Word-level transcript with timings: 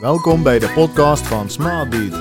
Welkom 0.00 0.42
bij 0.42 0.58
de 0.58 0.68
podcast 0.68 1.26
van 1.26 1.50
Smartbeat. 1.50 2.12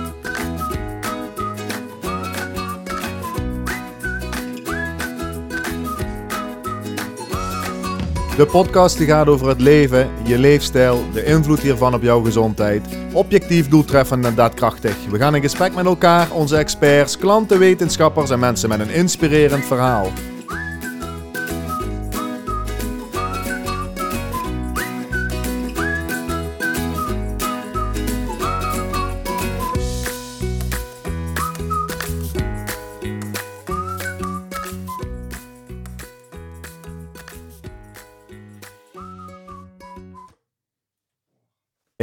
De 8.37 8.45
podcast 8.51 8.97
die 8.97 9.07
gaat 9.07 9.27
over 9.27 9.47
het 9.47 9.61
leven, 9.61 10.09
je 10.23 10.37
leefstijl, 10.37 11.11
de 11.13 11.25
invloed 11.25 11.59
hiervan 11.59 11.93
op 11.93 12.01
jouw 12.01 12.21
gezondheid. 12.21 12.87
Objectief, 13.13 13.69
doeltreffend 13.69 14.25
en 14.25 14.35
daadkrachtig. 14.35 15.05
We 15.09 15.17
gaan 15.17 15.35
in 15.35 15.41
gesprek 15.41 15.75
met 15.75 15.85
elkaar, 15.85 16.31
onze 16.31 16.57
experts, 16.57 17.17
klanten, 17.17 17.59
wetenschappers 17.59 18.29
en 18.29 18.39
mensen 18.39 18.69
met 18.69 18.79
een 18.79 18.93
inspirerend 18.93 19.65
verhaal. 19.65 20.11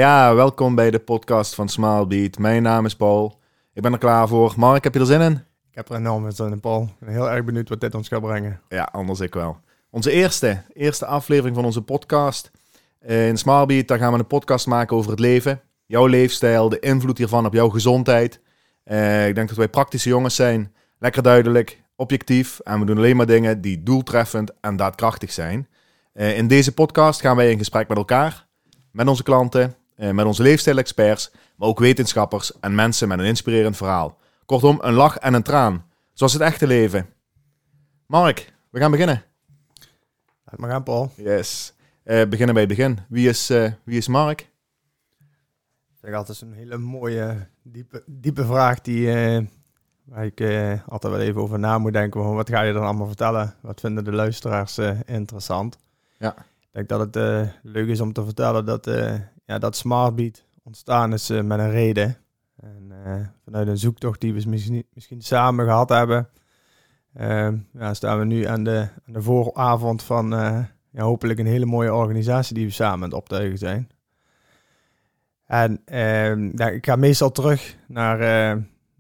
Ja, 0.03 0.35
welkom 0.35 0.75
bij 0.75 0.91
de 0.91 0.99
podcast 0.99 1.55
van 1.55 1.69
Smilebeat. 1.69 2.39
Mijn 2.39 2.63
naam 2.63 2.85
is 2.85 2.97
Paul. 2.97 3.39
Ik 3.73 3.83
ben 3.83 3.93
er 3.93 3.99
klaar 3.99 4.29
voor. 4.29 4.55
Mark, 4.57 4.85
heb 4.85 4.95
je 4.95 5.01
er 5.01 5.07
zin 5.07 5.21
in? 5.21 5.33
Ik 5.71 5.75
heb 5.75 5.89
er 5.89 5.97
enorm 5.97 6.31
zin 6.31 6.53
in, 6.53 6.61
Paul. 6.61 6.83
Ik 6.83 6.95
ben 6.99 7.09
heel 7.09 7.31
erg 7.31 7.45
benieuwd 7.45 7.69
wat 7.69 7.81
dit 7.81 7.95
ons 7.95 8.09
gaat 8.09 8.21
brengen. 8.21 8.61
Ja, 8.69 8.83
anders 8.93 9.21
ik 9.21 9.35
wel. 9.35 9.57
Onze 9.91 10.11
eerste, 10.11 10.63
eerste 10.73 11.07
aflevering 11.07 11.55
van 11.55 11.65
onze 11.65 11.83
podcast. 11.83 12.51
In 13.01 13.37
Smilebeat, 13.37 13.89
daar 13.89 13.99
gaan 13.99 14.13
we 14.13 14.19
een 14.19 14.27
podcast 14.27 14.67
maken 14.67 14.97
over 14.97 15.11
het 15.11 15.21
leven. 15.21 15.61
Jouw 15.87 16.07
leefstijl, 16.07 16.69
de 16.69 16.79
invloed 16.79 17.19
hiervan 17.19 17.47
op 17.47 17.53
jouw 17.53 17.69
gezondheid. 17.69 18.41
Uh, 18.85 19.29
ik 19.29 19.35
denk 19.35 19.49
dat 19.49 19.57
wij 19.57 19.69
praktische 19.69 20.09
jongens 20.09 20.35
zijn. 20.35 20.75
Lekker 20.99 21.23
duidelijk, 21.23 21.83
objectief. 21.97 22.59
En 22.59 22.79
we 22.79 22.87
doen 22.87 22.97
alleen 22.97 23.17
maar 23.17 23.27
dingen 23.27 23.61
die 23.61 23.83
doeltreffend 23.83 24.53
en 24.61 24.77
daadkrachtig 24.77 25.33
zijn. 25.33 25.69
Uh, 26.15 26.37
in 26.39 26.49
deze 26.49 26.75
podcast 26.75 27.21
gaan 27.21 27.37
wij 27.37 27.51
in 27.51 27.59
gesprek 27.59 27.89
met 27.89 27.97
elkaar, 27.97 28.47
met 28.91 29.09
onze 29.09 29.23
klanten, 29.23 29.63
eh, 29.63 29.82
met 30.11 30.25
onze 30.25 30.43
leefstijlexperts, 30.43 31.31
maar 31.57 31.69
ook 31.69 31.79
wetenschappers 31.79 32.61
en 32.61 32.75
mensen 32.75 33.09
met 33.09 33.19
een 33.19 33.25
inspirerend 33.25 33.77
verhaal. 33.77 34.19
Kortom, 34.47 34.79
een 34.81 34.93
lach 34.93 35.19
en 35.19 35.35
een 35.35 35.43
traan, 35.43 35.85
zoals 36.13 36.33
het 36.33 36.43
echte 36.43 36.67
leven. 36.67 37.07
Mark, 38.07 38.53
we 38.71 38.79
gaan 38.79 38.91
beginnen. 38.91 39.23
Laat 40.45 40.59
maar 40.59 40.71
gaan, 40.71 40.83
Paul. 40.83 41.13
Yes. 41.17 41.73
Uh, 42.05 42.25
beginnen 42.25 42.55
bij 42.55 42.65
het 42.65 42.77
begin. 42.77 42.99
Wie 43.09 43.29
is, 43.29 43.51
uh, 43.51 43.73
wie 43.85 43.97
is 43.97 44.09
Mark? 44.09 44.51
Ik 46.03 46.15
altijd 46.15 46.41
een 46.41 46.53
hele 46.53 46.79
mooie, 46.79 47.47
diepe, 47.63 48.03
diepe 48.07 48.45
vraag 48.45 48.81
die, 48.81 49.07
uh, 49.07 49.47
waar 50.05 50.25
ik 50.25 50.41
altijd 50.87 51.13
wel 51.13 51.23
even 51.23 51.41
over 51.41 51.59
na 51.59 51.79
moet 51.79 51.93
denken. 51.93 52.35
Wat 52.35 52.49
ga 52.49 52.61
je 52.63 52.73
dan 52.73 52.83
allemaal 52.83 53.07
vertellen? 53.07 53.55
Wat 53.61 53.81
vinden 53.81 54.05
de 54.05 54.13
luisteraars 54.13 54.79
interessant? 55.05 55.79
Ja. 56.19 56.37
Ik 56.61 56.69
denk 56.71 56.89
dat 56.89 57.15
het 57.15 57.49
leuk 57.63 57.89
is 57.89 58.01
om 58.01 58.13
te 58.13 58.25
vertellen 58.25 58.65
dat 58.65 58.87
ja, 59.53 59.59
dat 59.59 59.77
Smartbeat 59.77 60.45
ontstaan 60.63 61.13
is 61.13 61.31
uh, 61.31 61.43
met 61.43 61.59
een 61.59 61.71
reden. 61.71 62.17
En 62.57 62.93
uh, 63.07 63.15
vanuit 63.45 63.69
een 63.69 63.79
zoektocht 63.79 64.21
die 64.21 64.35
we 64.35 64.43
misschien, 64.49 64.87
misschien 64.93 65.23
samen 65.23 65.65
gehad 65.65 65.89
hebben, 65.89 66.29
uh, 67.17 67.49
ja, 67.73 67.95
staan 67.95 68.19
we 68.19 68.25
nu 68.25 68.45
aan 68.45 68.65
de, 68.65 68.89
aan 69.07 69.13
de 69.13 69.23
vooravond 69.23 70.03
van 70.03 70.29
ja, 70.91 71.03
hopelijk 71.03 71.39
een 71.39 71.47
hele 71.47 71.67
mooie 71.67 71.95
organisatie 71.95 72.55
die 72.55 72.67
we 72.67 72.73
samen 72.73 72.97
aan 72.97 73.03
het 73.03 73.13
optuigen 73.13 73.59
zijn. 73.59 73.89
En 75.47 75.83
ja, 76.55 76.69
ik 76.69 76.87
ga 76.87 76.97
meestal 76.97 77.33
terug 77.33 77.77
naar, 77.87 78.19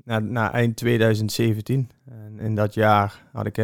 naar, 0.04 0.22
naar, 0.22 0.52
eind 0.52 0.76
2017. 0.76 1.90
En 2.04 2.38
in 2.38 2.54
dat 2.54 2.74
jaar 2.74 3.22
had 3.32 3.46
ik 3.46 3.56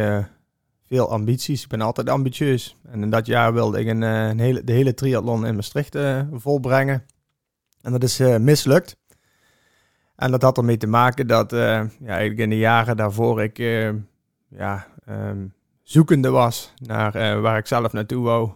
veel 0.89 1.09
ambities. 1.09 1.63
Ik 1.63 1.69
ben 1.69 1.81
altijd 1.81 2.09
ambitieus. 2.09 2.77
En 2.91 3.01
in 3.01 3.09
dat 3.09 3.25
jaar 3.25 3.53
wilde 3.53 3.79
ik 3.79 3.87
een, 3.87 4.03
eh, 4.03 4.27
een 4.27 4.39
hele, 4.39 4.63
de 4.63 4.71
hele 4.71 4.93
triathlon 4.93 5.45
in 5.45 5.55
Maastricht 5.55 5.95
uh, 5.95 6.21
volbrengen. 6.31 7.05
En 7.81 7.91
dat 7.91 8.03
is 8.03 8.19
uh, 8.19 8.37
mislukt. 8.37 8.97
En 10.15 10.31
dat 10.31 10.41
had 10.41 10.57
ermee 10.57 10.77
te 10.77 10.87
maken 10.87 11.27
dat 11.27 11.51
ja, 11.51 11.89
eigenlijk 11.99 12.39
in 12.39 12.49
de 12.49 12.57
jaren 12.57 12.97
daarvoor 12.97 13.43
ik 13.43 13.57
ja, 14.47 14.87
um, 15.09 15.53
zoekende 15.83 16.29
was 16.29 16.73
naar 16.77 17.41
waar 17.41 17.57
ik 17.57 17.67
zelf 17.67 17.93
naartoe 17.93 18.23
wou. 18.23 18.49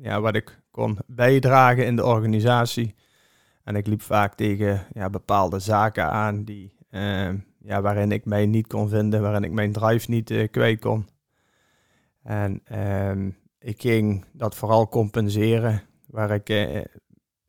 ja, 0.00 0.20
wat 0.20 0.34
ik 0.34 0.60
kon 0.70 0.98
bijdragen 1.06 1.86
in 1.86 1.96
de 1.96 2.04
organisatie. 2.04 2.94
En 3.64 3.76
ik 3.76 3.86
liep 3.86 4.02
vaak 4.02 4.34
tegen 4.34 4.86
ja, 4.92 5.10
bepaalde 5.10 5.58
zaken 5.58 6.10
aan 6.10 6.44
die, 6.44 6.76
ja, 7.58 7.80
waarin 7.80 8.12
ik 8.12 8.24
mij 8.24 8.46
niet 8.46 8.66
kon 8.66 8.88
vinden, 8.88 9.22
waarin 9.22 9.44
ik 9.44 9.52
mijn 9.52 9.72
drive 9.72 10.10
niet 10.10 10.48
kwijt 10.50 10.80
kon. 10.80 11.06
En 12.24 12.60
ehm, 12.64 13.30
ik 13.58 13.80
ging 13.80 14.24
dat 14.32 14.54
vooral 14.54 14.88
compenseren, 14.88 15.82
waar 16.06 16.30
ik 16.30 16.48
eh, 16.48 16.84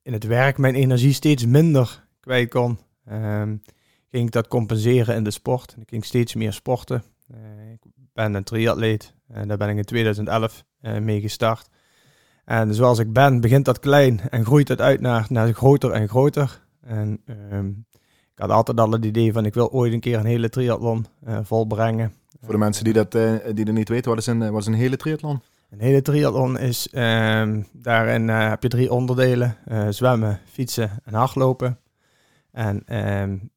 in 0.01 0.13
het 0.13 0.23
werk 0.23 0.57
mijn 0.57 0.75
energie 0.75 1.13
steeds 1.13 1.45
minder 1.45 2.07
kwijt 2.19 2.49
kon. 2.49 2.79
Um, 3.11 3.61
ging 4.09 4.25
ik 4.25 4.31
dat 4.31 4.47
compenseren 4.47 5.15
in 5.15 5.23
de 5.23 5.31
sport. 5.31 5.75
Ik 5.79 5.89
ging 5.89 6.05
steeds 6.05 6.35
meer 6.35 6.53
sporten. 6.53 7.03
Uh, 7.31 7.71
ik 7.71 7.81
ben 8.13 8.33
een 8.33 8.43
triatleet 8.43 9.13
en 9.27 9.47
daar 9.47 9.57
ben 9.57 9.69
ik 9.69 9.77
in 9.77 9.83
2011 9.83 10.63
uh, 10.81 10.95
eh, 10.95 11.03
mee 11.03 11.21
gestart. 11.21 11.69
En 12.45 12.73
zoals 12.73 12.99
ik 12.99 13.13
ben, 13.13 13.41
begint 13.41 13.65
dat 13.65 13.79
klein 13.79 14.29
en 14.29 14.45
groeit 14.45 14.67
het 14.67 14.81
uit 14.81 15.01
naar, 15.01 15.25
naar 15.29 15.53
groter 15.53 15.91
en 15.91 16.07
groter. 16.07 16.65
En 16.81 17.21
um, 17.51 17.85
ik 18.33 18.39
had 18.39 18.49
altijd 18.49 18.79
al 18.79 18.91
het 18.91 19.05
idee 19.05 19.33
van 19.33 19.45
ik 19.45 19.53
wil 19.53 19.71
ooit 19.71 19.93
een 19.93 19.99
keer 19.99 20.19
een 20.19 20.25
hele 20.25 20.49
triathlon 20.49 21.05
volbrengen. 21.41 22.13
Voor 22.45 22.53
de 22.53 22.59
mensen 22.59 22.83
die 22.83 22.93
dat, 22.93 23.15
uh, 23.15 23.33
die 23.53 23.65
er 23.65 23.73
niet 23.73 23.89
weten, 23.89 24.09
wat 24.09 24.19
is, 24.19 24.25
een, 24.27 24.51
wat 24.51 24.65
een 24.65 24.73
hele 24.73 24.97
triathlon? 24.97 25.41
Een 25.69 25.79
hele 25.79 26.01
triathlon 26.01 26.59
is, 26.59 26.87
um, 26.91 27.67
daarin 27.71 28.27
uh, 28.27 28.49
heb 28.49 28.63
je 28.63 28.69
drie 28.69 28.91
onderdelen. 28.91 29.57
Uh, 29.67 29.87
zwemmen, 29.89 30.39
fietsen 30.45 30.91
en 31.03 31.13
hardlopen. 31.13 31.79
En 32.51 32.97
um, 32.97 33.51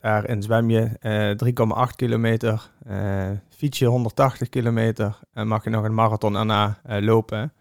daarin 0.00 0.42
zwem 0.42 0.70
je 0.70 0.88
3,8 1.90 1.96
kilometer, 1.96 2.70
fiets 3.48 3.78
je 3.78 3.86
180 3.86 4.48
kilometer 4.48 5.18
en 5.32 5.48
mag 5.48 5.64
je 5.64 5.70
nog 5.70 5.84
een 5.84 5.94
marathon 5.94 6.32
daarna 6.32 6.78
lopen. 6.84 7.52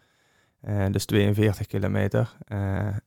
dus 0.91 1.05
42 1.05 1.67
kilometer. 1.67 2.37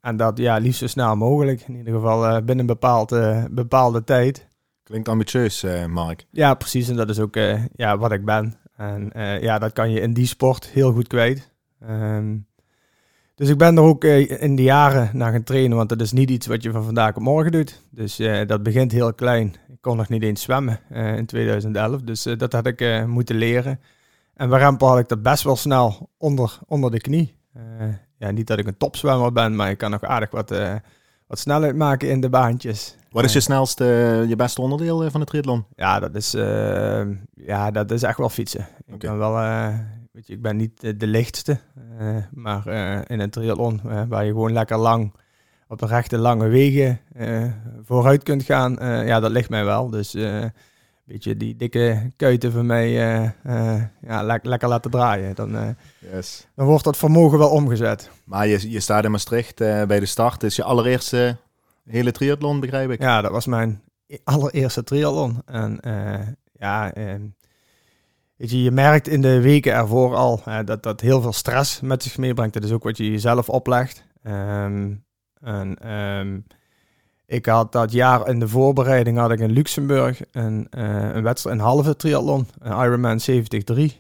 en 0.00 0.16
dat 0.16 0.38
ja, 0.38 0.56
liefst 0.56 0.78
zo 0.78 0.86
snel 0.86 1.16
mogelijk. 1.16 1.60
In 1.60 1.76
ieder 1.76 1.94
geval 1.94 2.34
binnen 2.36 2.58
een 2.58 2.66
bepaalde, 2.66 3.48
bepaalde 3.50 4.04
tijd. 4.04 4.46
Klinkt 4.84 5.08
ambitieus, 5.08 5.64
uh, 5.64 5.86
Mark. 5.86 6.26
Ja, 6.30 6.54
precies. 6.54 6.88
En 6.88 6.96
dat 6.96 7.08
is 7.08 7.18
ook 7.18 7.36
uh, 7.36 7.64
ja, 7.74 7.98
wat 7.98 8.12
ik 8.12 8.24
ben. 8.24 8.54
En 8.76 9.10
uh, 9.16 9.42
ja, 9.42 9.58
dat 9.58 9.72
kan 9.72 9.90
je 9.90 10.00
in 10.00 10.12
die 10.12 10.26
sport 10.26 10.66
heel 10.66 10.92
goed 10.92 11.06
kwijt. 11.06 11.50
Um, 11.90 12.46
dus 13.34 13.48
ik 13.48 13.58
ben 13.58 13.76
er 13.76 13.82
ook 13.82 14.04
in 14.04 14.56
de 14.56 14.62
jaren 14.62 15.10
naar 15.12 15.32
gaan 15.32 15.42
trainen, 15.42 15.76
want 15.76 15.88
dat 15.88 16.00
is 16.00 16.12
niet 16.12 16.30
iets 16.30 16.46
wat 16.46 16.62
je 16.62 16.70
van 16.70 16.84
vandaag 16.84 17.16
op 17.16 17.22
morgen 17.22 17.52
doet. 17.52 17.82
Dus 17.90 18.16
dat 18.46 18.62
begint 18.62 18.92
heel 18.92 19.14
klein. 19.14 19.54
Ik 19.68 19.80
kon 19.80 19.96
nog 19.96 20.08
niet 20.08 20.22
eens 20.22 20.42
zwemmen 20.42 20.80
in 21.16 21.26
2011, 21.26 22.00
dus 22.00 22.22
dat 22.22 22.52
had 22.52 22.66
ik 22.66 23.06
moeten 23.06 23.36
leren. 23.36 23.80
En 24.34 24.48
waarom 24.48 24.76
had 24.78 24.98
ik 24.98 25.08
dat 25.08 25.22
best 25.22 25.42
wel 25.42 25.56
snel 25.56 26.10
onder, 26.18 26.58
onder 26.66 26.90
de 26.90 27.00
knie. 27.00 27.36
ja, 28.18 28.30
niet 28.30 28.46
dat 28.46 28.58
ik 28.58 28.66
een 28.66 28.76
topzwemmer 28.76 29.32
ben, 29.32 29.56
maar 29.56 29.70
ik 29.70 29.78
kan 29.78 29.90
nog 29.90 30.02
aardig 30.02 30.30
wat, 30.30 30.54
wat 31.26 31.38
snelheid 31.38 31.76
maken 31.76 32.10
in 32.10 32.20
de 32.20 32.30
baantjes. 32.30 32.96
Wat 33.14 33.24
is 33.24 33.32
je 33.32 33.40
snelste, 33.40 33.84
je 34.28 34.36
beste 34.36 34.60
onderdeel 34.60 35.04
eh, 35.04 35.10
van 35.10 35.20
de 35.20 35.26
triathlon? 35.26 35.64
Ja, 35.76 36.00
dat 36.00 36.14
is, 36.14 36.34
uh, 36.34 37.02
ja, 37.34 37.70
dat 37.70 37.90
is 37.90 38.02
echt 38.02 38.18
wel 38.18 38.28
fietsen. 38.28 38.66
Ik 38.86 38.98
ben 38.98 39.18
wel, 39.18 39.40
uh, 39.40 39.78
weet 40.12 40.26
je, 40.26 40.32
ik 40.32 40.42
ben 40.42 40.56
niet 40.56 41.00
de, 41.00 41.06
lichtste, 41.06 41.58
uh, 42.00 42.16
maar 42.32 42.66
in 43.06 43.20
een 43.20 43.30
triathlon 43.30 43.80
waar 44.08 44.24
je 44.24 44.30
gewoon 44.30 44.52
lekker 44.52 44.76
lang 44.76 45.12
op 45.68 45.78
de 45.78 45.86
rechte 45.86 46.18
lange 46.18 46.48
wegen 46.48 47.00
vooruit 47.84 48.22
kunt 48.22 48.42
gaan, 48.42 48.76
ja, 49.06 49.20
dat 49.20 49.30
ligt 49.30 49.50
mij 49.50 49.64
wel. 49.64 49.90
Dus 49.90 50.12
weet 51.04 51.24
je, 51.24 51.36
die 51.36 51.56
dikke 51.56 52.10
kuiten 52.16 52.52
van 52.52 52.66
mij 52.66 52.90
ja, 54.00 54.22
le 54.22 54.38
lekker 54.42 54.68
laten 54.68 54.90
draaien. 54.90 55.34
Dan, 55.34 55.76
yes. 56.12 56.46
dan 56.54 56.66
wordt 56.66 56.84
dat 56.84 56.96
vermogen 56.96 57.38
wel 57.38 57.50
omgezet. 57.50 58.10
Maar 58.24 58.46
je, 58.46 58.70
je 58.70 58.80
staat 58.80 59.04
in 59.04 59.10
Maastricht 59.10 59.56
bij 59.58 60.00
de 60.00 60.06
start. 60.06 60.42
Is 60.42 60.56
je 60.56 60.62
allereerste 60.62 61.36
hele 61.84 62.12
triathlon, 62.12 62.60
begrijp 62.60 62.90
ik. 62.90 63.00
Ja, 63.00 63.20
dat 63.20 63.30
was 63.30 63.46
mijn 63.46 63.82
allereerste 64.24 64.84
triathlon. 64.84 65.42
En 65.44 65.78
uh, 65.86 66.20
ja, 66.52 66.92
weet 68.36 68.50
je, 68.50 68.62
je 68.62 68.70
merkt 68.70 69.08
in 69.08 69.20
de 69.20 69.40
weken 69.40 69.72
ervoor 69.72 70.14
al 70.14 70.42
dat 70.64 70.82
dat 70.82 71.00
heel 71.00 71.20
veel 71.20 71.32
stress 71.32 71.80
met 71.80 72.02
zich 72.02 72.18
meebrengt. 72.18 72.54
Dat 72.54 72.64
is 72.64 72.72
ook 72.72 72.82
wat 72.82 72.96
je 72.96 73.10
jezelf 73.10 73.48
oplegt. 73.48 74.04
Um, 74.26 75.04
en 75.40 75.92
um, 75.92 76.46
ik 77.26 77.46
had 77.46 77.72
dat 77.72 77.92
jaar 77.92 78.28
in 78.28 78.38
de 78.38 78.48
voorbereiding 78.48 79.18
had 79.18 79.30
ik 79.30 79.38
in 79.38 79.52
Luxemburg 79.52 80.20
een, 80.32 80.66
een 80.70 81.22
wedstrijd, 81.22 81.58
een 81.58 81.64
halve 81.64 81.96
triathlon, 81.96 82.46
een 82.58 82.84
Ironman 82.84 83.18
73, 83.18 83.96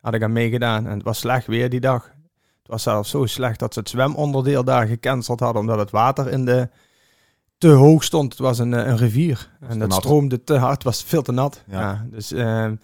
had 0.00 0.14
ik 0.14 0.22
aan 0.22 0.32
meegedaan. 0.32 0.86
En 0.86 0.92
het 0.92 1.02
was 1.02 1.18
slecht 1.18 1.46
weer 1.46 1.70
die 1.70 1.80
dag. 1.80 2.16
Was 2.68 2.82
zelfs 2.82 3.10
zo 3.10 3.26
slecht 3.26 3.58
dat 3.58 3.72
ze 3.72 3.78
het 3.78 3.88
zwemonderdeel 3.88 4.64
daar 4.64 4.86
gecanceld 4.86 5.40
hadden, 5.40 5.60
omdat 5.60 5.78
het 5.78 5.90
water 5.90 6.28
in 6.28 6.44
de 6.44 6.68
te 7.58 7.68
hoog 7.68 8.04
stond. 8.04 8.32
Het 8.32 8.40
was 8.40 8.58
een, 8.58 8.72
een 8.72 8.96
rivier 8.96 9.50
en 9.60 9.78
dat 9.78 9.88
nat. 9.88 9.98
stroomde 10.02 10.44
te 10.44 10.56
hard, 10.56 10.72
het 10.74 10.82
was 10.82 11.04
veel 11.04 11.22
te 11.22 11.32
nat. 11.32 11.62
Ja. 11.66 11.80
Ja. 11.80 12.06
dus 12.10 12.32
ehm, 12.32 12.74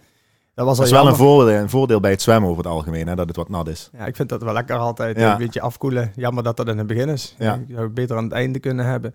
dat 0.54 0.66
was 0.66 0.76
Dat 0.76 0.86
is 0.86 0.92
wel 0.92 1.06
een 1.08 1.16
voordeel, 1.16 1.56
een 1.60 1.70
voordeel 1.70 2.00
bij 2.00 2.10
het 2.10 2.22
zwemmen 2.22 2.50
over 2.50 2.62
het 2.64 2.72
algemeen, 2.72 3.06
hè, 3.08 3.14
dat 3.14 3.26
het 3.28 3.36
wat 3.36 3.48
nat 3.48 3.69
is. 3.69 3.90
Ja, 3.92 4.06
ik 4.06 4.16
vind 4.16 4.28
dat 4.28 4.42
wel 4.42 4.52
lekker 4.52 4.76
altijd 4.76 5.19
Ja. 5.19 5.32
een 5.32 5.38
beetje 5.38 5.60
afkoelen. 5.60 6.12
Jammer 6.16 6.42
dat 6.42 6.56
dat 6.56 6.69
in 6.69 6.78
het 6.78 6.86
begin 6.86 7.08
is. 7.08 7.34
Ja. 7.38 7.54
Ik 7.54 7.64
zou 7.69 7.82
het 7.82 7.94
beter 7.94 8.16
aan 8.16 8.25
het 8.25 8.32
einde 8.32 8.58
kunnen 8.58 8.84
hebben. 8.86 9.14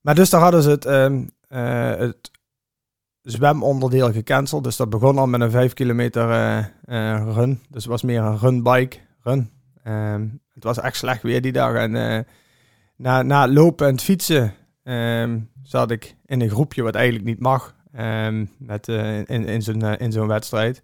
Maar 0.00 0.14
dus 0.14 0.30
daar 0.30 0.40
hadden 0.40 0.62
ze 0.62 0.70
het, 0.70 0.84
ehm, 0.84 1.22
eh, 1.48 1.96
het 1.96 2.30
zwemonderdeel 3.22 4.12
gecanceld. 4.12 4.64
Dus 4.64 4.76
dat 4.76 4.90
begon 4.90 5.18
al 5.18 5.26
met 5.26 5.40
een 5.40 5.50
5 5.50 5.72
kilometer 5.72 6.30
eh, 6.30 6.58
eh, 6.84 7.34
run. 7.34 7.60
Dus 7.68 7.82
het 7.82 7.92
was 7.92 8.02
meer 8.02 8.20
een 8.22 8.38
runbike 8.38 8.96
run. 9.22 9.50
Ehm, 9.84 10.26
het 10.54 10.64
was 10.64 10.80
echt 10.80 10.96
slecht 10.96 11.22
weer 11.22 11.42
die 11.42 11.52
dag. 11.52 11.74
En 11.74 11.96
eh, 11.96 12.20
na, 12.96 13.22
na 13.22 13.42
het 13.42 13.52
lopen 13.52 13.86
en 13.86 13.92
het 13.92 14.02
fietsen 14.02 14.54
ehm, 14.82 15.40
zat 15.62 15.90
ik 15.90 16.16
in 16.26 16.40
een 16.40 16.50
groepje 16.50 16.82
wat 16.82 16.94
eigenlijk 16.94 17.24
niet 17.24 17.40
mag. 17.40 17.74
ehm, 17.92 18.44
met, 18.58 18.88
eh, 18.88 19.18
in, 19.18 19.46
in 19.46 19.62
zo'n 19.62 19.82
eh, 19.82 20.00
in 20.00 20.12
zo'n 20.12 20.26
wedstrijd. 20.26 20.82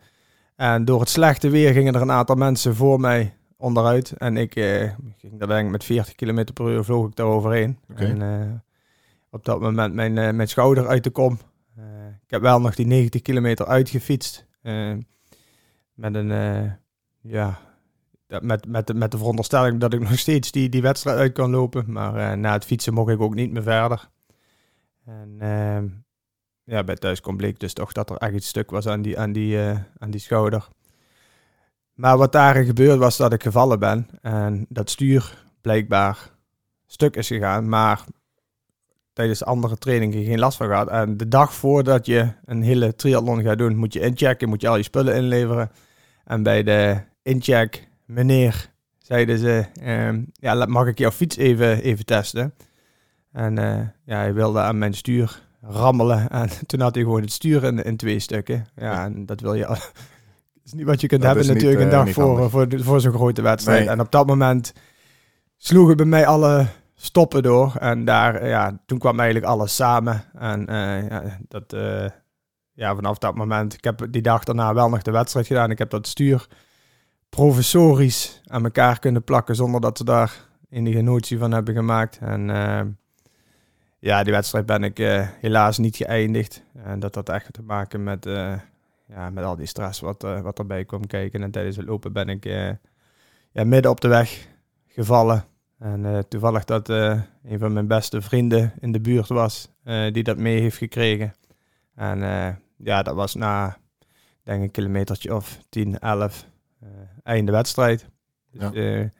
En 0.56 0.85
door 0.85 1.00
het 1.00 1.08
slechte 1.08 1.49
weer 1.49 1.73
gingen 1.73 1.94
er 1.94 2.00
een 2.00 2.11
aantal 2.11 2.37
mensen 2.37 2.75
voor 2.76 3.00
mij 3.00 3.35
onderuit. 3.56 4.12
En 4.12 4.37
ik 4.37 4.52
ging 5.17 5.38
daar 5.38 5.49
denk 5.49 5.64
ik 5.64 5.70
met 5.70 5.85
40 5.85 6.14
km 6.14 6.44
per 6.55 6.69
uur 6.69 6.85
vloog 6.85 7.06
ik 7.06 7.17
daar 7.17 7.26
overheen. 7.26 7.79
En 7.94 8.62
op 9.31 9.44
dat 9.44 9.61
moment 9.61 9.94
mijn, 9.94 10.12
mijn 10.12 10.49
schouder 10.49 10.87
uit 10.88 11.05
de 11.05 11.11
kom. 11.11 11.38
Ik 12.25 12.31
heb 12.31 12.41
wel 12.41 12.61
nog 12.61 12.75
die 12.75 12.87
90 12.87 13.23
kilometer 13.23 13.67
uitgefietst. 13.67 14.47
met 15.94 16.14
een, 16.14 16.31
ja, 17.20 17.58
met, 18.40 18.66
met, 18.66 18.94
met 18.94 19.10
de 19.10 19.18
veronderstelling 19.18 19.80
dat 19.80 19.92
ik 19.92 20.00
nog 20.00 20.18
steeds 20.18 20.50
die, 20.50 20.68
die 20.68 20.82
wedstrijd 20.82 21.18
uit 21.18 21.32
kan 21.32 21.50
lopen. 21.50 21.92
Maar 21.92 22.16
eh, 22.16 22.36
na 22.36 22.52
het 22.52 22.64
fietsen 22.64 22.94
mocht 22.94 23.10
ik 23.10 23.20
ook 23.20 23.34
niet 23.34 23.52
meer 23.52 23.62
verder. 23.62 24.08
En 25.04 25.36
ehm, 25.38 25.86
ja, 26.64 26.84
bij 26.84 26.96
thuiskom 26.96 27.36
bleek 27.36 27.60
dus 27.60 27.72
toch 27.72 27.92
dat 27.92 28.10
er 28.10 28.16
echt 28.16 28.34
iets 28.34 28.48
stuk 28.48 28.70
was 28.70 28.86
aan 28.86 29.02
die, 29.02 29.18
aan 29.18 29.32
die, 29.32 29.62
eh, 29.62 29.78
aan 29.98 30.10
die 30.10 30.20
schouder. 30.20 30.68
Maar 31.94 32.18
wat 32.18 32.32
daar 32.32 32.64
gebeurd 32.64 32.98
was 32.98 33.16
dat 33.16 33.32
ik 33.32 33.42
gevallen 33.42 33.78
ben. 33.78 34.08
En 34.22 34.66
dat 34.68 34.90
stuur 34.90 35.44
blijkbaar 35.60 36.30
stuk 36.86 37.16
is 37.16 37.26
gegaan. 37.26 37.68
Maar 37.68 38.04
tijdens 39.12 39.44
andere 39.44 39.76
trainingen 39.76 40.24
geen 40.24 40.38
last 40.38 40.56
van 40.56 40.66
gehad. 40.66 40.88
En 40.88 41.16
de 41.16 41.28
dag 41.28 41.54
voordat 41.54 42.06
je 42.06 42.32
een 42.44 42.62
hele 42.62 42.94
triathlon 42.94 43.42
gaat 43.42 43.58
doen, 43.58 43.76
moet 43.76 43.92
je 43.92 44.00
inchecken. 44.00 44.48
Moet 44.48 44.60
je 44.60 44.68
al 44.68 44.76
je 44.76 44.82
spullen 44.82 45.14
inleveren. 45.14 45.70
En 46.24 46.42
bij 46.42 46.62
de 46.62 47.00
incheck, 47.22 47.89
meneer, 48.10 48.70
zeiden 48.98 49.38
ze... 49.38 49.64
ehm, 49.80 50.22
ja, 50.32 50.66
mag 50.66 50.86
ik 50.86 50.98
jouw 50.98 51.10
fiets 51.10 51.36
even, 51.36 51.82
even 51.82 52.04
testen? 52.04 52.54
En 53.32 53.58
eh, 53.58 53.86
ja, 54.04 54.16
hij 54.16 54.34
wilde 54.34 54.60
aan 54.60 54.78
mijn 54.78 54.94
stuur 54.94 55.42
rammelen. 55.62 56.28
En 56.30 56.48
toen 56.66 56.80
had 56.80 56.94
hij 56.94 57.04
gewoon 57.04 57.20
het 57.20 57.32
stuur 57.32 57.64
in, 57.64 57.84
in 57.84 57.96
twee 57.96 58.18
stukken. 58.18 58.66
Ja, 58.76 59.04
en 59.04 59.26
dat 59.26 59.40
wil 59.40 59.54
je... 59.54 59.66
al- 59.66 59.76
is 60.64 60.72
niet 60.72 60.86
wat 60.86 61.00
je 61.00 61.06
kunt 61.06 61.22
Dat 61.22 61.34
hebben 61.34 61.54
niet, 61.54 61.62
natuurlijk 61.62 61.92
een 61.92 61.98
eh, 61.98 62.04
dag 62.04 62.14
voor, 62.14 62.24
handig. 62.24 62.50
voor, 62.50 62.84
voor 62.84 63.00
zo'n 63.00 63.12
grote 63.12 63.42
wedstrijd. 63.42 63.80
Nee. 63.80 63.88
En 63.88 64.00
op 64.00 64.12
dat 64.12 64.26
moment 64.26 64.72
sloegen 65.56 65.96
bij 65.96 66.06
mij 66.06 66.26
alle 66.26 66.66
stoppen 66.94 67.42
door. 67.42 67.74
En 67.76 68.04
daar, 68.04 68.34
eh, 68.34 68.48
ja, 68.48 68.80
toen 68.86 68.98
kwam 68.98 69.20
eigenlijk 69.20 69.52
alles 69.52 69.74
samen. 69.74 70.24
En 70.38 70.64
ja, 70.68 71.38
dat, 71.48 71.76
ja, 72.72 72.94
vanaf 72.94 73.18
dat 73.18 73.34
moment, 73.34 73.74
ik 73.74 73.84
heb 73.84 74.06
die 74.10 74.22
dag 74.22 74.44
daarna 74.44 74.74
wel 74.74 74.88
nog 74.88 75.02
de 75.02 75.10
wedstrijd 75.10 75.46
gedaan. 75.46 75.70
Ik 75.70 75.78
heb 75.78 75.90
dat 75.90 76.06
stuur 76.06 76.46
professorisch 77.30 78.40
aan 78.46 78.64
elkaar 78.64 78.98
kunnen 78.98 79.24
plakken 79.24 79.54
zonder 79.54 79.80
dat 79.80 79.98
ze 79.98 80.04
daar 80.04 80.48
enige 80.70 81.00
notie 81.00 81.38
van 81.38 81.52
hebben 81.52 81.74
gemaakt. 81.74 82.18
En 82.18 82.50
eh, 82.50 82.80
ja, 84.00 84.22
die 84.22 84.32
wedstrijd 84.32 84.66
ben 84.66 84.84
ik 84.84 84.98
eh, 84.98 85.28
helaas 85.40 85.78
niet 85.78 85.96
geëindigd. 85.96 86.62
En 86.84 87.00
dat 87.00 87.14
had 87.14 87.28
echt 87.28 87.52
te 87.52 87.62
maken 87.62 88.02
met, 88.02 88.26
eh, 88.26 88.54
ja, 89.06 89.30
met 89.30 89.44
al 89.44 89.56
die 89.56 89.66
stress 89.66 90.00
wat, 90.00 90.24
eh, 90.24 90.40
wat 90.40 90.58
erbij 90.58 90.84
kwam 90.84 91.06
kijken. 91.06 91.42
En 91.42 91.50
tijdens 91.50 91.76
het 91.76 91.86
lopen 91.86 92.12
ben 92.12 92.28
ik 92.28 92.44
ja, 93.52 93.64
midden 93.64 93.90
op 93.90 94.00
de 94.00 94.08
weg 94.08 94.48
gevallen. 94.86 95.44
En 95.78 96.24
toevallig 96.28 96.64
dat 96.64 96.88
een 96.88 97.58
van 97.58 97.72
mijn 97.72 97.86
beste 97.86 98.20
vrienden 98.20 98.72
in 98.80 98.92
de 98.92 99.00
buurt 99.00 99.28
was, 99.28 99.70
die 100.12 100.22
dat 100.22 100.36
mee 100.36 100.60
heeft 100.60 100.76
gekregen. 100.76 101.34
En 101.94 102.18
ja, 102.76 103.02
dat 103.02 103.14
was 103.14 103.34
na, 103.34 103.76
denk 104.42 104.62
een 104.62 104.70
kilometertje 104.70 105.34
of 105.34 105.58
10, 105.68 105.98
11, 105.98 106.42
eh, 106.42 106.50
einde 107.22 107.52
wedstrijd. 107.52 108.06
Dus, 108.50 108.62
Ja. 108.72 108.82
ja, 108.82 109.10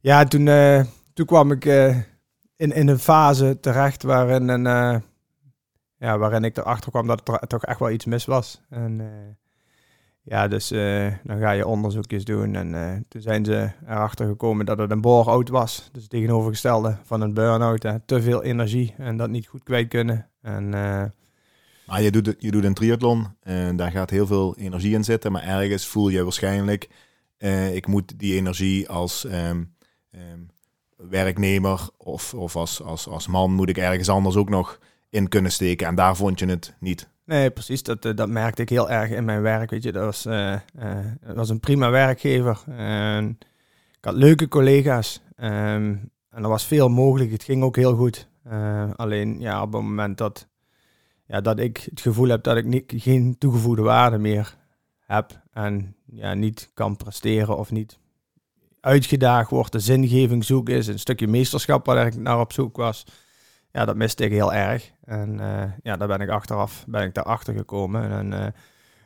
ja 0.00 0.24
toen, 0.24 0.48
eh, 0.48 0.84
toen 1.14 1.26
kwam 1.26 1.52
ik 1.52 1.64
eh, 1.64 1.96
in, 2.56 2.72
in 2.72 2.88
een 2.88 2.98
fase 2.98 3.58
terecht 3.60 4.02
waarin, 4.02 4.48
een, 4.48 4.66
eh, 4.66 5.00
ja, 5.96 6.18
waarin 6.18 6.44
ik 6.44 6.56
erachter 6.56 6.90
kwam 6.90 7.06
dat 7.06 7.28
er 7.28 7.46
toch 7.46 7.64
echt 7.64 7.78
wel 7.78 7.90
iets 7.90 8.04
mis 8.04 8.24
was. 8.24 8.60
En 8.70 9.00
eh, 9.00 9.06
ja, 10.22 10.48
dus 10.48 10.70
eh, 10.70 11.12
dan 11.24 11.38
ga 11.38 11.50
je 11.50 11.66
onderzoekjes 11.66 12.24
doen. 12.24 12.54
En 12.54 12.74
eh, 12.74 12.96
toen 13.08 13.20
zijn 13.22 13.44
ze 13.44 13.70
erachter 13.86 14.26
gekomen 14.26 14.66
dat 14.66 14.78
het 14.78 14.90
een 14.90 15.00
bore-out 15.00 15.48
was. 15.48 15.88
Dus 15.92 16.08
tegenovergestelde 16.08 16.96
van 17.04 17.20
een 17.20 17.34
burn-out. 17.34 17.86
Te 18.06 18.22
veel 18.22 18.42
energie 18.42 18.94
en 18.98 19.16
dat 19.16 19.28
niet 19.30 19.46
goed 19.46 19.62
kwijt 19.62 19.88
kunnen. 19.88 20.28
En 20.42 20.74
eh, 20.74 21.04
Maar 21.88 22.02
je 22.02 22.10
doet, 22.10 22.34
je 22.38 22.50
doet 22.50 22.64
een 22.64 22.74
triathlon 22.74 23.26
en 23.40 23.76
daar 23.76 23.90
gaat 23.90 24.10
heel 24.10 24.26
veel 24.26 24.56
energie 24.56 24.94
in 24.94 25.04
zitten. 25.04 25.32
Maar 25.32 25.42
ergens 25.42 25.86
voel 25.86 26.08
je 26.08 26.22
waarschijnlijk, 26.22 26.88
eh, 27.36 27.74
ik 27.74 27.86
moet 27.86 28.18
die 28.18 28.34
energie 28.34 28.88
als 28.88 29.24
ehm, 29.24 29.62
ehm, 30.10 30.40
werknemer 30.96 31.88
of, 31.96 32.34
of 32.34 32.56
als, 32.56 32.82
als, 32.82 33.08
als 33.08 33.26
man 33.26 33.52
moet 33.52 33.68
ik 33.68 33.78
ergens 33.78 34.08
anders 34.08 34.36
ook 34.36 34.48
nog 34.48 34.78
in 35.10 35.28
kunnen 35.28 35.52
steken. 35.52 35.86
En 35.86 35.94
daar 35.94 36.16
vond 36.16 36.38
je 36.38 36.46
het 36.46 36.74
niet. 36.80 37.08
Nee, 37.24 37.50
precies. 37.50 37.82
Dat, 37.82 38.04
eh, 38.04 38.16
dat 38.16 38.28
merkte 38.28 38.62
ik 38.62 38.68
heel 38.68 38.90
erg 38.90 39.10
in 39.10 39.24
mijn 39.24 39.42
werk. 39.42 39.70
Weet 39.70 39.82
je, 39.82 39.92
dat 39.92 40.04
was, 40.04 40.26
eh, 40.26 40.56
het 41.20 41.36
was 41.36 41.48
een 41.48 41.60
prima 41.60 41.90
werkgever. 41.90 42.62
En 42.76 43.38
ik 43.98 44.04
had 44.04 44.14
leuke 44.14 44.48
collega's. 44.48 45.20
ehm, 45.36 45.96
en 46.30 46.42
er 46.42 46.48
was 46.48 46.66
veel 46.66 46.88
mogelijk. 46.88 47.30
Het 47.30 47.42
ging 47.42 47.62
ook 47.62 47.76
heel 47.76 47.94
goed. 47.94 48.28
Alleen 48.96 49.40
ja, 49.40 49.62
op 49.62 49.72
het 49.72 49.82
moment 49.82 50.18
dat, 50.18 50.48
ja, 51.28 51.40
dat 51.40 51.58
ik 51.58 51.86
het 51.90 52.00
gevoel 52.00 52.28
heb 52.28 52.42
dat 52.42 52.56
ik 52.56 52.64
niet, 52.64 52.92
geen 52.96 53.36
toegevoegde 53.38 53.82
waarde 53.82 54.18
meer 54.18 54.56
heb. 55.06 55.40
En 55.52 55.94
ja, 56.04 56.34
niet 56.34 56.70
kan 56.74 56.96
presteren 56.96 57.58
of 57.58 57.70
niet 57.70 57.98
uitgedaagd 58.80 59.50
wordt. 59.50 59.72
De 59.72 59.80
zingeving 59.80 60.44
zoeken 60.44 60.74
is 60.74 60.86
een 60.86 60.98
stukje 60.98 61.28
meesterschap 61.28 61.86
waar 61.86 62.06
ik 62.06 62.16
naar 62.16 62.40
op 62.40 62.52
zoek 62.52 62.76
was 62.76 63.04
ja, 63.72 63.84
dat 63.84 63.96
miste 63.96 64.24
ik 64.24 64.30
heel 64.30 64.52
erg. 64.52 64.90
En 65.04 65.40
eh, 65.40 65.70
ja, 65.82 65.96
daar 65.96 66.08
ben 66.08 66.20
ik 66.20 66.28
achteraf 66.28 66.84
ben 66.86 67.02
ik 67.02 67.14
daarachter 67.14 67.54
gekomen. 67.54 68.10
En 68.10 68.32
eh, 68.32 68.46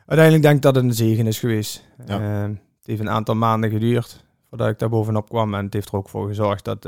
uiteindelijk 0.05 0.41
denk 0.41 0.55
ik 0.55 0.61
dat 0.61 0.75
het 0.75 0.83
een 0.83 0.93
zegen 0.93 1.27
is 1.27 1.39
geweest. 1.39 1.87
Ja. 2.05 2.19
Eh, 2.19 2.41
het 2.41 2.85
heeft 2.85 2.99
een 2.99 3.09
aantal 3.09 3.35
maanden 3.35 3.69
geduurd 3.69 4.23
voordat 4.49 4.69
ik 4.69 4.79
daar 4.79 4.89
bovenop 4.89 5.29
kwam. 5.29 5.53
En 5.53 5.65
het 5.65 5.73
heeft 5.73 5.87
er 5.89 5.95
ook 5.95 6.09
voor 6.09 6.27
gezorgd 6.27 6.65
dat, 6.65 6.81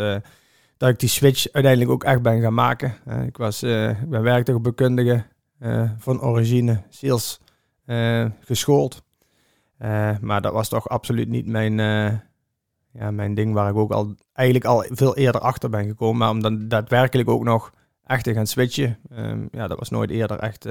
dat 0.77 0.89
ik 0.89 0.99
die 0.99 1.09
switch 1.09 1.51
uiteindelijk 1.51 1.91
ook 1.91 2.03
echt 2.03 2.21
ben 2.21 2.41
gaan 2.41 2.53
maken. 2.53 2.93
Ik, 3.25 3.37
was, 3.37 3.63
ik 3.63 4.09
ben 4.09 4.23
eh 5.59 5.89
van 5.97 6.21
origine, 6.21 6.81
sales 6.89 7.39
eh, 7.85 8.25
geschoold. 8.39 9.03
Eh, 9.77 10.17
maar 10.21 10.41
dat 10.41 10.53
was 10.53 10.69
toch 10.69 10.89
absoluut 10.89 11.27
niet 11.27 11.45
mijn, 11.45 11.77
ja, 12.91 13.11
mijn 13.11 13.33
ding 13.33 13.53
waar 13.53 13.69
ik 13.69 13.75
ook 13.75 13.91
al 13.91 14.15
eigenlijk 14.33 14.67
al 14.67 14.85
veel 14.89 15.15
eerder 15.15 15.41
achter 15.41 15.69
ben 15.69 15.85
gekomen. 15.85 16.17
Maar 16.17 16.29
om 16.29 16.41
dan 16.41 16.67
daadwerkelijk 16.67 17.29
ook 17.29 17.43
nog 17.43 17.71
echt 18.03 18.23
te 18.23 18.33
gaan 18.33 18.47
switchen, 18.47 18.97
ehm, 19.09 19.45
ja, 19.51 19.67
dat 19.67 19.79
was 19.79 19.89
nooit 19.89 20.09
eerder 20.09 20.39
echt 20.39 20.65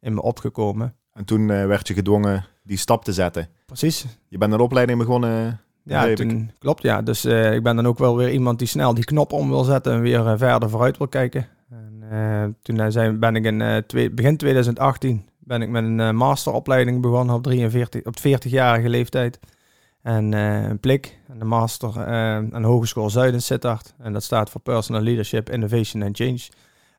in 0.00 0.14
me 0.14 0.22
opgekomen. 0.22 0.94
En 1.12 1.24
toen 1.24 1.46
werd 1.46 1.88
je 1.88 1.94
gedwongen 1.94 2.46
die 2.62 2.76
stap 2.76 3.04
te 3.04 3.12
zetten. 3.12 3.48
Precies. 3.66 4.06
Je 4.28 4.38
bent 4.38 4.52
een 4.52 4.60
opleiding 4.60 4.98
begonnen. 4.98 5.60
Ja, 5.84 6.14
toen, 6.14 6.50
klopt 6.58 6.82
ja. 6.82 7.02
Dus 7.02 7.24
ik 7.24 7.62
ben 7.62 7.76
dan 7.76 7.86
ook 7.86 7.98
wel 7.98 8.16
weer 8.16 8.30
iemand 8.30 8.58
die 8.58 8.68
snel 8.68 8.94
die 8.94 9.04
knop 9.04 9.32
om 9.32 9.48
wil 9.48 9.64
zetten 9.64 9.92
en 9.92 10.00
weer 10.00 10.38
verder 10.38 10.70
vooruit 10.70 10.98
wil 10.98 11.08
kijken. 11.08 11.48
En, 11.70 12.02
eh, 12.10 12.44
toen 12.62 12.92
zijn, 12.92 13.18
ben 13.18 13.36
ik 13.36 13.44
in 13.44 13.60
eh, 13.60 13.76
twee, 13.76 14.10
begin 14.10 14.36
2018 14.36 15.28
ben 15.38 15.62
ik 15.62 15.68
met 15.68 15.84
een 15.84 16.00
eh, 16.00 16.10
masteropleiding 16.10 17.00
begonnen 17.02 17.34
op, 17.34 17.42
43, 17.42 18.04
op 18.04 18.16
40-jarige 18.18 18.88
leeftijd. 18.88 19.38
En 20.02 20.32
een 20.32 20.80
plik, 20.80 21.18
de 21.38 21.44
master 21.44 22.06
aan 22.06 22.62
Hogeschool 22.62 23.10
Zuid 23.10 23.32
in 23.32 23.42
Sittard. 23.42 23.94
En 23.98 24.12
dat 24.12 24.22
staat 24.22 24.50
voor 24.50 24.60
Personal 24.60 25.02
Leadership, 25.02 25.50
Innovation 25.50 26.02
and 26.02 26.16
Change. 26.16 26.40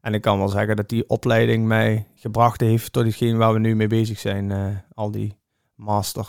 En 0.02 0.14
ik 0.14 0.22
kan 0.22 0.38
wel 0.38 0.48
zeggen 0.48 0.76
dat 0.76 0.90
die 0.90 1.10
opleiding 1.10 1.68
mij 1.68 2.08
gebracht 2.16 2.62
heeft 2.62 2.94
tot 2.94 3.06
hetgeen 3.06 3.38
waar 3.38 3.54
we 3.54 3.60
nu 3.60 3.76
mee 3.76 3.88
bezig 3.88 4.20
zijn. 4.20 4.52
al 4.94 5.12
die 5.12 5.38
master 5.76 6.28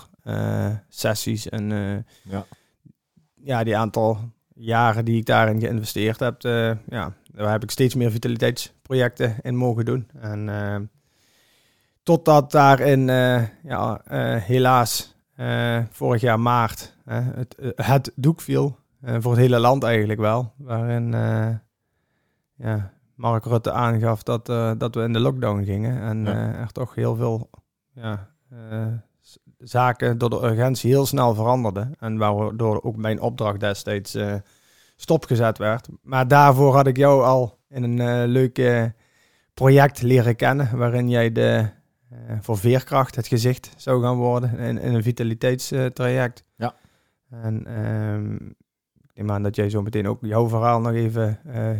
sessies 0.88 1.48
en 1.48 1.68
Ja. 2.22 2.46
ja, 3.34 3.64
die 3.64 3.76
aantal 3.76 4.18
jaren 4.54 5.04
die 5.04 5.16
ik 5.16 5.26
daarin 5.26 5.60
geïnvesteerd 5.60 6.20
heb, 6.20 6.42
ja, 6.88 7.12
daar 7.32 7.50
heb 7.50 7.62
ik 7.62 7.70
steeds 7.70 7.94
meer 7.94 8.10
vitaliteitsprojecten 8.10 9.36
in 9.42 9.56
mogen 9.56 9.84
doen. 9.84 10.08
En 10.20 10.48
eh, 10.48 10.76
totdat 12.02 12.50
daarin, 12.50 13.08
eh, 13.08 13.42
ja, 13.62 14.00
eh, 14.04 14.42
helaas, 14.42 15.10
vorig 15.90 16.20
jaar 16.20 16.40
maart 16.40 16.96
het, 17.04 17.56
het 17.76 18.12
doek 18.14 18.40
viel. 18.40 18.78
voor 19.02 19.30
het 19.30 19.40
hele 19.40 19.58
land 19.58 19.82
eigenlijk 19.82 20.20
wel. 20.20 20.52
Waarin 20.56 21.12
ja, 22.56 22.92
Mark 23.14 23.44
Rutte 23.44 23.72
aangaf 23.72 24.22
dat, 24.22 24.46
dat 24.78 24.94
we 24.94 25.02
in 25.02 25.12
de 25.12 25.20
lockdown 25.20 25.62
gingen. 25.64 26.02
En 26.02 26.26
er 26.56 26.72
toch 26.72 26.94
heel 26.94 27.16
veel 27.16 27.50
ja, 27.92 28.28
zaken 29.58 30.18
door 30.18 30.30
de 30.30 30.44
urgentie 30.44 30.90
heel 30.90 31.06
snel 31.06 31.34
veranderden. 31.34 31.94
En 31.98 32.16
waardoor 32.16 32.82
ook 32.82 32.96
mijn 32.96 33.20
opdracht 33.20 33.60
destijds 33.60 34.16
stopgezet 35.02 35.58
werd. 35.58 35.88
Maar 36.02 36.28
daarvoor 36.28 36.74
had 36.74 36.86
ik 36.86 36.96
jou 36.96 37.24
al 37.24 37.58
in 37.68 37.82
een 37.82 38.00
uh, 38.00 38.32
leuk 38.32 38.90
project 39.54 40.02
leren 40.02 40.36
kennen, 40.36 40.76
waarin 40.76 41.08
jij 41.08 41.32
de, 41.32 41.68
uh, 42.12 42.18
voor 42.40 42.58
veerkracht 42.58 43.16
het 43.16 43.26
gezicht 43.26 43.70
zou 43.76 44.02
gaan 44.02 44.16
worden 44.16 44.58
in, 44.58 44.78
in 44.78 44.94
een 44.94 45.02
vitaliteitstraject. 45.02 46.44
ja. 46.56 46.74
En 47.30 47.84
um, 47.84 48.54
ik 49.02 49.10
neem 49.14 49.30
aan 49.30 49.42
dat 49.42 49.56
jij 49.56 49.70
zo 49.70 49.82
meteen 49.82 50.08
ook 50.08 50.18
jouw 50.20 50.48
verhaal 50.48 50.80
nog 50.80 50.92
even 50.92 51.38
uh, 51.46 51.70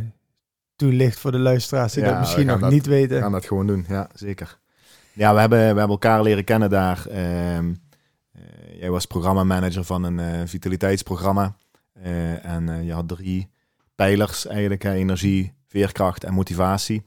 toelicht 0.76 1.19
voor 1.19 1.33
de 1.33 1.38
luisteraars 1.38 1.93
die 1.93 2.05
dat 2.05 2.19
misschien 2.19 2.47
nog 2.47 2.71
niet 2.71 2.87
weten. 2.87 3.17
We 3.17 3.23
gaan 3.23 3.33
dat 3.33 3.47
gewoon 3.47 3.67
doen, 3.67 3.85
ja, 3.88 4.09
zeker. 4.14 4.59
Ja, 5.12 5.35
we 5.35 5.41
hebben, 5.41 5.59
we 5.59 5.64
hebben 5.64 5.88
elkaar 5.88 6.23
leren 6.23 6.45
kennen 6.45 6.71
daar. 6.71 7.07
Um, 7.57 7.76
jij 8.79 8.91
was 8.91 9.07
programmamanager 9.07 9.85
van 9.85 10.02
een 10.02 10.49
vitaliteitsprogramma. 10.49 11.57
Uh, 12.04 12.44
en 12.44 12.68
uh, 12.68 12.85
je 12.85 12.92
had 12.92 13.09
drie 13.09 13.50
pijlers 13.94 14.47
eigenlijk, 14.47 14.85
energie, 14.85 15.52
veerkracht 15.68 16.25
en 16.25 16.35
motivatie. 16.35 17.02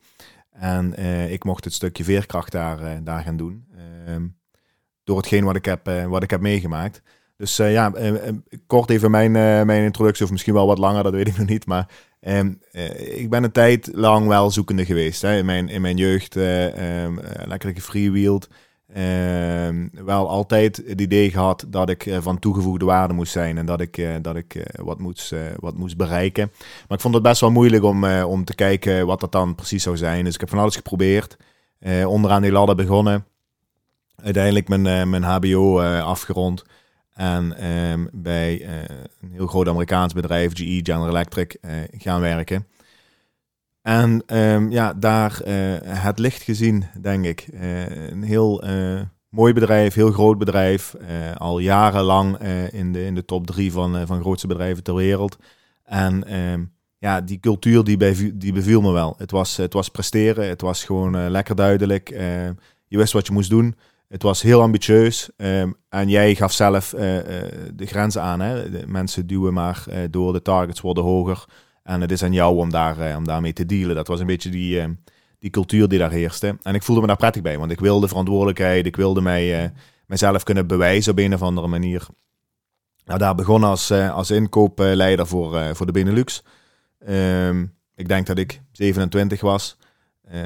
En 0.52 0.94
uh, 1.00 1.32
ik 1.32 1.44
mocht 1.44 1.64
het 1.64 1.74
stukje 1.74 2.04
veerkracht 2.04 2.52
daar, 2.52 3.04
daar 3.04 3.22
gaan 3.22 3.38
doen. 3.38 3.66
Ehm, 4.06 4.28
door 5.04 5.18
hetgeen 5.18 5.44
wat 5.44 5.56
ik 5.56 5.66
heb, 5.66 5.90
wat 6.08 6.24
ik 6.24 6.30
heb 6.30 6.42
meegemaakt. 6.42 7.02
Dus 7.38 7.58
ja, 7.58 7.94
kort 8.68 8.90
even 8.90 9.12
mijn, 9.12 9.32
mijn 9.66 9.84
introductie, 9.84 10.26
of 10.26 10.32
misschien 10.32 10.54
wel 10.54 10.68
wat 10.68 10.78
langer, 10.78 11.04
dat 11.04 11.14
weet 11.14 11.28
ik 11.28 11.38
nog 11.38 11.48
niet. 11.48 11.66
Maar 11.66 11.88
ehm, 12.20 12.54
ik 13.16 13.30
ben 13.30 13.44
een 13.44 13.52
tijd 13.52 13.90
lang 13.94 14.28
wel 14.28 14.52
zoekende 14.52 14.86
geweest. 14.86 15.22
Hè. 15.22 15.38
In, 15.38 15.46
mijn, 15.46 15.70
in 15.70 15.82
mijn 15.82 15.98
jeugd 15.98 16.36
um, 16.36 17.20
lekker 17.46 17.74
gefreewheeld. 17.74 18.48
Uh, 18.94 19.88
wel 19.92 20.30
altijd 20.30 20.84
het 20.88 21.02
idee 21.02 21.32
gehad 21.32 21.66
dat 21.68 21.90
ik 21.90 22.06
uh, 22.06 22.18
van 22.22 22.40
toegevoegde 22.40 22.86
waarde 22.86 23.14
moest 23.14 23.32
zijn 23.32 23.58
en 23.58 23.66
dat 23.66 23.82
ik, 23.82 23.98
uh, 23.98 24.16
dat 24.22 24.36
ik 24.36 24.56
uh, 24.56 24.64
wat, 24.76 25.00
moest, 25.00 25.34
wat 25.56 25.78
moest 25.78 25.98
bereiken. 25.98 26.52
Maar 26.60 26.98
ik 26.98 27.00
vond 27.00 27.14
het 27.14 27.24
best 27.24 27.42
wel 27.42 27.52
moeilijk 27.52 27.84
om, 27.84 28.06
om 28.06 28.44
te 28.44 28.56
kijken 28.56 29.06
wat 29.06 29.20
dat 29.20 29.32
dan 29.32 29.56
precies 29.56 29.84
zou 29.84 29.98
zijn. 29.98 30.24
Dus 30.24 30.34
ik 30.34 30.40
heb 30.40 30.50
van 30.50 30.60
alles 30.60 30.76
geprobeerd. 30.76 31.38
onderaan 32.06 32.42
die 32.42 32.52
ladder 32.52 32.76
begonnen. 32.76 33.26
Uiteindelijk 34.16 34.68
mijn, 34.68 35.10
mijn 35.10 35.24
HBO 35.24 35.82
afgerond. 35.82 36.64
En 37.14 37.66
um, 37.72 38.10
bij 38.12 38.68
een 39.22 39.32
heel 39.32 39.48
groot 39.48 39.68
Amerikaans 39.68 40.14
bedrijf, 40.14 40.52
GE 40.56 40.80
General 40.84 41.10
Electric, 41.10 41.58
gaan 41.92 42.22
werken. 42.22 42.68
En 43.86 44.24
um, 44.28 44.72
ja, 44.72 44.94
daar 44.94 45.42
uh, 45.48 45.54
het 45.82 46.20
licht 46.20 46.42
gezien, 46.42 46.86
denk 47.02 47.26
ik. 47.26 47.48
Uh, 47.54 48.10
een 48.10 48.24
heel 48.24 48.68
uh, 48.68 49.02
mooi 49.30 49.54
bedrijf, 49.54 49.94
heel 49.94 50.12
groot 50.12 50.38
bedrijf. 50.38 50.96
al 51.38 51.60
jarenlang 51.60 52.38
in, 52.72 52.94
de, 52.94 53.06
in 53.06 53.16
de 53.16 53.26
top 53.26 53.48
drie 53.48 53.72
van, 53.72 54.08
van 54.08 54.22
grootste 54.22 54.48
bedrijven 54.48 54.84
ter 54.84 54.96
wereld. 54.96 55.38
En 55.84 56.36
um, 56.36 56.74
ja, 56.98 57.22
die 57.22 57.40
cultuur 57.40 57.84
die, 57.84 58.38
die 58.38 58.54
beviel 58.54 58.82
me 58.82 58.92
wel. 58.92 59.16
Het 59.18 59.32
was, 59.32 59.58
het 59.58 59.74
was 59.74 59.90
presteren, 59.90 60.48
het 60.48 60.62
was 60.62 60.84
gewoon 60.84 61.30
lekker 61.30 61.56
duidelijk. 61.56 62.10
je 62.88 62.98
wist 62.98 63.14
wat 63.14 63.28
je 63.28 63.34
moest 63.34 63.50
doen. 63.50 63.76
Het 64.08 64.22
was 64.22 64.42
heel 64.42 64.62
ambitieus. 64.62 65.30
Um, 65.38 65.76
en 65.90 66.10
jij 66.10 66.36
gaf 66.36 66.52
zelf 66.52 66.90
de 67.74 67.86
grenzen 67.86 68.22
aan. 68.22 68.40
Hè? 68.40 68.70
De 68.70 68.84
mensen 68.88 69.28
duwen 69.28 69.54
maar 69.54 69.84
door, 70.10 70.34
de 70.34 70.42
targets 70.42 70.82
worden 70.82 71.04
hoger. 71.04 71.46
En 71.86 72.02
het 72.02 72.12
is 72.12 72.24
aan 72.24 72.34
jou 72.34 72.58
om, 72.58 72.70
daar, 72.70 73.00
eh, 73.00 73.16
om 73.16 73.26
daarmee 73.26 73.54
te 73.54 73.66
dealen. 73.66 73.96
Dat 73.96 74.08
was 74.08 74.20
een 74.20 74.26
beetje 74.26 74.50
die, 74.50 74.80
eh, 74.80 74.88
die 75.40 75.50
cultuur 75.50 75.88
die 75.88 76.00
daar 76.00 76.12
heerste. 76.12 76.58
En 76.62 76.76
ik 76.76 76.84
voelde 76.84 77.02
me 77.02 77.08
daar 77.08 77.16
prettig 77.16 77.42
bij, 77.42 77.58
want 77.58 77.72
ik 77.72 77.80
wilde 77.80 78.08
verantwoordelijkheid. 78.08 78.86
Ik 78.86 78.96
wilde 78.96 79.22
mij, 79.22 79.64
uh, 79.64 79.70
mijzelf 80.06 80.44
kunnen 80.44 80.68
bewijzen 80.68 81.12
op 81.12 81.20
een 81.20 81.34
of 81.34 81.42
andere 81.42 81.68
manier. 81.68 82.08
Nou, 83.06 83.20
daar 83.20 83.36
begon 83.36 83.64
als, 83.64 83.92
als 83.92 84.32
inkoopleider 84.32 85.28
voor, 85.28 85.76
voor 85.76 85.86
de 85.86 85.92
Benelux. 85.92 86.44
Um, 87.10 87.74
ik 87.96 88.08
denk 88.08 88.28
dat 88.28 88.38
ik 88.38 88.62
27 88.72 89.42
was. 89.42 89.78
Uh, 90.34 90.42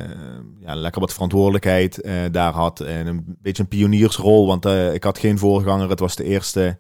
ja, 0.60 0.76
lekker 0.76 1.02
wat 1.02 1.14
verantwoordelijkheid 1.14 2.08
daar 2.32 2.54
had. 2.54 2.80
En 2.80 3.08
een 3.08 3.38
beetje 3.42 3.64
een 3.64 3.70
pioniersrol, 3.70 4.48
want 4.48 4.66
ik 4.66 5.04
had 5.04 5.18
geen 5.18 5.38
voorganger. 5.38 5.90
Het 5.90 6.00
was 6.00 6.16
de 6.16 6.24
eerste, 6.24 6.78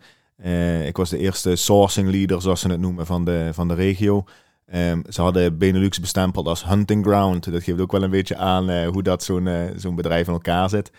ik 0.85 0.97
was 0.97 1.09
de 1.09 1.17
eerste 1.17 1.55
sourcing 1.55 2.09
leader, 2.09 2.41
zoals 2.41 2.59
ze 2.59 2.69
het 2.69 2.79
noemen, 2.79 3.05
van 3.05 3.25
de, 3.25 3.49
van 3.53 3.67
de 3.67 3.73
regio. 3.73 4.25
Um, 4.75 5.03
ze 5.09 5.21
hadden 5.21 5.57
Benelux 5.57 5.99
bestempeld 5.99 6.47
als 6.47 6.65
hunting 6.65 7.05
ground. 7.05 7.51
Dat 7.51 7.63
geeft 7.63 7.81
ook 7.81 7.91
wel 7.91 8.03
een 8.03 8.09
beetje 8.09 8.35
aan 8.35 8.69
uh, 8.69 8.87
hoe 8.87 9.03
dat 9.03 9.23
zo'n 9.23 9.45
uh, 9.45 9.63
zo'n 9.75 9.95
bedrijf 9.95 10.27
in 10.27 10.33
elkaar 10.33 10.69
zit. 10.69 10.91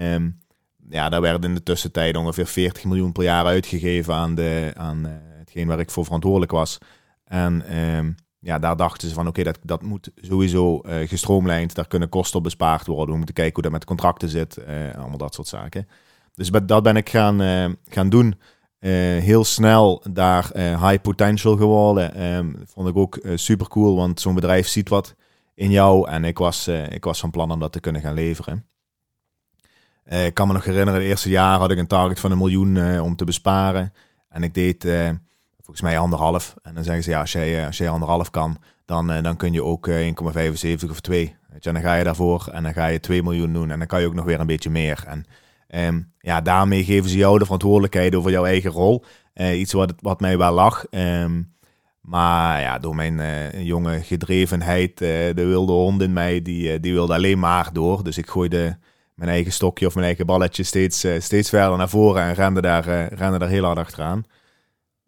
Um, 0.00 0.40
ja, 0.88 1.08
daar 1.08 1.20
werden 1.20 1.42
in 1.42 1.54
de 1.54 1.62
tussentijd 1.62 2.16
ongeveer 2.16 2.46
40 2.46 2.84
miljoen 2.84 3.12
per 3.12 3.22
jaar 3.22 3.44
uitgegeven 3.44 4.14
aan, 4.14 4.34
de, 4.34 4.72
aan 4.76 5.06
uh, 5.06 5.12
hetgeen 5.38 5.66
waar 5.66 5.78
ik 5.78 5.90
voor 5.90 6.04
verantwoordelijk 6.04 6.52
was. 6.52 6.78
En 7.24 7.78
um, 7.78 8.14
ja, 8.38 8.58
daar 8.58 8.76
dachten 8.76 9.08
ze 9.08 9.14
van 9.14 9.26
oké, 9.26 9.42
dat, 9.42 9.58
dat 9.62 9.82
moet 9.82 10.10
sowieso 10.16 10.82
gestroomlijnd. 11.06 11.74
Daar 11.74 11.86
kunnen 11.86 12.08
kosten 12.08 12.38
op 12.38 12.44
bespaard 12.44 12.86
worden. 12.86 13.10
We 13.10 13.16
moeten 13.16 13.34
kijken 13.34 13.54
hoe 13.54 13.62
dat 13.62 13.72
met 13.72 13.84
contracten 13.84 14.28
zit. 14.28 14.58
allemaal 14.96 15.18
dat 15.18 15.34
soort 15.34 15.48
zaken. 15.48 15.88
Dus 16.34 16.50
dat 16.50 16.82
ben 16.82 16.96
ik 16.96 17.08
gaan, 17.08 17.38
gaan 17.88 18.08
doen. 18.08 18.34
Uh, 18.80 18.90
heel 19.22 19.44
snel 19.44 20.02
daar 20.10 20.50
uh, 20.54 20.88
high 20.88 21.00
potential 21.02 21.56
geworden. 21.56 22.22
Um, 22.24 22.56
vond 22.64 22.88
ik 22.88 22.96
ook 22.96 23.16
uh, 23.16 23.36
super 23.36 23.68
cool, 23.68 23.96
want 23.96 24.20
zo'n 24.20 24.34
bedrijf 24.34 24.68
ziet 24.68 24.88
wat 24.88 25.14
in 25.54 25.70
jou. 25.70 26.08
En 26.08 26.24
ik 26.24 26.38
was, 26.38 26.68
ik 26.68 27.04
was 27.04 27.20
van 27.20 27.30
plan 27.30 27.50
om 27.50 27.60
dat 27.60 27.72
te 27.72 27.80
kunnen 27.80 28.00
gaan 28.00 28.14
leveren. 28.14 28.66
ik 30.04 30.34
kan 30.34 30.46
me 30.46 30.52
nog 30.52 30.64
herinneren, 30.64 31.00
het 31.00 31.08
eerste 31.08 31.28
jaar 31.28 31.58
had 31.58 31.70
ik 31.70 31.78
een 31.78 31.86
target 31.86 32.20
van 32.20 32.30
een 32.30 32.38
miljoen 32.38 33.00
om 33.00 33.16
te 33.16 33.24
besparen. 33.24 33.92
En 34.28 34.42
ik 34.42 34.54
deed 34.54 34.82
volgens 35.56 35.80
mij 35.80 35.98
anderhalf. 35.98 36.54
En 36.62 36.74
dan 36.74 36.84
zeggen 36.84 37.02
ze, 37.02 37.10
ja, 37.10 37.20
als 37.20 37.32
jij, 37.32 37.66
als 37.66 37.78
jij 37.78 37.88
anderhalf 37.88 38.30
kan, 38.30 38.58
dan, 38.84 39.22
dan 39.22 39.36
kun 39.36 39.52
je 39.52 39.64
ook 39.64 39.88
1,75 39.90 40.90
of 40.90 41.00
2. 41.00 41.36
Weet 41.48 41.62
je, 41.62 41.68
en 41.68 41.74
dan 41.74 41.84
ga 41.84 41.94
je 41.94 42.04
daarvoor 42.04 42.48
en 42.52 42.62
dan 42.62 42.72
ga 42.72 42.86
je 42.86 43.00
2 43.00 43.22
miljoen 43.22 43.52
doen. 43.52 43.70
En 43.70 43.78
dan 43.78 43.88
kan 43.88 44.00
je 44.00 44.06
ook 44.06 44.14
nog 44.14 44.24
weer 44.24 44.40
een 44.40 44.46
beetje 44.46 44.70
meer. 44.70 45.04
En 45.06 45.24
Um, 45.74 46.12
ja, 46.18 46.40
daarmee 46.40 46.84
geven 46.84 47.10
ze 47.10 47.16
jou 47.16 47.38
de 47.38 47.44
verantwoordelijkheid 47.44 48.14
over 48.14 48.30
jouw 48.30 48.44
eigen 48.44 48.70
rol. 48.70 49.04
Uh, 49.34 49.60
iets 49.60 49.72
wat, 49.72 49.92
wat 50.00 50.20
mij 50.20 50.38
wel 50.38 50.52
lag. 50.52 50.84
Um, 50.90 51.54
maar 52.00 52.60
ja, 52.60 52.78
door 52.78 52.94
mijn 52.94 53.18
uh, 53.18 53.64
jonge 53.66 54.00
gedrevenheid, 54.02 54.90
uh, 54.90 55.08
de 55.08 55.44
wilde 55.44 55.72
hond 55.72 56.02
in 56.02 56.12
mij, 56.12 56.42
die, 56.42 56.80
die 56.80 56.92
wilde 56.92 57.14
alleen 57.14 57.38
maar 57.38 57.72
door. 57.72 58.04
Dus 58.04 58.18
ik 58.18 58.30
gooide 58.30 58.78
mijn 59.14 59.30
eigen 59.30 59.52
stokje 59.52 59.86
of 59.86 59.94
mijn 59.94 60.06
eigen 60.06 60.26
balletje 60.26 60.62
steeds, 60.62 61.06
steeds 61.18 61.48
verder 61.48 61.76
naar 61.76 61.88
voren 61.88 62.22
en 62.22 62.34
rende 62.34 62.60
daar, 62.60 63.12
rende 63.14 63.38
daar 63.38 63.48
heel 63.48 63.64
hard 63.64 63.78
achteraan. 63.78 64.24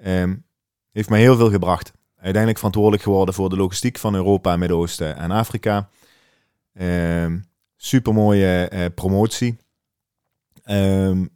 Um, 0.04 0.45
heeft 0.92 1.09
mij 1.09 1.21
heel 1.21 1.37
veel 1.37 1.50
gebracht. 1.50 1.92
Uiteindelijk 2.14 2.57
verantwoordelijk 2.57 3.02
geworden 3.02 3.35
voor 3.35 3.49
de 3.49 3.57
logistiek 3.57 3.99
van 3.99 4.14
Europa, 4.14 4.57
Midden-Oosten 4.57 5.16
en 5.16 5.31
Afrika. 5.31 5.88
Um, 6.81 7.45
super 7.76 8.14
mooie 8.14 8.90
promotie. 8.95 9.57
Um, 10.71 11.28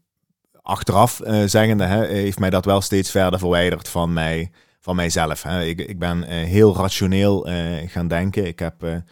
achteraf 0.62 1.20
uh, 1.24 1.42
zeggende 1.46 1.84
hè, 1.84 2.06
heeft 2.06 2.38
mij 2.38 2.50
dat 2.50 2.64
wel 2.64 2.80
steeds 2.80 3.10
verder 3.10 3.38
verwijderd 3.38 3.88
van, 3.88 4.12
mij, 4.12 4.50
van 4.80 4.96
mijzelf. 4.96 5.42
Hè. 5.42 5.64
Ik, 5.64 5.80
ik 5.80 5.98
ben 5.98 6.18
uh, 6.18 6.28
heel 6.28 6.76
rationeel 6.76 7.48
uh, 7.48 7.54
gaan 7.86 8.08
denken. 8.08 8.46
Ik 8.46 8.58
heb 8.58 9.02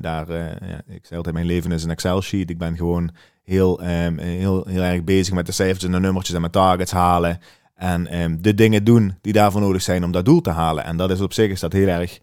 daar, 0.00 0.32
ja, 0.32 0.82
ik 0.86 1.06
zei 1.06 1.16
altijd, 1.16 1.34
mijn 1.34 1.46
leven 1.46 1.72
is 1.72 1.84
een 1.84 1.90
Excel-sheet. 1.90 2.50
Ik 2.50 2.58
ben 2.58 2.76
gewoon 2.76 3.10
heel, 3.42 3.82
um, 3.82 4.18
heel, 4.18 4.64
heel 4.66 4.82
erg 4.82 5.04
bezig 5.04 5.34
met 5.34 5.46
de 5.46 5.52
cijfers 5.52 5.84
en 5.84 5.92
de 5.92 6.00
nummertjes 6.00 6.34
en 6.34 6.40
mijn 6.40 6.52
targets 6.52 6.92
halen. 6.92 7.38
En 7.74 8.20
um, 8.20 8.42
de 8.42 8.54
dingen 8.54 8.84
doen 8.84 9.18
die 9.20 9.32
daarvoor 9.32 9.60
nodig 9.60 9.82
zijn 9.82 10.04
om 10.04 10.12
dat 10.12 10.24
doel 10.24 10.40
te 10.40 10.50
halen. 10.50 10.84
En 10.84 10.96
dat 10.96 11.10
is 11.10 11.20
op 11.20 11.32
zich 11.32 11.50
is 11.50 11.60
dat 11.60 11.72
heel 11.72 11.88
erg 11.88 12.20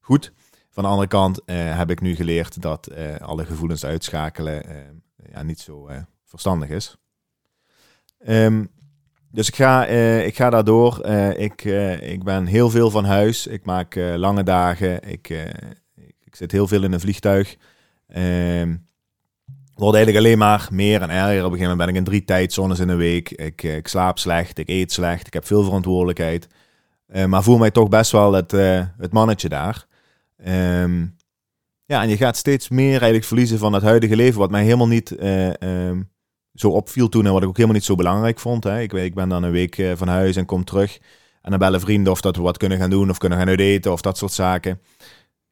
goed. 0.00 0.32
Van 0.70 0.82
de 0.82 0.88
andere 0.88 1.08
kant 1.08 1.40
heb 1.52 1.90
ik 1.90 2.00
nu 2.00 2.14
geleerd 2.14 2.62
dat 2.62 2.90
alle 3.20 3.44
gevoelens 3.44 3.84
uitschakelen 3.84 4.62
ja, 5.32 5.42
niet 5.42 5.60
zo 5.60 5.88
uh, 5.88 5.96
verstandig 6.24 6.68
is. 6.68 6.96
Um, 8.28 8.70
dus 9.30 9.48
ik 9.48 9.54
ga, 9.54 9.88
uh, 9.88 10.26
ik 10.26 10.36
ga 10.36 10.50
daardoor. 10.50 11.06
Uh, 11.06 11.38
ik, 11.38 11.64
ik 12.00 12.24
ben 12.24 12.46
heel 12.46 12.70
veel 12.70 12.90
van 12.90 13.04
huis. 13.04 13.46
Ik 13.46 13.64
maak 13.64 13.94
lange 13.94 14.42
dagen. 14.42 15.08
Ik, 15.08 15.28
ik 16.24 16.36
zit 16.36 16.52
heel 16.52 16.68
veel 16.68 16.82
in 16.82 16.92
een 16.92 17.00
vliegtuig. 17.00 17.56
Um, 18.16 18.86
wordt 19.74 19.96
eigenlijk 19.96 20.26
alleen 20.26 20.38
maar 20.38 20.68
meer 20.70 21.02
en 21.02 21.10
erger. 21.10 21.44
Op 21.44 21.52
een 21.52 21.58
gegeven 21.58 21.60
moment 21.60 21.78
ben 21.78 21.88
ik 21.88 21.94
in 21.94 22.04
drie 22.04 22.24
tijdzones 22.24 22.78
in 22.78 22.88
een 22.88 22.96
week. 22.96 23.30
Ik, 23.30 23.62
ik 23.62 23.88
slaap 23.88 24.18
slecht, 24.18 24.58
ik 24.58 24.68
eet 24.68 24.92
slecht, 24.92 25.26
ik 25.26 25.32
heb 25.32 25.46
veel 25.46 25.62
verantwoordelijkheid. 25.62 26.48
maar 27.26 27.42
voel 27.42 27.58
mij 27.58 27.70
toch 27.70 27.88
best 27.88 28.12
wel 28.12 28.32
het, 28.32 28.50
het 28.98 29.12
mannetje 29.12 29.48
daar. 29.48 29.86
Um, 30.46 31.17
ja, 31.88 32.02
en 32.02 32.08
je 32.08 32.16
gaat 32.16 32.36
steeds 32.36 32.68
meer 32.68 32.90
eigenlijk 32.90 33.24
verliezen 33.24 33.58
van 33.58 33.72
het 33.72 33.82
huidige 33.82 34.16
leven, 34.16 34.38
wat 34.38 34.50
mij 34.50 34.62
helemaal 34.62 34.88
niet 34.88 35.10
uh, 35.10 35.90
zo 36.52 36.70
opviel 36.70 37.08
toen 37.08 37.26
en 37.26 37.32
wat 37.32 37.42
ik 37.42 37.48
ook 37.48 37.56
helemaal 37.56 37.76
niet 37.76 37.86
zo 37.86 37.94
belangrijk 37.94 38.38
vond. 38.38 38.64
Hè. 38.64 38.80
Ik, 38.80 38.92
ik 38.92 39.14
ben 39.14 39.28
dan 39.28 39.42
een 39.42 39.50
week 39.50 39.92
van 39.94 40.08
huis 40.08 40.36
en 40.36 40.44
kom 40.44 40.64
terug. 40.64 40.98
En 41.42 41.50
dan 41.50 41.58
bellen 41.58 41.80
vrienden 41.80 42.12
of 42.12 42.20
dat 42.20 42.36
we 42.36 42.42
wat 42.42 42.56
kunnen 42.56 42.78
gaan 42.78 42.90
doen 42.90 43.10
of 43.10 43.18
kunnen 43.18 43.38
gaan 43.38 43.48
uiteten 43.48 43.92
of 43.92 44.00
dat 44.00 44.18
soort 44.18 44.32
zaken. 44.32 44.80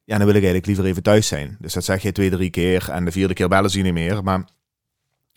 Ja, 0.03 0.17
dan 0.17 0.25
wil 0.25 0.35
ik 0.35 0.43
eigenlijk 0.43 0.65
liever 0.65 0.85
even 0.85 1.03
thuis 1.03 1.27
zijn. 1.27 1.57
Dus 1.59 1.73
dat 1.73 1.83
zeg 1.83 2.01
je 2.01 2.11
twee, 2.11 2.29
drie 2.29 2.49
keer 2.49 2.89
en 2.89 3.05
de 3.05 3.11
vierde 3.11 3.33
keer 3.33 3.47
bellen 3.47 3.69
ze 3.69 3.79
niet 3.79 3.93
meer. 3.93 4.23
Maar 4.23 4.45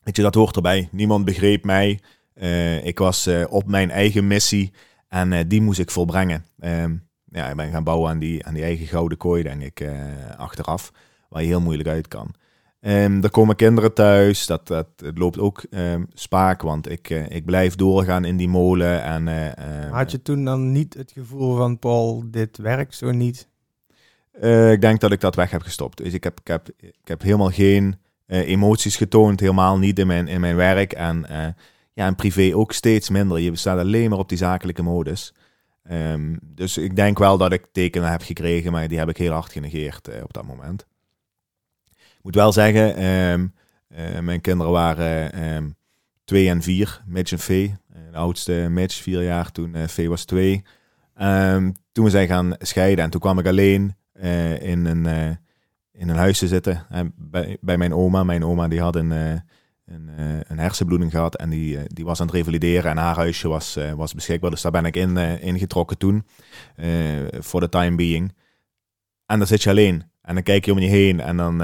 weet 0.02 0.16
je, 0.16 0.22
dat 0.22 0.34
hoort 0.34 0.56
erbij. 0.56 0.88
Niemand 0.92 1.24
begreep 1.24 1.64
mij. 1.64 2.00
Uh, 2.34 2.84
ik 2.86 2.98
was 2.98 3.28
op 3.48 3.66
mijn 3.66 3.90
eigen 3.90 4.26
missie 4.26 4.72
en 5.08 5.48
die 5.48 5.62
moest 5.62 5.78
ik 5.78 5.90
volbrengen. 5.90 6.44
Ehm, 6.58 6.96
ja, 7.30 7.48
ik 7.48 7.56
ben 7.56 7.70
gaan 7.70 7.84
bouwen 7.84 8.10
aan 8.10 8.18
die, 8.18 8.46
aan 8.46 8.54
die 8.54 8.62
eigen 8.62 8.86
gouden 8.86 9.18
kooi, 9.18 9.42
denk 9.42 9.62
ik, 9.62 9.84
achteraf. 10.36 10.92
Waar 11.28 11.42
je 11.42 11.48
heel 11.48 11.60
moeilijk 11.60 11.88
uit 11.88 12.08
kan. 12.08 12.34
Um, 12.80 13.22
er 13.22 13.30
komen 13.30 13.56
kinderen 13.56 13.94
thuis, 13.94 14.46
dat, 14.46 14.66
dat 14.66 14.86
het 14.96 15.18
loopt 15.18 15.38
ook 15.38 15.64
um, 15.70 16.06
spaak, 16.14 16.62
want 16.62 16.90
ik, 16.90 17.10
ik 17.10 17.44
blijf 17.44 17.74
doorgaan 17.74 18.24
in 18.24 18.36
die 18.36 18.48
molen. 18.48 19.02
En, 19.02 19.54
Had 19.90 20.10
je 20.10 20.22
toen 20.22 20.44
dan 20.44 20.72
niet 20.72 20.94
het 20.94 21.12
gevoel 21.12 21.56
van, 21.56 21.78
Paul, 21.78 22.24
dit 22.26 22.58
werkt 22.58 22.94
zo 22.94 23.10
niet? 23.10 23.48
ik 24.70 24.80
denk 24.80 25.00
dat 25.00 25.12
ik 25.12 25.20
dat 25.20 25.34
weg 25.34 25.50
heb 25.50 25.62
gestopt. 25.62 25.96
Dus 25.96 26.12
ik 26.12 26.24
heb, 26.24 26.40
ik 26.40 26.46
heb, 26.46 26.68
ik 26.78 26.94
heb 27.08 27.22
helemaal 27.22 27.50
geen 27.50 27.96
emoties 28.26 28.96
getoond, 28.96 29.40
helemaal 29.40 29.78
niet 29.78 29.98
in 29.98 30.06
mijn, 30.06 30.28
in 30.28 30.40
mijn 30.40 30.56
werk. 30.56 30.92
En 30.92 31.26
ja, 31.92 32.06
en 32.06 32.14
privé 32.14 32.50
ook 32.54 32.72
steeds 32.72 33.10
minder. 33.10 33.38
Je 33.38 33.56
staat 33.56 33.78
alleen 33.78 34.10
maar 34.10 34.18
op 34.18 34.28
die 34.28 34.38
zakelijke 34.38 34.82
modus. 34.82 35.34
Um, 35.90 36.38
dus 36.42 36.78
ik 36.78 36.96
denk 36.96 37.18
wel 37.18 37.38
dat 37.38 37.52
ik 37.52 37.66
tekenen 37.72 38.10
heb 38.10 38.22
gekregen, 38.22 38.72
maar 38.72 38.88
die 38.88 38.98
heb 38.98 39.08
ik 39.08 39.16
heel 39.16 39.32
hard 39.32 39.52
genegeerd 39.52 40.08
uh, 40.08 40.22
op 40.22 40.32
dat 40.32 40.44
moment. 40.44 40.86
Ik 41.90 42.22
moet 42.22 42.34
wel 42.34 42.52
zeggen, 42.52 43.04
um, 43.04 43.54
uh, 43.88 44.18
mijn 44.18 44.40
kinderen 44.40 44.72
waren 44.72 45.44
um, 45.54 45.76
twee 46.24 46.48
en 46.48 46.62
vier, 46.62 47.02
Mitch 47.06 47.32
en 47.32 47.38
Vee. 47.38 47.76
De 48.10 48.16
oudste 48.16 48.52
Mitch, 48.52 49.02
vier 49.02 49.22
jaar, 49.22 49.52
toen 49.52 49.76
uh, 49.76 49.86
Vee 49.86 50.08
was 50.08 50.24
twee. 50.24 50.62
toen 51.92 52.04
we 52.04 52.10
zijn 52.10 52.28
gaan 52.28 52.54
scheiden 52.58 53.04
en 53.04 53.10
toen 53.10 53.20
kwam 53.20 53.38
ik 53.38 53.46
alleen 53.46 53.96
in, 54.60 54.86
een, 54.86 55.06
in 55.92 56.08
een 56.08 56.16
huis 56.16 56.38
te 56.38 56.48
zitten 56.48 56.86
bij, 57.16 57.56
bij 57.60 57.76
mijn 57.78 57.94
oma. 57.94 58.24
Mijn 58.24 58.44
oma 58.44 58.68
die 58.68 58.80
had 58.80 58.96
een 58.96 59.42
een, 59.90 60.10
uh, 60.18 60.40
een 60.46 60.58
hersenbloeding 60.58 61.10
gehad 61.10 61.36
en 61.36 61.50
die, 61.50 61.76
uh, 61.76 61.82
die 61.86 62.04
was 62.04 62.20
aan 62.20 62.26
het 62.26 62.34
revalideren 62.34 62.90
en 62.90 62.96
haar 62.96 63.16
huisje 63.16 63.48
was, 63.48 63.76
uh, 63.76 63.92
was 63.92 64.14
beschikbaar. 64.14 64.50
Dus 64.50 64.62
daar 64.62 64.72
ben 64.72 64.84
ik 64.84 64.96
in 64.96 65.16
ingetrokken 65.40 65.98
toen, 65.98 66.26
voor 67.38 67.60
de 67.60 67.68
time 67.68 67.96
being. 67.96 68.34
En 69.26 69.38
dan 69.38 69.46
zit 69.46 69.62
je 69.62 69.70
alleen 69.70 70.04
en 70.22 70.34
dan 70.34 70.42
kijk 70.42 70.64
je 70.64 70.72
om 70.72 70.78
je 70.78 70.88
heen 70.88 71.20
en 71.20 71.36
dan, 71.36 71.58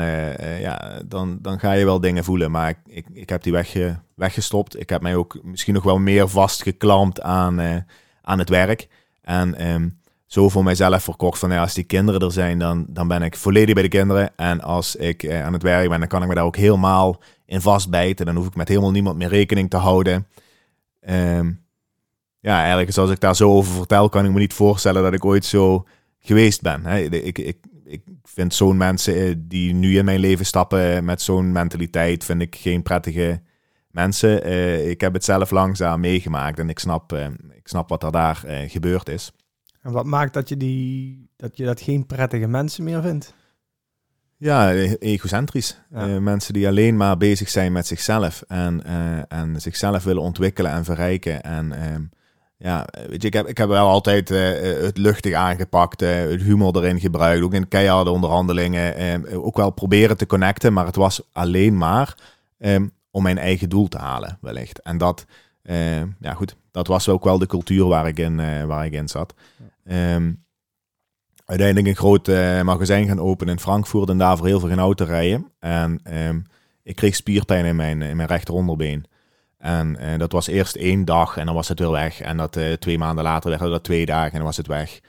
ja, 0.61 1.03
dan, 1.07 1.39
dan 1.41 1.59
ga 1.59 1.73
je 1.73 1.85
wel 1.85 2.01
dingen 2.01 2.25
voelen. 2.25 2.51
Maar 2.51 2.69
ik, 2.69 2.79
ik, 2.85 3.07
ik 3.13 3.29
heb 3.29 3.43
die 3.43 3.53
weg, 3.53 3.77
weggestopt. 4.15 4.81
Ik 4.81 4.89
heb 4.89 5.03
mij 5.03 5.17
ook 5.17 5.39
misschien 5.43 5.75
nog 5.75 5.83
wel 5.83 5.99
meer 5.99 6.29
vastgeklampt 6.29 7.21
aan, 7.21 7.85
aan 8.23 8.39
het 8.39 8.49
werk. 8.49 8.89
En 9.23 9.69
um, 9.69 9.99
zo 10.27 10.49
voor 10.49 10.65
mijzelf 10.65 11.03
verkocht 11.03 11.39
van 11.39 11.51
ja, 11.51 11.61
als 11.61 11.75
die 11.75 11.85
kinderen 11.85 12.21
er 12.21 12.33
zijn, 12.33 12.59
dan, 12.59 12.87
dan 12.89 13.09
ben 13.09 13.23
ik 13.23 13.37
volledig 13.37 13.75
bij 13.75 13.83
de 13.83 13.89
kinderen. 13.89 14.37
En 14.37 14.61
als 14.61 14.97
ik 14.97 15.31
aan 15.31 15.53
het 15.53 15.63
werk 15.63 15.89
ben, 15.89 15.99
dan 15.99 16.09
kan 16.09 16.23
ik 16.23 16.29
me 16.29 16.35
daar 16.35 16.45
ook 16.45 16.57
helemaal 16.57 17.21
in 17.45 17.61
vastbijten. 17.61 18.27
Dan 18.27 18.37
hoef 18.37 18.47
ik 18.47 18.57
met 18.57 18.69
helemaal 18.69 18.91
niemand 18.91 19.17
meer 19.17 19.29
rekening 19.29 19.71
te 19.71 19.77
houden. 19.77 20.27
Um, 21.09 21.65
ja, 22.41 22.59
eigenlijk 22.59 22.97
als 22.97 23.11
ik 23.11 23.21
daar 23.21 23.37
zo 23.37 23.51
over 23.51 23.73
vertel, 23.73 24.09
kan 24.09 24.25
ik 24.25 24.33
me 24.33 24.39
niet 24.39 24.55
voorstellen 24.55 25.03
dat 25.03 25.13
ik 25.13 25.25
ooit 25.25 25.45
zo 25.45 25.87
geweest 26.19 26.63
ben. 26.63 26.87
Hè. 26.87 26.99
Ik, 26.99 27.39
ik, 27.39 27.59
ik 27.85 28.03
vind 28.25 28.55
zo'n 28.55 28.77
mensen 28.77 29.15
eh, 29.15 29.35
die 29.39 29.75
nu 29.75 29.99
in 29.99 30.05
mijn 30.05 30.21
leven 30.21 30.47
stappen 30.47 31.05
met 31.05 31.23
zo'n 31.23 31.53
mentaliteit, 31.53 32.25
vind 32.25 32.43
ik 32.43 32.57
geen 32.57 32.83
prettige 32.83 33.43
mensen. 33.91 34.47
Uh, 34.47 34.89
ik 34.89 35.01
heb 35.01 35.13
het 35.13 35.25
zelf 35.25 35.51
langzaam 35.51 36.01
meegemaakt 36.01 36.59
en 36.59 36.69
ik 36.69 36.79
snap, 36.79 37.13
ik 37.55 37.69
snap 37.69 37.89
wat 37.89 38.03
er 38.03 38.13
daar 38.13 38.45
gebeurd 38.67 39.09
is. 39.09 39.33
En 39.87 39.93
wat 39.93 40.07
maakt 40.07 40.35
dat 40.35 40.49
je, 40.49 40.57
die, 40.57 41.29
dat 41.37 41.57
je 41.57 41.65
dat 41.65 41.81
geen 41.81 42.07
prettige 42.07 42.47
mensen 42.47 42.85
meer 42.85 43.03
vindt? 43.03 43.35
Ja, 44.37 44.73
e-, 44.73 44.95
egocentrisch. 44.99 45.81
Uh, 45.93 46.19
mensen 46.19 46.53
die 46.53 46.69
alleen 46.69 46.97
maar 46.97 47.17
bezig 47.17 47.49
zijn 47.49 47.73
met 47.73 47.87
zichzelf 47.87 48.45
en, 48.49 48.83
uh, 48.87 49.33
en 49.33 49.61
zichzelf 49.61 50.05
willen 50.05 50.23
ontwikkelen 50.23 50.71
en 50.71 50.85
verrijken. 50.85 51.43
En 51.43 51.73
uh, 51.73 51.95
ja, 52.57 52.87
weet 53.09 53.23
je, 53.23 53.29
ik 53.29 53.33
heb, 53.33 53.47
ik 53.47 53.59
heb 53.59 53.69
wel 53.69 53.89
altijd 53.89 54.31
eh, 54.31 54.83
het 54.83 54.99
luchtig 54.99 55.35
aangepakt, 55.35 56.01
het 56.01 56.43
humor 56.43 56.77
erin 56.77 57.01
gebruikt, 57.01 57.45
ook 57.45 57.55
in 57.55 57.69
keiharde 57.69 58.11
onderhandelingen. 58.11 58.97
Ehm, 58.97 59.25
ook 59.35 59.57
wel 59.57 59.71
proberen 59.71 60.17
te 60.17 60.27
connecten, 60.27 60.73
maar 60.73 60.87
het 60.87 60.97
was 60.97 61.21
alleen 61.33 61.77
maar 61.77 62.17
ehm, 62.59 62.87
om 63.11 63.23
mijn 63.23 63.39
eigen 63.39 63.69
doel 63.69 63.89
te 63.89 63.99
halen, 63.99 64.39
wellicht. 64.41 64.81
En 64.81 64.99
dat, 64.99 65.27
ja 66.21 66.35
goed, 66.35 66.57
dat 66.71 66.87
was 66.87 67.09
ook 67.09 67.25
wel 67.25 67.39
de 67.39 67.47
cultuur 67.47 67.85
waar 67.85 68.07
ik 68.07 68.19
in, 68.19 68.67
waar 68.67 68.87
ik 68.87 68.93
in 68.93 69.09
zat. 69.09 69.35
Ja 69.89 70.21
uiteindelijk 71.47 71.89
een 71.89 71.97
groot 71.97 72.29
uh, 72.29 72.63
magazijn 72.63 73.07
gaan 73.07 73.21
openen 73.21 73.55
in 73.55 73.61
Frankfurt 73.61 74.09
en 74.09 74.19
daarvoor 74.19 74.47
heel 74.47 74.61
veel 74.61 74.69
gaan 74.69 74.79
auto 74.79 75.05
rijden. 75.05 75.53
En 75.59 76.01
um, 76.29 76.45
ik 76.83 76.97
kreeg 76.97 77.15
spierpijn 77.15 77.65
in 77.65 77.77
mijn, 77.77 78.03
in 78.03 78.17
mijn 78.17 78.29
rechteronderbeen. 78.29 79.05
En 79.59 79.97
uh, 80.01 80.19
dat 80.19 80.33
was 80.33 80.47
eerst 80.47 80.77
één 80.77 81.05
dag 81.05 81.37
en 81.37 81.47
dan 81.47 81.55
was 81.55 81.69
het 81.69 81.79
weer 81.79 81.91
weg. 81.91 82.21
En 82.21 82.37
dat 82.37 82.57
uh, 82.57 82.73
twee 82.73 82.99
maanden 82.99 83.25
later 83.25 83.59
dat 83.59 83.85
twee 83.85 84.07
dagen 84.07 84.31
en 84.31 84.37
dan 84.37 84.47
was 84.47 84.57
het 84.57 84.67
weg. 84.67 85.01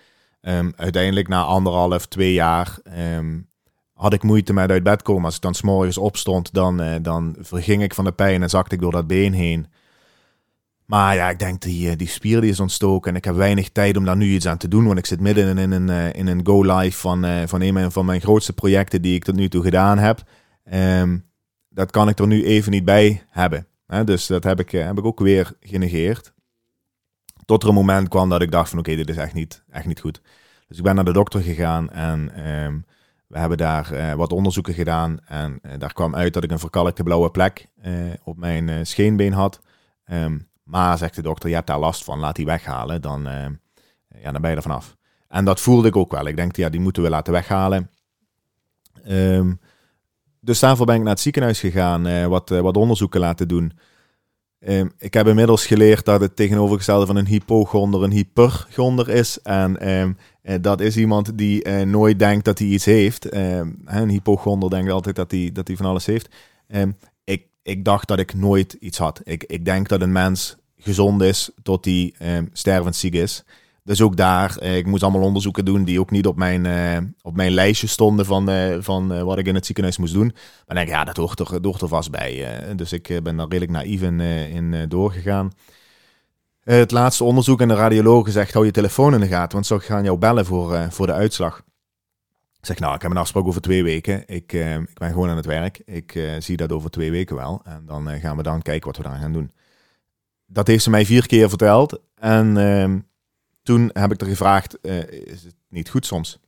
Um, 0.42 0.74
uiteindelijk 0.76 1.28
na 1.28 1.44
anderhalf, 1.44 2.06
twee 2.06 2.34
jaar 2.34 2.78
um, 3.18 3.50
had 3.94 4.14
ik 4.14 4.24
moeite 4.24 4.54
met 4.54 4.70
uit 4.70 4.84
bed 4.84 5.02
komen. 5.02 5.26
Als 5.26 5.36
ik 5.36 5.42
dan 5.42 5.54
s'morgens 5.54 5.98
opstond, 5.98 6.54
dan, 6.54 7.02
dan 7.02 7.36
verging 7.40 7.84
ik 7.84 7.94
van 7.94 8.06
de 8.06 8.12
pijn 8.12 8.42
en 8.42 8.50
zakte 8.50 8.76
ik 8.76 8.82
door 8.82 8.92
dat 8.92 9.08
been 9.08 9.34
heen. 9.34 9.68
Maar 10.88 11.16
ja, 11.16 11.30
ik 11.30 11.40
denk 11.40 11.62
die, 11.62 11.90
eh, 11.90 11.98
die 11.98 12.08
spier 12.08 12.42
die 12.42 12.50
is 12.50 12.60
ontstoken 12.60 13.12
en 13.12 13.18
ik 13.18 13.26
heb 13.26 13.36
weinig 13.36 13.70
tijd 13.70 13.98
om 13.98 14.06
daar 14.06 14.18
nu 14.18 14.26
iets 14.26 14.48
aan 14.48 14.58
te 14.58 14.68
doen. 14.68 14.86
Want 14.86 14.98
ik 14.98 15.06
zit 15.06 15.20
midden 15.20 15.58
in 15.58 15.72
een, 15.72 15.90
eh, 15.90 16.14
in 16.14 16.28
een 16.28 16.46
go-live 16.46 16.98
van, 16.98 17.26
uh, 17.26 17.42
van 17.46 17.62
een 17.62 17.92
van 17.92 18.06
mijn 18.06 18.22
grootste 18.22 18.54
projecten 18.54 19.02
die 19.02 19.16
ik 19.16 19.24
tot 19.24 19.36
nu 19.36 19.50
toe 19.50 19.64
gedaan 19.64 19.98
heb. 19.98 20.24
Um, 20.74 21.26
dat 21.70 21.92
kan 21.92 22.10
ik 22.10 22.20
er 22.20 22.28
nu 22.28 22.46
even 22.46 22.72
niet 22.72 22.86
bij 22.86 23.24
hebben. 23.30 23.68
Dus 24.06 24.28
dat 24.28 24.44
heb 24.44 24.60
ik, 24.60 24.72
heb 24.72 24.98
ik 24.98 25.06
ook 25.06 25.20
weer 25.20 25.54
genegeerd. 25.60 26.34
Tot 27.46 27.64
er 27.64 27.70
een 27.70 27.76
moment 27.76 28.08
kwam 28.08 28.30
dat 28.30 28.42
ik 28.42 28.52
dacht 28.52 28.70
van 28.70 28.80
oké, 28.80 28.96
dit 28.96 29.10
is 29.10 29.18
echt 29.18 29.34
niet, 29.34 29.64
echt 29.70 29.86
niet 29.86 30.00
goed. 30.00 30.22
Dus 30.68 30.78
ik 30.78 30.84
ben 30.84 30.96
naar 30.96 31.06
de 31.06 31.14
dokter 31.14 31.42
gegaan 31.42 31.90
en 31.90 32.50
um, 32.50 32.86
we 33.28 33.40
hebben 33.40 33.58
daar 33.58 34.16
wat 34.18 34.32
onderzoeken 34.32 34.74
gedaan. 34.74 35.20
En 35.26 35.60
daar 35.78 35.94
kwam 35.94 36.16
uit 36.16 36.34
dat 36.34 36.44
ik 36.44 36.52
een 36.52 36.60
verkalkte 36.60 37.04
blauwe 37.04 37.32
plek 37.32 37.68
op 38.24 38.38
mijn 38.38 38.86
scheenbeen 38.86 39.34
had. 39.34 39.62
Um, 40.12 40.48
maar, 40.68 40.98
zegt 40.98 41.16
de 41.16 41.22
dokter, 41.22 41.50
je 41.50 41.56
hebt 41.56 41.68
daar 41.68 41.80
last 41.80 42.04
van, 42.04 42.20
laat 42.20 42.36
die 42.36 42.46
weghalen, 42.46 43.02
dan, 43.02 43.28
uh, 43.28 43.46
ja, 44.22 44.32
dan 44.32 44.42
ben 44.42 44.50
je 44.50 44.56
er 44.56 44.62
vanaf. 44.62 44.96
En 45.28 45.46
dat 45.46 45.60
voelde 45.60 45.88
ik 45.88 45.96
ook 45.96 46.12
wel. 46.12 46.28
Ik 46.28 46.36
denk, 46.36 46.56
ja, 46.56 46.70
die 46.70 46.80
moeten 46.80 47.04
we 47.04 47.10
laten 47.10 47.34
weghalen. 47.34 47.90
Um, 49.08 49.60
dus 50.40 50.60
daarvoor 50.60 50.86
ben 50.86 50.96
ik 50.96 51.02
naar 51.02 51.12
het 51.12 51.20
ziekenhuis 51.20 51.60
gegaan, 51.60 52.08
uh, 52.08 52.26
wat, 52.26 52.52
uh, 52.52 52.60
wat 52.60 52.78
onderzoeken 52.78 53.20
laten 53.20 53.48
doen. 53.48 53.72
Um, 54.60 54.92
ik 54.98 55.14
heb 55.14 55.28
inmiddels 55.28 55.66
geleerd 55.66 56.06
dat 56.06 56.22
het 56.22 56.36
tegenovergestelde 56.36 57.06
van 57.06 57.16
een 57.16 57.28
hypochonder 57.28 58.04
een 58.04 58.12
hypergonder 58.12 59.10
is. 59.10 59.42
En 59.42 59.90
um, 59.90 60.18
dat 60.62 60.82
is 60.82 60.98
iemand 60.98 61.38
die 61.38 61.86
nooit 61.86 62.20
denkt 62.20 62.46
dat 62.46 62.60
hij 62.60 62.68
iets 62.68 62.86
heeft. 62.86 63.34
een 63.34 64.10
hypochonder 64.10 64.70
denkt 64.70 64.92
altijd 64.92 65.16
dat 65.16 65.32
hij, 65.32 65.50
dat 65.54 65.72
van 65.74 65.86
alles 65.86 66.06
heeft 66.06 66.30
ik 67.68 67.86
dacht 67.86 68.08
dat 68.08 68.20
ik 68.20 68.34
nooit 68.34 68.74
iets 68.74 68.98
had. 68.98 69.22
Ik, 69.24 69.44
ik 69.44 69.66
denk 69.66 69.88
dat 69.88 70.02
een 70.02 70.12
mens 70.12 70.56
gezond 70.78 71.22
is 71.22 71.52
tot 71.64 71.86
hij 71.86 72.14
eh, 72.18 72.38
stervend 72.54 72.96
ziek 72.96 73.14
is. 73.14 73.44
Dus 73.84 74.02
ook 74.02 74.18
daar, 74.18 74.58
eh, 74.58 74.78
ik 74.78 74.86
moest 74.86 75.04
allemaal 75.04 75.22
onderzoeken 75.22 75.66
doen 75.66 75.84
die 75.84 76.00
ook 76.00 76.12
niet 76.12 76.28
op 76.28 76.38
mijn, 76.38 76.66
eh, 76.66 76.98
op 77.22 77.36
mijn 77.36 77.52
lijstje 77.52 77.88
stonden 77.88 78.26
van, 78.26 78.50
eh, 78.50 78.78
van 78.80 79.14
eh, 79.14 79.22
wat 79.22 79.38
ik 79.38 79.48
in 79.48 79.56
het 79.56 79.66
ziekenhuis 79.66 79.98
moest 79.98 80.14
doen. 80.14 80.36
Maar 80.66 80.76
denk 80.76 80.88
ik, 80.88 80.94
ja, 80.94 81.04
dat 81.04 81.18
hoort 81.18 81.40
er, 81.40 81.60
hoort 81.62 81.82
er 81.82 81.88
vast 81.88 82.12
bij. 82.12 82.48
Dus 82.76 82.94
ik 82.94 83.20
ben 83.24 83.38
daar 83.38 83.48
redelijk 83.48 83.72
naïef 83.72 84.02
in, 84.02 84.20
in 84.20 84.86
doorgegaan. 84.90 85.52
het 86.64 86.92
laatste 86.92 87.24
onderzoek 87.24 87.62
en 87.62 87.68
de 87.68 87.74
radioloog 87.74 88.32
zegt, 88.32 88.54
hou 88.54 88.66
je 88.66 88.72
telefoon 88.72 89.14
in 89.14 89.20
de 89.20 89.28
gaten, 89.28 89.54
want 89.54 89.66
ze 89.66 89.80
gaan 89.80 90.04
jou 90.04 90.18
bellen 90.18 90.46
voor, 90.46 90.88
voor 90.90 91.06
de 91.06 91.14
uitslag 91.14 91.62
zeg, 92.68 92.80
nou, 92.80 92.96
ik 92.96 93.02
heb 93.02 93.12
een 93.12 93.18
afspraak 93.18 93.46
over 93.46 93.62
twee 93.62 93.84
weken. 93.84 94.24
Ik, 94.28 94.54
uh, 94.54 94.76
ik 94.76 94.98
ben 94.98 95.12
gewoon 95.12 95.30
aan 95.30 95.36
het 95.36 95.46
werk. 95.46 95.82
Ik 95.86 96.16
uh, 96.16 96.32
zie 96.40 96.58
dat 96.58 96.72
over 96.72 96.90
twee 96.90 97.12
weken 97.12 97.36
wel. 97.36 97.62
En 97.64 97.84
dan 97.86 98.12
uh, 98.12 98.20
gaan 98.20 98.38
we 98.38 98.44
dan 98.44 98.62
kijken 98.62 98.88
wat 98.88 98.98
we 98.98 99.04
daar 99.04 99.20
gaan 99.20 99.34
doen. 99.34 99.52
Dat 100.46 100.68
heeft 100.68 100.84
ze 100.84 100.90
mij 100.90 101.06
vier 101.06 101.28
keer 101.28 101.50
verteld. 101.50 102.00
En 102.16 102.58
ehm, 102.58 103.00
toen 103.64 103.90
heb 103.94 104.12
ik 104.12 104.22
er 104.22 104.28
gevraagd, 104.28 104.78
is 104.82 105.44
het 105.44 105.56
niet 105.70 105.90
goed 105.90 106.06
soms? 106.06 106.40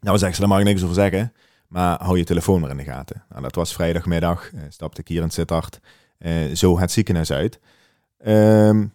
Nou, 0.00 0.18
zegt 0.18 0.34
ze, 0.34 0.40
daar 0.40 0.48
mag 0.48 0.58
ik 0.58 0.64
niks 0.64 0.82
over 0.82 0.94
zeggen. 0.94 1.32
Maar 1.68 2.02
hou 2.02 2.18
je 2.18 2.24
telefoon 2.24 2.60
maar 2.60 2.70
in 2.70 2.76
de 2.76 2.84
gaten. 2.84 3.24
Nou, 3.28 3.42
dat 3.42 3.54
was 3.54 3.72
vrijdagmiddag. 3.72 4.50
stapte 4.68 5.00
ik 5.00 5.08
hier 5.08 5.22
in 5.22 5.30
Sittard. 5.30 5.80
zo 6.54 6.78
het 6.78 6.92
ziekenhuis 6.92 7.32
uit. 7.32 7.60
Um, 8.26 8.92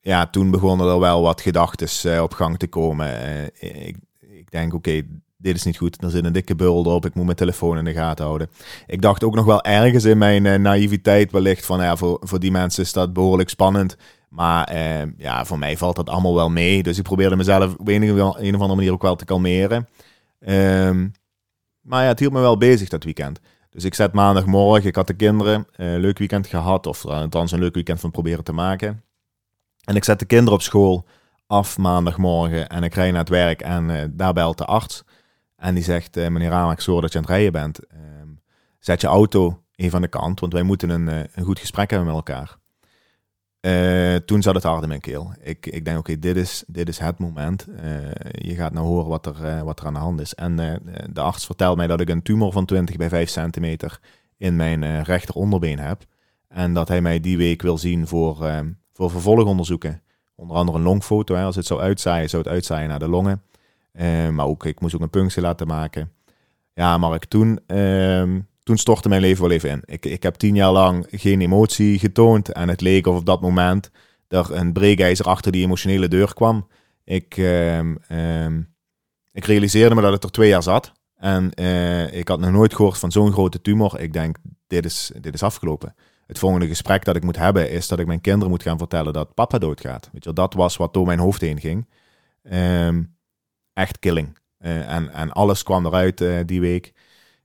ja, 0.00 0.26
toen 0.26 0.50
begonnen 0.50 0.88
er 0.88 0.98
wel 0.98 1.22
wat 1.22 1.40
gedachten 1.40 2.22
op 2.22 2.32
gang 2.32 2.58
te 2.58 2.66
komen. 2.66 3.44
ik, 3.86 3.96
ik 4.18 4.50
denk, 4.50 4.74
oké, 4.74 5.02
dit 5.42 5.56
is 5.56 5.64
niet 5.64 5.76
goed. 5.76 6.02
Er 6.02 6.10
zit 6.10 6.24
een 6.24 6.32
dikke 6.32 6.54
bul 6.54 6.82
op. 6.82 7.06
Ik 7.06 7.14
moet 7.14 7.24
mijn 7.24 7.36
telefoon 7.36 7.78
in 7.78 7.84
de 7.84 7.92
gaten 7.92 8.24
houden. 8.24 8.50
Ik 8.86 9.02
dacht 9.02 9.24
ook 9.24 9.34
nog 9.34 9.44
wel 9.44 9.62
ergens 9.62 10.04
in 10.04 10.18
mijn 10.18 10.44
uh, 10.44 10.54
naïviteit 10.54 11.32
wellicht 11.32 11.66
van 11.66 11.80
ja, 11.80 11.96
voor, 11.96 12.18
voor 12.20 12.40
die 12.40 12.50
mensen 12.50 12.82
is 12.82 12.92
dat 12.92 13.12
behoorlijk 13.12 13.48
spannend. 13.48 13.96
Maar 14.28 14.74
uh, 14.74 15.02
ja, 15.18 15.44
voor 15.44 15.58
mij 15.58 15.76
valt 15.76 15.96
dat 15.96 16.08
allemaal 16.08 16.34
wel 16.34 16.50
mee. 16.50 16.82
Dus 16.82 16.98
ik 16.98 17.04
probeerde 17.04 17.36
mezelf 17.36 17.74
op 17.74 17.88
een, 17.88 18.02
een 18.02 18.24
of 18.24 18.40
andere 18.40 18.74
manier 18.74 18.92
ook 18.92 19.02
wel 19.02 19.16
te 19.16 19.24
kalmeren. 19.24 19.88
Um, 20.46 21.12
maar 21.80 22.02
ja, 22.02 22.08
het 22.08 22.18
hield 22.18 22.32
me 22.32 22.40
wel 22.40 22.56
bezig 22.56 22.88
dat 22.88 23.04
weekend. 23.04 23.40
Dus 23.70 23.84
ik 23.84 23.94
zet 23.94 24.12
maandagmorgen, 24.12 24.88
ik 24.88 24.94
had 24.94 25.06
de 25.06 25.14
kinderen, 25.14 25.66
uh, 25.76 25.98
leuk 25.98 26.18
weekend 26.18 26.46
gehad. 26.46 26.86
Of 26.86 27.04
althans 27.04 27.52
een 27.52 27.58
leuk 27.58 27.74
weekend 27.74 28.00
van 28.00 28.10
proberen 28.10 28.44
te 28.44 28.52
maken. 28.52 29.02
En 29.84 29.96
ik 29.96 30.04
zet 30.04 30.18
de 30.18 30.24
kinderen 30.24 30.54
op 30.54 30.62
school 30.62 31.06
af 31.46 31.78
maandagmorgen 31.78 32.68
en 32.68 32.82
ik 32.82 32.94
rij 32.94 33.10
naar 33.10 33.20
het 33.20 33.28
werk 33.28 33.60
en 33.60 34.12
daar 34.16 34.32
belt 34.32 34.58
de 34.58 34.64
arts. 34.64 35.04
En 35.62 35.74
die 35.74 35.84
zegt, 35.84 36.16
uh, 36.16 36.28
meneer 36.28 36.48
Ramak, 36.48 36.80
zorg 36.80 37.00
dat 37.00 37.12
je 37.12 37.18
aan 37.18 37.24
het 37.24 37.32
rijden 37.32 37.52
bent. 37.52 37.86
Ehm, 37.86 38.28
zet 38.78 39.00
je 39.00 39.06
auto 39.06 39.62
even 39.74 39.94
aan 39.94 40.02
de 40.02 40.08
kant, 40.08 40.40
want 40.40 40.52
wij 40.52 40.62
moeten 40.62 40.90
een, 40.90 41.06
een 41.06 41.44
goed 41.44 41.58
gesprek 41.58 41.90
hebben 41.90 42.08
met 42.08 42.16
elkaar. 42.16 42.56
Uh, 43.60 44.16
toen 44.16 44.42
zat 44.42 44.54
het 44.54 44.62
hard 44.62 44.82
in 44.82 44.88
mijn 44.88 45.00
keel. 45.00 45.32
Ik, 45.40 45.66
ik 45.66 45.84
denk, 45.84 45.98
oké, 45.98 46.18
dit, 46.18 46.36
is, 46.36 46.64
dit 46.66 46.88
is 46.88 46.98
het 46.98 47.18
moment. 47.18 47.66
Je 48.30 48.54
gaat 48.54 48.72
nou 48.72 48.86
horen 48.86 49.08
wat 49.08 49.26
er, 49.26 49.64
wat 49.64 49.80
er 49.80 49.86
aan 49.86 49.92
de 49.92 49.98
hand 49.98 50.20
is. 50.20 50.34
En 50.34 50.56
de 51.12 51.20
arts 51.20 51.46
vertelt 51.46 51.76
mij 51.76 51.86
dat 51.86 52.00
ik 52.00 52.08
een 52.08 52.22
tumor 52.22 52.52
van 52.52 52.64
20 52.64 52.96
bij 52.96 53.08
5 53.08 53.28
centimeter 53.28 54.00
in 54.36 54.56
mijn 54.56 55.02
rechter 55.02 55.34
onderbeen 55.34 55.78
heb. 55.78 56.04
En 56.48 56.72
dat 56.72 56.88
hij 56.88 57.00
mij 57.00 57.20
die 57.20 57.36
week 57.36 57.62
wil 57.62 57.78
zien 57.78 58.06
voor, 58.06 58.64
voor 58.92 59.10
vervolgonderzoeken. 59.10 60.02
Onder 60.34 60.56
andere 60.56 60.78
een 60.78 60.84
longfoto. 60.84 61.34
Hè. 61.34 61.44
Als 61.44 61.56
het 61.56 61.66
zou 61.66 61.80
uitzaaien, 61.80 62.28
zou 62.28 62.42
het 62.42 62.52
uitzaaien 62.52 62.88
naar 62.88 62.98
de 62.98 63.08
longen. 63.08 63.42
Maar 64.34 64.46
ook, 64.46 64.64
ik 64.64 64.80
moest 64.80 64.94
ook 64.94 65.00
een 65.00 65.10
punctie 65.10 65.42
laten 65.42 65.66
maken. 65.66 66.12
Ja, 66.74 66.98
Mark, 66.98 67.24
toen 67.24 67.60
ehm, 67.66 68.38
toen 68.62 68.76
stortte 68.76 69.08
mijn 69.08 69.20
leven 69.20 69.42
wel 69.42 69.50
even 69.50 69.70
in. 69.70 69.82
Ik, 69.84 70.06
ik 70.06 70.22
heb 70.22 70.34
tien 70.34 70.54
jaar 70.54 70.72
lang 70.72 71.06
geen 71.10 71.40
emotie 71.40 71.98
getoond. 71.98 72.52
En 72.52 72.68
het 72.68 72.80
leek 72.80 73.06
of 73.06 73.16
op 73.16 73.26
dat 73.26 73.40
moment 73.40 73.90
er 74.28 74.52
een 74.52 74.72
breekijzer 74.72 75.26
achter 75.26 75.52
die 75.52 75.64
emotionele 75.64 76.08
deur 76.08 76.34
kwam. 76.34 76.68
Ik, 77.04 77.36
um, 77.36 77.98
um, 78.08 78.74
ik 79.32 79.44
realiseerde 79.44 79.94
me 79.94 80.00
dat 80.00 80.12
het 80.12 80.24
er 80.24 80.30
twee 80.30 80.48
jaar 80.48 80.62
zat. 80.62 80.92
En 81.16 81.50
uh, 81.54 82.12
ik 82.12 82.28
had 82.28 82.40
nog 82.40 82.50
nooit 82.50 82.74
gehoord 82.74 82.98
van 82.98 83.12
zo'n 83.12 83.32
grote 83.32 83.60
tumor. 83.60 84.00
Ik 84.00 84.12
denk, 84.12 84.36
dit 84.66 84.84
is, 84.84 85.12
dit 85.20 85.34
is 85.34 85.42
afgelopen. 85.42 85.94
Het 86.26 86.38
volgende 86.38 86.66
gesprek 86.66 87.04
dat 87.04 87.16
ik 87.16 87.24
moet 87.24 87.36
hebben 87.36 87.70
is 87.70 87.88
dat 87.88 87.98
ik 87.98 88.06
mijn 88.06 88.20
kinderen 88.20 88.50
moet 88.50 88.62
gaan 88.62 88.78
vertellen 88.78 89.12
dat 89.12 89.34
papa 89.34 89.58
doodgaat. 89.58 90.08
Weet 90.12 90.24
je, 90.24 90.32
dat 90.32 90.54
was 90.54 90.76
wat 90.76 90.94
door 90.94 91.06
mijn 91.06 91.18
hoofd 91.18 91.40
heen 91.40 91.60
ging. 91.60 91.88
Um, 92.52 93.16
echt 93.72 93.98
killing. 93.98 94.38
Uh, 94.60 94.94
en, 94.94 95.12
en 95.12 95.32
alles 95.32 95.62
kwam 95.62 95.86
eruit 95.86 96.20
uh, 96.20 96.40
die 96.46 96.60
week 96.60 96.92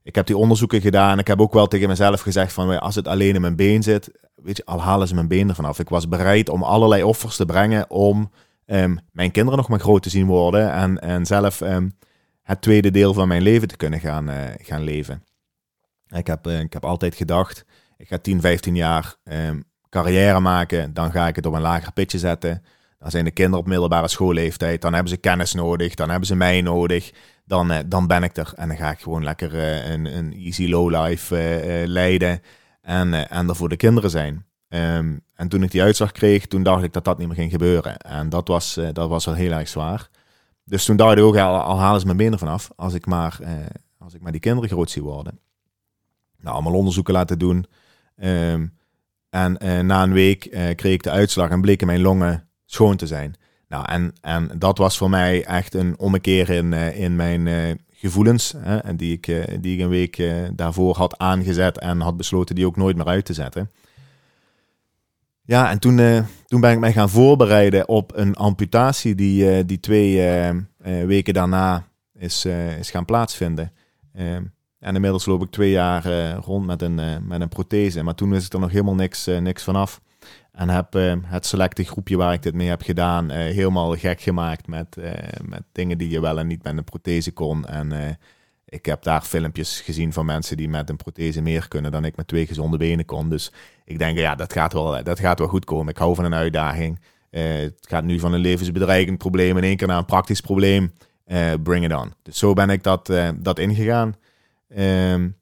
ik 0.08 0.14
heb 0.14 0.26
die 0.26 0.36
onderzoeken 0.36 0.80
gedaan. 0.80 1.18
Ik 1.18 1.26
heb 1.26 1.40
ook 1.40 1.52
wel 1.52 1.66
tegen 1.66 1.88
mezelf 1.88 2.20
gezegd 2.20 2.52
van 2.52 2.80
als 2.80 2.94
het 2.94 3.08
alleen 3.08 3.34
in 3.34 3.40
mijn 3.40 3.56
been 3.56 3.82
zit, 3.82 4.10
weet 4.34 4.56
je, 4.56 4.64
al 4.64 4.80
halen 4.80 5.08
ze 5.08 5.14
mijn 5.14 5.28
been 5.28 5.48
ervan 5.48 5.64
af. 5.64 5.78
Ik 5.78 5.88
was 5.88 6.08
bereid 6.08 6.48
om 6.48 6.62
allerlei 6.62 7.02
offers 7.02 7.36
te 7.36 7.46
brengen 7.46 7.90
om 7.90 8.30
um, 8.66 8.98
mijn 9.12 9.30
kinderen 9.30 9.58
nog 9.58 9.68
maar 9.68 9.80
groot 9.80 10.02
te 10.02 10.10
zien 10.10 10.26
worden 10.26 10.72
en, 10.72 10.98
en 10.98 11.26
zelf 11.26 11.60
um, 11.60 11.96
het 12.42 12.60
tweede 12.60 12.90
deel 12.90 13.14
van 13.14 13.28
mijn 13.28 13.42
leven 13.42 13.68
te 13.68 13.76
kunnen 13.76 14.00
gaan, 14.00 14.30
uh, 14.30 14.36
gaan 14.56 14.82
leven. 14.82 15.22
Ik 16.08 16.26
heb, 16.26 16.46
ik 16.46 16.72
heb 16.72 16.84
altijd 16.84 17.14
gedacht, 17.14 17.64
ik 17.96 18.08
ga 18.08 18.18
10, 18.18 18.40
15 18.40 18.74
jaar 18.74 19.16
um, 19.24 19.64
carrière 19.88 20.40
maken, 20.40 20.94
dan 20.94 21.10
ga 21.10 21.28
ik 21.28 21.36
het 21.36 21.46
op 21.46 21.54
een 21.54 21.60
lager 21.60 21.92
pitje 21.92 22.18
zetten. 22.18 22.62
Dan 22.98 23.10
zijn 23.10 23.24
de 23.24 23.30
kinderen 23.30 23.60
op 23.60 23.66
middelbare 23.66 24.08
schoolleeftijd, 24.08 24.82
dan 24.82 24.92
hebben 24.92 25.10
ze 25.10 25.16
kennis 25.16 25.52
nodig, 25.52 25.94
dan 25.94 26.10
hebben 26.10 26.26
ze 26.26 26.34
mij 26.34 26.60
nodig 26.60 27.12
dan, 27.44 27.72
uh, 27.72 27.78
dan 27.86 28.06
ben 28.06 28.22
ik 28.22 28.36
er. 28.36 28.52
En 28.56 28.68
dan 28.68 28.76
ga 28.76 28.90
ik 28.90 29.00
gewoon 29.00 29.24
lekker 29.24 29.54
uh, 29.54 29.90
een, 29.90 30.16
een 30.16 30.32
easy 30.32 30.68
low 30.68 31.02
life 31.02 31.34
uh, 31.36 31.86
leiden 31.86 32.42
en, 32.80 33.28
en 33.28 33.48
er 33.48 33.56
voor 33.56 33.68
de 33.68 33.76
kinderen 33.76 34.10
zijn. 34.10 34.46
Um, 34.68 35.20
en 35.34 35.48
toen 35.48 35.62
ik 35.62 35.70
die 35.70 35.82
uitslag 35.82 36.12
kreeg, 36.12 36.46
toen 36.46 36.62
dacht 36.62 36.82
ik 36.82 36.92
dat 36.92 37.04
dat 37.04 37.18
niet 37.18 37.26
meer 37.26 37.36
ging 37.36 37.50
gebeuren. 37.50 37.96
En 37.96 38.28
dat 38.28 38.48
was, 38.48 38.80
dat 38.92 39.08
was 39.08 39.24
wel 39.24 39.34
heel 39.34 39.52
erg 39.52 39.68
zwaar. 39.68 40.08
Dus 40.64 40.84
toen 40.84 40.96
dacht 40.96 41.16
ik 41.16 41.22
ook, 41.22 41.36
al, 41.36 41.60
al 41.60 41.78
halen 41.78 42.00
ze 42.00 42.06
mijn 42.06 42.18
benen 42.18 42.38
vanaf, 42.38 42.70
als 42.76 42.94
ik 42.94 43.06
maar, 43.06 43.38
als 43.98 44.14
ik 44.14 44.20
maar 44.20 44.32
die 44.32 44.40
kinderen 44.40 44.68
groot 44.68 44.90
zie 44.90 45.02
worden. 45.02 45.38
Nou, 46.38 46.54
allemaal 46.54 46.74
onderzoeken 46.74 47.12
laten 47.12 47.38
doen. 47.38 47.66
Um, 48.16 48.76
en 49.30 49.86
na 49.86 50.02
een 50.02 50.12
week 50.12 50.40
kreeg 50.50 50.92
ik 50.92 51.02
de 51.02 51.10
uitslag 51.10 51.50
en 51.50 51.60
bleken 51.60 51.86
mijn 51.86 52.00
longen 52.00 52.47
schoon 52.70 52.96
te 52.96 53.06
zijn. 53.06 53.34
Nou, 53.68 53.84
en, 53.88 54.12
en 54.20 54.50
dat 54.58 54.78
was 54.78 54.96
voor 54.96 55.10
mij 55.10 55.44
echt 55.44 55.74
een 55.74 55.98
ommekeer 55.98 56.50
in, 56.50 56.72
uh, 56.72 57.00
in 57.00 57.16
mijn 57.16 57.46
uh, 57.46 57.74
gevoelens. 57.90 58.54
Hè, 58.56 58.76
en 58.76 58.96
die, 58.96 59.12
ik, 59.12 59.26
uh, 59.26 59.44
die 59.60 59.74
ik 59.74 59.80
een 59.80 59.88
week 59.88 60.22
daarvoor 60.52 60.96
had 60.96 61.18
aangezet 61.18 61.78
en 61.78 62.00
had 62.00 62.16
besloten 62.16 62.54
die 62.54 62.66
ook 62.66 62.76
nooit 62.76 62.96
meer 62.96 63.06
uit 63.06 63.24
te 63.24 63.32
zetten. 63.32 63.70
Ja, 65.42 65.70
en 65.70 65.78
toen, 65.78 66.24
toen 66.46 66.60
ben 66.60 66.72
ik 66.72 66.78
mij 66.78 66.92
gaan 66.92 67.08
voorbereiden 67.08 67.88
op 67.88 68.12
een 68.16 68.34
amputatie 68.34 69.14
die, 69.14 69.64
die 69.64 69.80
twee 69.80 70.16
weken 71.06 71.34
daarna 71.34 71.86
is, 72.14 72.44
is 72.78 72.90
gaan 72.90 73.04
plaatsvinden. 73.04 73.72
en 74.78 74.94
inmiddels 74.94 75.26
loop 75.26 75.42
ik 75.42 75.50
twee 75.50 75.70
jaar 75.70 76.34
rond 76.34 76.66
met 76.66 76.82
een, 76.82 77.26
met 77.26 77.40
een 77.40 77.48
prothese. 77.48 78.02
Maar 78.02 78.14
toen 78.14 78.30
wist 78.30 78.46
ik 78.46 78.52
er 78.52 78.60
nog 78.60 78.70
helemaal 78.70 78.94
niks, 78.94 79.26
niks 79.26 79.62
vanaf. 79.62 80.00
En 80.58 80.68
heb 80.68 80.94
uh, 80.94 81.12
het 81.24 81.46
selecte 81.46 81.84
groepje 81.84 82.16
waar 82.16 82.32
ik 82.32 82.42
dit 82.42 82.54
mee 82.54 82.68
heb 82.68 82.82
gedaan 82.82 83.24
uh, 83.30 83.36
helemaal 83.36 83.96
gek 83.96 84.20
gemaakt 84.20 84.66
met, 84.66 84.96
uh, 84.98 85.12
met 85.44 85.62
dingen 85.72 85.98
die 85.98 86.10
je 86.10 86.20
wel 86.20 86.38
en 86.38 86.46
niet 86.46 86.62
met 86.62 86.76
een 86.76 86.84
prothese 86.84 87.32
kon. 87.32 87.66
En 87.66 88.18
ik 88.64 88.86
heb 88.86 89.02
daar 89.02 89.22
filmpjes 89.22 89.80
gezien 89.80 90.12
van 90.12 90.26
mensen 90.26 90.56
die 90.56 90.68
met 90.68 90.88
een 90.88 90.96
prothese 90.96 91.40
meer 91.40 91.68
kunnen 91.68 91.92
dan 91.92 92.04
ik 92.04 92.16
met 92.16 92.28
twee 92.28 92.46
gezonde 92.46 92.76
benen 92.76 93.04
kon. 93.04 93.28
Dus 93.28 93.52
ik 93.84 93.98
denk, 93.98 94.18
ja, 94.18 94.34
dat 94.34 94.52
gaat 94.52 94.72
wel, 94.72 95.02
dat 95.02 95.18
gaat 95.18 95.38
wel 95.38 95.48
goed 95.48 95.64
komen. 95.64 95.88
Ik 95.88 95.98
hou 95.98 96.14
van 96.14 96.24
een 96.24 96.34
uitdaging. 96.34 97.00
het 97.30 97.86
gaat 97.88 98.04
nu 98.04 98.18
van 98.18 98.32
een 98.32 98.40
levensbedreigend 98.40 99.18
probleem 99.18 99.56
in 99.56 99.64
één 99.64 99.76
keer 99.76 99.86
naar 99.86 99.98
een 99.98 100.04
praktisch 100.04 100.40
probleem. 100.40 100.92
bring 101.62 101.84
it 101.84 101.94
on. 101.94 102.12
Dus 102.22 102.38
zo 102.38 102.52
ben 102.52 102.70
ik 102.70 102.82
dat, 102.82 103.12
dat 103.36 103.58
ingegaan. 103.58 104.14
Um, 104.78 105.36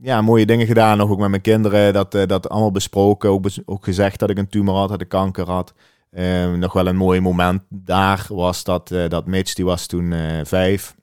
ja, 0.00 0.22
mooie 0.22 0.46
dingen 0.46 0.66
gedaan. 0.66 0.98
Nog 0.98 1.10
ook 1.10 1.18
met 1.18 1.30
mijn 1.30 1.42
kinderen. 1.42 1.92
Dat, 1.92 2.14
uh, 2.14 2.26
dat 2.26 2.48
allemaal 2.48 2.70
besproken. 2.70 3.30
Ook, 3.30 3.46
ook 3.64 3.84
gezegd 3.84 4.18
dat 4.18 4.30
ik 4.30 4.38
een 4.38 4.48
tumor 4.48 4.74
had, 4.74 4.88
dat 4.88 5.00
ik 5.00 5.08
kanker 5.08 5.50
had. 5.50 5.74
Uh, 6.10 6.52
nog 6.52 6.72
wel 6.72 6.86
een 6.86 6.96
mooi 6.96 7.20
moment 7.20 7.62
daar 7.68 8.26
was 8.28 8.64
dat, 8.64 8.90
uh, 8.90 9.08
dat 9.08 9.26
Mitch, 9.26 9.54
die 9.54 9.64
was 9.64 9.86
toen 9.86 10.14
vijf. 10.44 10.96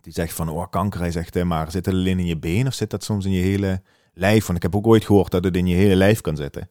Die 0.00 0.12
zegt 0.12 0.32
van, 0.32 0.48
oh 0.48 0.70
kanker. 0.70 1.00
Hij 1.00 1.10
zegt, 1.10 1.44
maar 1.44 1.70
zit 1.70 1.86
het 1.86 1.94
alleen 1.94 2.18
in 2.18 2.26
je 2.26 2.38
been 2.38 2.66
of 2.66 2.74
zit 2.74 2.90
dat 2.90 3.04
soms 3.04 3.24
in 3.24 3.30
je 3.30 3.42
hele 3.42 3.82
lijf? 4.14 4.46
Want 4.46 4.56
ik 4.56 4.62
heb 4.62 4.76
ook 4.76 4.86
ooit 4.86 5.04
gehoord 5.04 5.30
dat 5.30 5.44
het 5.44 5.56
in 5.56 5.66
je 5.66 5.76
hele 5.76 5.96
lijf 5.96 6.20
kan 6.20 6.36
zitten. 6.36 6.68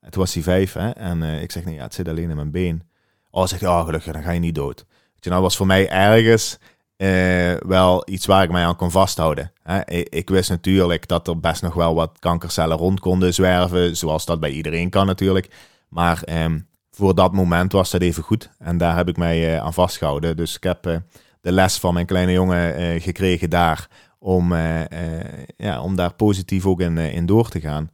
Het 0.00 0.14
was 0.14 0.34
hij 0.34 0.42
vijf 0.42 0.72
hè. 0.72 0.90
En 0.90 1.22
ik 1.22 1.52
zeg, 1.52 1.64
nee, 1.64 1.74
ja, 1.74 1.82
het 1.82 1.94
zit 1.94 2.08
alleen 2.08 2.30
in 2.30 2.36
mijn 2.36 2.50
been. 2.50 2.82
Oh, 3.30 3.46
zegt, 3.46 3.62
oh 3.62 3.84
gelukkig, 3.84 4.12
dan 4.12 4.22
ga 4.22 4.30
je 4.30 4.40
niet 4.40 4.54
dood. 4.54 4.86
Je, 5.14 5.30
nou 5.30 5.42
was 5.42 5.56
voor 5.56 5.66
mij 5.66 5.88
ergens 5.88 6.58
uh, 6.98 7.54
wel 7.54 8.02
iets 8.08 8.26
waar 8.26 8.42
ik 8.42 8.50
mij 8.50 8.64
aan 8.64 8.76
kon 8.76 8.90
vasthouden. 8.90 9.52
Ik, 10.08 10.28
wist 10.28 10.50
natuurlijk 10.50 11.08
dat 11.08 11.28
er 11.28 11.40
best 11.40 11.62
nog 11.62 11.74
wel 11.74 11.94
wat 11.94 12.18
kankercellen 12.18 12.76
rond 12.76 13.00
konden 13.00 13.34
zwerven, 13.34 13.96
zoals 13.96 14.24
dat 14.24 14.40
bij 14.40 14.50
iedereen 14.50 14.90
kan 14.90 15.06
natuurlijk. 15.06 15.50
Maar 15.88 16.22
um, 16.44 16.66
voor 16.90 17.14
dat 17.14 17.32
moment 17.32 17.72
was 17.72 17.90
dat 17.90 18.00
even 18.00 18.22
goed 18.22 18.50
en 18.58 18.78
daar 18.78 18.96
heb 18.96 19.08
ik 19.08 19.16
mij 19.16 19.54
uh, 19.54 19.62
aan 19.62 19.74
vastgehouden. 19.74 20.36
Dus 20.36 20.56
ik 20.56 20.62
heb 20.62 20.86
uh, 20.86 20.96
de 21.40 21.52
les 21.52 21.78
van 21.78 21.94
mijn 21.94 22.06
kleine 22.06 22.32
jongen 22.32 23.00
gekregen 23.00 23.50
daar 23.50 23.88
om, 24.18 24.54
ja, 25.56 25.80
om 25.82 25.96
daar 25.96 26.14
positief 26.14 26.66
ook 26.66 26.80
in, 26.80 26.98
in 26.98 27.26
door 27.26 27.48
te 27.48 27.60
gaan. 27.60 27.90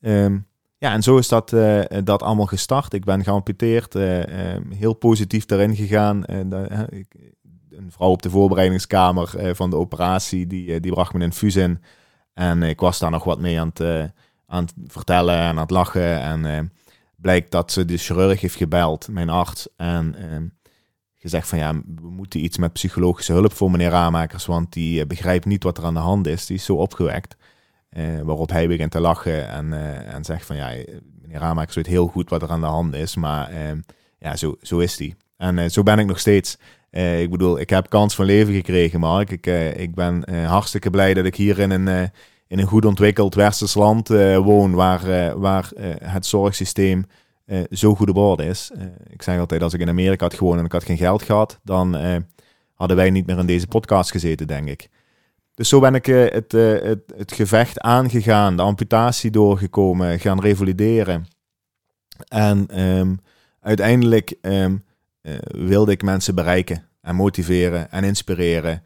Um, 0.00 0.46
ja, 0.78 0.92
en 0.92 1.02
zo 1.02 1.16
is 1.16 1.28
dat, 1.28 1.54
dat 2.04 2.22
allemaal 2.22 2.46
gestart. 2.46 2.92
Ik 2.92 3.04
ben 3.04 3.24
geamputeerd, 3.24 3.94
ehm, 3.94 4.70
heel 4.70 4.92
positief 4.92 5.44
daarin 5.44 5.76
gegaan. 5.76 6.24
ik, 6.88 7.14
een 7.82 7.92
vrouw 7.92 8.08
op 8.08 8.22
de 8.22 8.30
voorbereidingskamer 8.30 9.32
uh, 9.36 9.54
van 9.54 9.70
de 9.70 9.76
operatie, 9.76 10.46
die, 10.46 10.66
uh, 10.66 10.80
die 10.80 10.92
bracht 10.92 11.12
me 11.12 11.18
een 11.18 11.24
infuus 11.24 11.56
in. 11.56 11.82
En 12.34 12.62
ik 12.62 12.80
was 12.80 12.98
daar 12.98 13.10
nog 13.10 13.24
wat 13.24 13.38
mee 13.38 13.60
aan 13.60 13.68
het, 13.68 13.80
uh, 13.80 14.04
aan 14.46 14.64
het 14.64 14.74
vertellen 14.86 15.36
en 15.36 15.48
aan 15.48 15.56
het 15.56 15.70
lachen. 15.70 16.20
En 16.20 16.72
blijkt 17.16 17.50
dat 17.50 17.72
ze 17.72 17.84
de 17.84 17.96
chirurg 17.96 18.40
heeft 18.40 18.56
gebeld, 18.56 19.08
mijn 19.08 19.28
arts. 19.28 19.68
En 19.76 20.14
gezegd 21.14 21.48
van 21.48 21.58
ja, 21.58 21.74
we 21.74 22.10
moeten 22.10 22.44
iets 22.44 22.58
met 22.58 22.72
psychologische 22.72 23.32
hulp 23.32 23.52
voor 23.52 23.70
meneer 23.70 23.90
Ramakers, 23.90 24.46
want 24.46 24.72
die 24.72 25.06
begrijpt 25.06 25.44
niet 25.44 25.62
wat 25.62 25.78
er 25.78 25.84
aan 25.84 25.94
de 25.94 26.00
hand 26.00 26.26
is. 26.26 26.46
Die 26.46 26.56
is 26.56 26.64
zo 26.64 26.74
opgewekt. 26.74 27.36
waarop 28.22 28.50
hij 28.50 28.68
begint 28.68 28.90
te 28.90 29.00
lachen 29.00 29.48
en, 29.48 29.72
en 30.06 30.24
zegt 30.24 30.46
van 30.46 30.56
ja, 30.56 30.68
meneer 31.20 31.38
Ramakers 31.38 31.76
weet 31.76 31.86
heel 31.86 32.06
goed 32.06 32.30
wat 32.30 32.42
er 32.42 32.50
aan 32.50 32.60
de 32.60 32.66
hand 32.66 32.94
is, 32.94 33.16
maar 33.16 33.52
ja, 34.18 34.36
zo, 34.36 34.56
zo 34.62 34.78
is 34.78 34.96
die. 34.96 35.16
En 35.36 35.70
zo 35.70 35.82
ben 35.82 35.98
ik 35.98 36.06
nog 36.06 36.18
steeds. 36.18 36.58
Uh, 36.92 37.20
ik 37.20 37.30
bedoel, 37.30 37.60
ik 37.60 37.70
heb 37.70 37.88
kans 37.88 38.14
van 38.14 38.24
leven 38.24 38.54
gekregen, 38.54 39.00
Mark. 39.00 39.30
Ik, 39.30 39.46
uh, 39.46 39.76
ik 39.76 39.94
ben 39.94 40.24
uh, 40.30 40.48
hartstikke 40.48 40.90
blij 40.90 41.14
dat 41.14 41.24
ik 41.24 41.36
hier 41.36 41.58
in 41.58 41.70
een, 41.70 42.10
in 42.46 42.58
een 42.58 42.66
goed 42.66 42.84
ontwikkeld 42.84 43.34
westers 43.34 43.74
land 43.74 44.08
woon, 44.08 44.74
waar, 44.74 45.38
waar 45.38 45.70
het 46.04 46.26
zorgsysteem 46.26 47.04
zo 47.70 47.94
goed 47.94 48.08
op 48.08 48.16
orde 48.16 48.44
is. 48.44 48.70
ik 49.08 49.22
zeg 49.22 49.38
altijd, 49.38 49.62
als 49.62 49.74
ik 49.74 49.80
in 49.80 49.88
Amerika 49.88 50.24
had 50.24 50.34
gewoond 50.34 50.58
en 50.58 50.64
ik 50.64 50.72
had 50.72 50.84
geen 50.84 50.96
geld 50.96 51.22
gehad, 51.22 51.60
dan 51.62 51.96
hadden 52.74 52.96
wij 52.96 53.10
niet 53.10 53.26
meer 53.26 53.38
in 53.38 53.46
deze 53.46 53.66
podcast 53.66 54.10
gezeten, 54.10 54.46
denk 54.46 54.68
ik. 54.68 54.88
Dus 55.54 55.68
zo 55.68 55.80
ben 55.80 55.94
ik 55.94 56.06
het, 56.06 56.52
het, 56.52 57.02
het 57.16 57.32
gevecht 57.32 57.80
aangegaan, 57.80 58.56
de 58.56 58.62
amputatie 58.62 59.30
doorgekomen, 59.30 60.20
gaan 60.20 60.40
revalideren. 60.40 61.26
En 62.28 62.66
ehm, 62.68 63.14
uiteindelijk 63.60 64.34
ehm, 65.22 65.66
wilde 65.66 65.92
ik 65.92 66.02
mensen 66.02 66.34
bereiken 66.34 66.84
en 67.00 67.14
motiveren 67.14 67.90
en 67.90 68.04
inspireren 68.04 68.82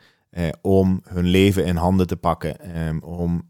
om 0.60 1.02
hun 1.08 1.26
leven 1.26 1.64
in 1.64 1.76
handen 1.76 2.06
te 2.06 2.16
pakken, 2.16 2.78
um, 2.86 3.02
om 3.02 3.46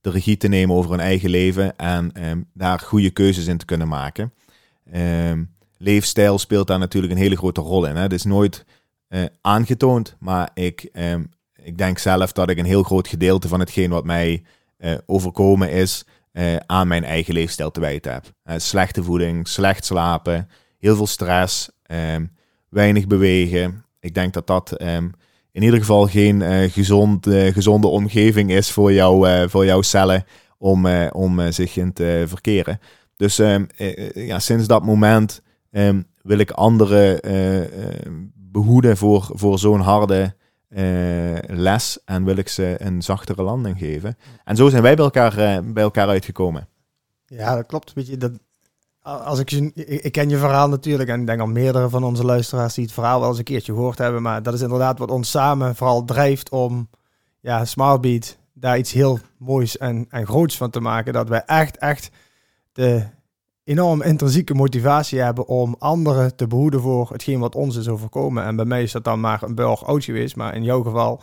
de 0.00 0.10
regie 0.10 0.36
te 0.36 0.48
nemen 0.48 0.76
over 0.76 0.90
hun 0.90 1.00
eigen 1.00 1.30
leven 1.30 1.76
en 1.76 2.28
um, 2.28 2.46
daar 2.54 2.78
goede 2.80 3.10
keuzes 3.10 3.46
in 3.46 3.58
te 3.58 3.64
kunnen 3.64 3.88
maken. 3.88 4.32
Um, 4.94 5.54
leefstijl 5.76 6.38
speelt 6.38 6.66
daar 6.66 6.78
natuurlijk 6.78 7.12
een 7.12 7.18
hele 7.18 7.36
grote 7.36 7.60
rol 7.60 7.86
in. 7.86 7.96
Hè. 7.96 8.02
Het 8.02 8.12
is 8.12 8.24
nooit 8.24 8.64
aangetoond, 9.40 10.16
maar 10.18 10.50
ik, 10.54 10.90
ik 11.62 11.78
denk 11.78 11.98
zelf 11.98 12.32
dat 12.32 12.50
ik 12.50 12.58
een 12.58 12.64
heel 12.64 12.82
groot 12.82 13.08
gedeelte 13.08 13.48
van 13.48 13.60
hetgeen 13.60 13.90
wat 13.90 14.04
mij 14.04 14.42
overkomen 15.06 15.70
is, 15.70 16.04
aan 16.66 16.88
mijn 16.88 17.04
eigen 17.04 17.34
leefstijl 17.34 17.70
te 17.70 17.80
wijten 17.80 18.12
heb. 18.12 18.60
slechte 18.60 19.02
voeding, 19.02 19.48
slecht 19.48 19.84
slapen, 19.84 20.48
heel 20.78 20.96
veel 20.96 21.06
stress, 21.06 21.70
weinig 22.68 23.06
bewegen. 23.06 23.84
Ik 24.00 24.14
denk 24.14 24.32
dat 24.32 24.46
dat 24.46 24.76
in 25.58 25.64
ieder 25.64 25.78
geval 25.78 26.06
geen 26.06 26.40
uh, 26.40 26.70
gezond, 26.70 27.26
uh, 27.26 27.52
gezonde 27.52 27.86
omgeving 27.86 28.50
is 28.50 28.70
voor, 28.70 28.92
jou, 28.92 29.28
uh, 29.28 29.48
voor 29.48 29.64
jouw 29.64 29.82
cellen 29.82 30.24
om, 30.58 30.86
om 31.12 31.52
zich 31.52 31.76
in 31.76 31.92
te 31.92 32.24
verkeren. 32.26 32.80
Dus 33.16 33.38
ehm, 33.38 33.64
ja, 34.14 34.38
sinds 34.38 34.66
dat 34.66 34.84
moment 34.84 35.42
um, 35.70 36.06
wil 36.22 36.38
ik 36.38 36.50
anderen 36.50 37.20
behoeden 38.34 38.96
voor, 38.96 39.30
voor 39.32 39.58
zo'n 39.58 39.80
harde 39.80 40.34
les 41.46 41.98
en 42.04 42.24
wil 42.24 42.36
ik 42.36 42.48
ze 42.48 42.76
een 42.78 43.02
zachtere 43.02 43.42
landing 43.42 43.78
geven. 43.78 44.16
En 44.44 44.56
zo 44.56 44.68
zijn 44.68 44.82
wij 44.82 44.94
bij 44.94 45.04
elkaar, 45.04 45.64
bij 45.64 45.82
elkaar 45.82 46.08
uitgekomen. 46.08 46.68
Ja, 47.26 47.54
dat 47.54 47.66
klopt. 47.66 47.92
Weet 47.92 48.06
je, 48.06 48.16
dat, 48.16 48.32
als 49.08 49.38
ik, 49.38 49.50
ik 49.84 50.12
ken 50.12 50.28
je 50.28 50.36
verhaal 50.36 50.68
natuurlijk 50.68 51.08
en 51.08 51.20
ik 51.20 51.26
denk 51.26 51.40
al 51.40 51.46
meerdere 51.46 51.88
van 51.88 52.04
onze 52.04 52.24
luisteraars 52.24 52.74
die 52.74 52.84
het 52.84 52.92
verhaal 52.92 53.20
wel 53.20 53.28
eens 53.28 53.38
een 53.38 53.44
keertje 53.44 53.72
gehoord 53.72 53.98
hebben, 53.98 54.22
maar 54.22 54.42
dat 54.42 54.54
is 54.54 54.60
inderdaad 54.60 54.98
wat 54.98 55.10
ons 55.10 55.30
samen 55.30 55.76
vooral 55.76 56.04
drijft 56.04 56.50
om 56.50 56.88
ja, 57.40 57.64
Smartbeat 57.64 58.36
daar 58.52 58.78
iets 58.78 58.92
heel 58.92 59.18
moois 59.38 59.76
en, 59.76 60.06
en 60.10 60.26
groots 60.26 60.56
van 60.56 60.70
te 60.70 60.80
maken. 60.80 61.12
Dat 61.12 61.28
wij 61.28 61.42
echt, 61.46 61.76
echt 61.76 62.10
de 62.72 63.06
enorm 63.64 64.02
intrinsieke 64.02 64.54
motivatie 64.54 65.20
hebben 65.20 65.46
om 65.46 65.76
anderen 65.78 66.36
te 66.36 66.46
behoeden 66.46 66.80
voor 66.80 67.08
hetgeen 67.12 67.38
wat 67.38 67.54
ons 67.54 67.76
is 67.76 67.88
overkomen. 67.88 68.44
En 68.44 68.56
bij 68.56 68.64
mij 68.64 68.82
is 68.82 68.92
dat 68.92 69.04
dan 69.04 69.20
maar 69.20 69.42
een 69.42 69.54
burg 69.54 69.84
oud 69.84 70.04
geweest, 70.04 70.36
maar 70.36 70.54
in 70.54 70.62
jouw 70.62 70.82
geval 70.82 71.22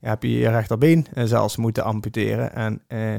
heb 0.00 0.22
je 0.22 0.30
je 0.30 0.48
rechterbeen 0.48 1.06
zelfs 1.14 1.56
moeten 1.56 1.84
amputeren. 1.84 2.54
En 2.54 2.82
eh, 2.86 3.16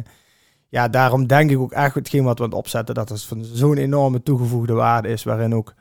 ja, 0.77 0.87
daarom 0.87 1.27
denk 1.27 1.51
ik 1.51 1.59
ook 1.59 1.71
echt 1.71 1.95
hetgeen 1.95 2.23
wat 2.23 2.37
we 2.37 2.43
aan 2.43 2.49
het 2.49 2.57
opzetten, 2.57 2.95
dat 2.95 3.09
het 3.09 3.23
van 3.23 3.43
zo'n 3.43 3.77
enorme 3.77 4.23
toegevoegde 4.23 4.73
waarde 4.73 5.07
is, 5.07 5.23
waarin 5.23 5.55
ook 5.55 5.73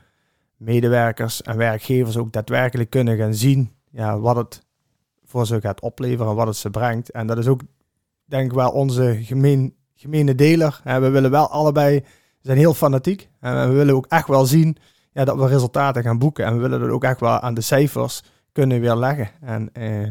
medewerkers 0.56 1.42
en 1.42 1.56
werkgevers 1.56 2.16
ook 2.16 2.32
daadwerkelijk 2.32 2.90
kunnen 2.90 3.16
gaan 3.16 3.34
zien 3.34 3.70
ja, 3.90 4.18
wat 4.18 4.36
het 4.36 4.62
voor 5.24 5.46
ze 5.46 5.60
gaat 5.60 5.80
opleveren, 5.80 6.34
wat 6.34 6.46
het 6.46 6.56
ze 6.56 6.70
brengt. 6.70 7.10
En 7.10 7.26
dat 7.26 7.38
is 7.38 7.46
ook, 7.46 7.60
denk 8.24 8.50
ik 8.50 8.56
wel, 8.56 8.70
onze 8.70 9.18
gemeen, 9.22 9.74
gemene 9.94 10.34
deler. 10.34 10.80
En 10.84 11.02
we 11.02 11.08
willen 11.08 11.30
wel 11.30 11.50
allebei, 11.50 12.00
we 12.00 12.06
zijn 12.40 12.58
heel 12.58 12.74
fanatiek. 12.74 13.28
En 13.40 13.68
we 13.68 13.74
willen 13.74 13.94
ook 13.94 14.06
echt 14.06 14.28
wel 14.28 14.46
zien 14.46 14.76
ja, 15.12 15.24
dat 15.24 15.36
we 15.36 15.46
resultaten 15.46 16.02
gaan 16.02 16.18
boeken. 16.18 16.44
En 16.44 16.54
we 16.54 16.60
willen 16.60 16.80
dat 16.80 16.90
ook 16.90 17.04
echt 17.04 17.20
wel 17.20 17.40
aan 17.40 17.54
de 17.54 17.60
cijfers 17.60 18.22
kunnen 18.52 18.80
weerleggen. 18.80 19.30
En 19.40 19.72
eh, 19.72 20.10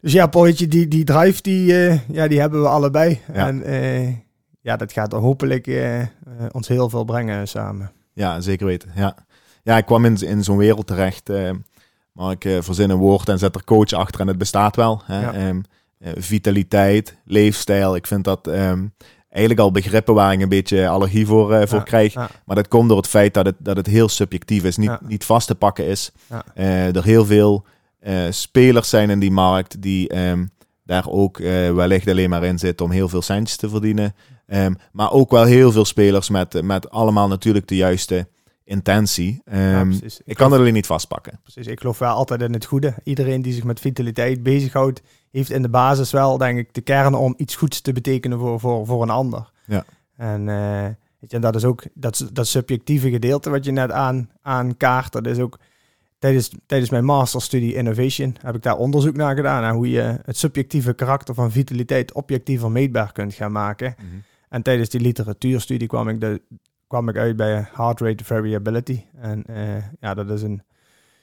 dus 0.00 0.12
ja, 0.12 0.26
Poortje, 0.26 0.68
die, 0.68 0.88
die 0.88 1.04
drive, 1.04 1.42
die, 1.42 1.72
uh, 1.72 2.08
ja, 2.08 2.28
die 2.28 2.40
hebben 2.40 2.62
we 2.62 2.68
allebei. 2.68 3.20
En 3.32 3.70
uh, 3.70 4.08
ja, 4.60 4.76
dat 4.76 4.92
gaat 4.92 5.12
hopelijk 5.12 5.66
uh, 5.66 6.02
ons 6.50 6.68
heel 6.68 6.90
veel 6.90 7.04
brengen 7.04 7.48
samen. 7.48 7.92
Ja, 8.12 8.40
zeker 8.40 8.66
weten. 8.66 8.90
Ja, 8.94 9.16
ja 9.62 9.76
ik 9.76 9.86
kwam 9.86 10.04
in, 10.04 10.16
in 10.16 10.44
zo'n 10.44 10.56
wereld 10.56 10.86
terecht. 10.86 11.30
maar 12.12 12.30
ik 12.30 12.48
verzin 12.60 12.90
een 12.90 12.96
woord 12.96 13.28
en 13.28 13.38
zet 13.38 13.54
er 13.54 13.64
coach 13.64 13.92
achter 13.92 14.20
en 14.20 14.26
het 14.26 14.38
bestaat 14.38 14.76
wel. 14.76 15.02
Hè? 15.04 15.48
Um, 15.48 15.64
vitaliteit, 16.16 17.16
leefstijl. 17.24 17.96
Ik 17.96 18.06
vind 18.06 18.24
dat 18.24 18.46
um, 18.46 18.92
eigenlijk 19.28 19.60
al 19.60 19.70
begrippen 19.70 20.14
waar 20.14 20.32
ik 20.32 20.40
een 20.40 20.48
beetje 20.48 20.88
allergie 20.88 21.26
voor, 21.26 21.68
voor 21.68 21.82
krijg. 21.82 22.14
Maar 22.14 22.56
dat 22.56 22.68
komt 22.68 22.88
door 22.88 22.98
het 22.98 23.08
feit 23.08 23.34
dat 23.34 23.46
het, 23.46 23.56
dat 23.58 23.76
het 23.76 23.86
heel 23.86 24.08
subjectief 24.08 24.64
is. 24.64 24.76
Niet, 24.76 25.00
niet 25.00 25.24
vast 25.24 25.46
te 25.46 25.54
pakken 25.54 25.86
is. 25.86 26.12
er 26.54 27.04
heel 27.04 27.24
veel 27.24 27.64
uh, 27.64 27.74
spelers 28.30 28.88
zijn 28.88 29.10
in 29.10 29.18
die 29.18 29.30
markt 29.30 29.82
die 29.82 30.18
um, 30.18 30.50
daar 30.84 31.08
ook 31.08 31.38
uh, 31.38 31.74
wellicht 31.74 32.08
alleen 32.08 32.30
maar 32.30 32.44
in 32.44 32.58
zitten 32.58 32.86
om 32.86 32.92
heel 32.92 33.08
veel 33.08 33.22
centjes 33.22 33.56
te 33.56 33.68
verdienen. 33.68 34.14
Um, 34.46 34.76
maar 34.92 35.12
ook 35.12 35.30
wel 35.30 35.44
heel 35.44 35.72
veel 35.72 35.84
spelers 35.84 36.28
met, 36.28 36.62
met 36.62 36.90
allemaal 36.90 37.28
natuurlijk 37.28 37.68
de 37.68 37.76
juiste 37.76 38.28
intentie. 38.64 39.42
Um, 39.52 39.92
ja, 39.92 39.98
ik, 40.00 40.20
ik 40.24 40.36
kan 40.36 40.50
het 40.52 40.60
alleen 40.60 40.72
niet 40.72 40.86
vastpakken. 40.86 41.40
Precies, 41.42 41.66
ik 41.66 41.80
geloof 41.80 41.98
wel 41.98 42.14
altijd 42.14 42.42
in 42.42 42.52
het 42.52 42.64
goede. 42.64 42.94
Iedereen 43.04 43.42
die 43.42 43.52
zich 43.52 43.64
met 43.64 43.80
vitaliteit 43.80 44.42
bezighoudt, 44.42 45.02
heeft 45.30 45.50
in 45.50 45.62
de 45.62 45.68
basis 45.68 46.10
wel, 46.10 46.38
denk 46.38 46.58
ik, 46.58 46.74
de 46.74 46.80
kern 46.80 47.14
om 47.14 47.34
iets 47.36 47.56
goeds 47.56 47.80
te 47.80 47.92
betekenen 47.92 48.38
voor, 48.38 48.60
voor, 48.60 48.86
voor 48.86 49.02
een 49.02 49.10
ander. 49.10 49.50
Ja. 49.66 49.84
En, 50.16 50.46
uh, 50.46 50.82
weet 51.18 51.30
je, 51.30 51.38
dat 51.38 51.54
is 51.54 51.64
ook 51.64 51.84
dat, 51.94 52.28
dat 52.32 52.46
subjectieve 52.46 53.10
gedeelte 53.10 53.50
wat 53.50 53.64
je 53.64 53.72
net 53.72 53.90
aan, 53.90 54.30
aan 54.42 54.76
kaart. 54.76 55.12
Dat 55.12 55.26
is 55.26 55.38
ook 55.38 55.58
tijdens, 56.18 56.50
tijdens 56.66 56.90
mijn 56.90 57.04
masterstudie 57.04 57.74
Innovation 57.74 58.36
heb 58.40 58.54
ik 58.54 58.62
daar 58.62 58.76
onderzoek 58.76 59.16
naar 59.16 59.36
gedaan. 59.36 59.62
Naar 59.62 59.74
hoe 59.74 59.90
je 59.90 60.18
het 60.24 60.36
subjectieve 60.36 60.94
karakter 60.94 61.34
van 61.34 61.50
vitaliteit 61.50 62.12
objectiever 62.12 62.70
meetbaar 62.70 63.12
kunt 63.12 63.34
gaan 63.34 63.52
maken. 63.52 63.94
Mhm. 63.96 64.06
En 64.48 64.62
tijdens 64.62 64.88
die 64.88 65.00
literatuurstudie 65.00 65.88
kwam 65.88 66.08
ik, 66.08 66.20
de, 66.20 66.42
kwam 66.86 67.08
ik 67.08 67.16
uit 67.16 67.36
bij 67.36 67.68
heart 67.72 68.00
rate 68.00 68.24
variability. 68.24 69.04
En 69.20 69.44
uh, 69.50 69.76
ja, 70.00 70.14
dat 70.14 70.30
is 70.30 70.42
een 70.42 70.62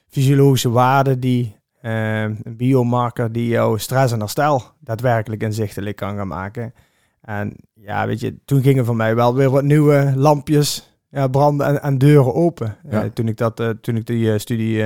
fysiologische 0.07 0.69
waarde 0.69 1.19
die 1.19 1.55
uh, 1.81 2.21
een 2.21 2.57
biomarker 2.57 3.31
die 3.31 3.47
jouw 3.47 3.77
stress 3.77 4.13
en 4.13 4.19
herstel 4.19 4.63
daadwerkelijk 4.79 5.43
inzichtelijk 5.43 5.95
kan 5.95 6.15
gaan 6.15 6.27
maken. 6.27 6.73
En 7.21 7.55
ja, 7.73 8.07
weet 8.07 8.19
je, 8.19 8.35
toen 8.45 8.61
gingen 8.61 8.85
voor 8.85 8.95
mij 8.95 9.15
wel 9.15 9.35
weer 9.35 9.49
wat 9.49 9.63
nieuwe 9.63 10.13
lampjes 10.15 10.92
ja, 11.13 11.27
branden 11.27 11.81
en, 11.81 11.97
deuren 11.97 12.33
open. 12.33 12.77
Ja. 12.89 13.03
Uh, 13.03 13.09
toen 13.09 13.27
ik, 13.27 13.37
dat, 13.37 13.59
uh, 13.59 13.69
toen 13.69 13.95
ik 13.95 14.05
die 14.05 14.25
uh, 14.25 14.37
studie, 14.37 14.83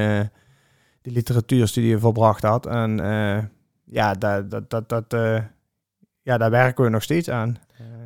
die 1.01 1.13
literatuurstudie 1.13 1.97
volbracht 1.97 2.43
had. 2.43 2.65
En 2.65 2.97
ja, 3.85 4.13
dat, 4.13 4.51
dat, 4.51 4.69
dat, 4.69 4.89
dat, 4.89 5.15
ja, 6.21 6.37
daar 6.37 6.49
werken 6.49 6.83
we 6.83 6.89
nog 6.89 7.03
steeds 7.03 7.29
aan. 7.29 7.57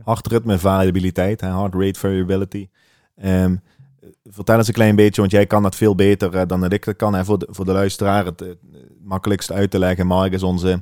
Hartritme 0.04 0.60
variabiliteit, 0.60 1.42
heart 1.42 1.74
rate 1.74 2.00
variability. 2.00 2.70
Um, 3.24 3.62
vertel 4.24 4.58
eens 4.58 4.68
een 4.68 4.74
klein 4.74 4.96
beetje, 4.96 5.22
want 5.22 5.34
jij 5.34 5.46
kan 5.46 5.64
dat 5.64 5.76
veel 5.76 5.96
beter 5.96 6.48
dan 6.48 6.62
dat 6.62 6.74
ik 6.74 6.86
dat 6.86 6.96
kan. 6.96 7.14
Hè, 7.14 7.26
voor, 7.26 7.40
de, 7.40 7.48
voor 7.50 7.66
de 7.66 7.72
luisteraar 7.72 8.26
het, 8.26 8.40
het 8.40 8.58
makkelijkst 9.04 9.52
uit 9.52 9.72
te 9.72 9.80
leggen. 9.80 10.08
Mark 10.08 10.34
is 10.34 10.44
onze 10.44 10.82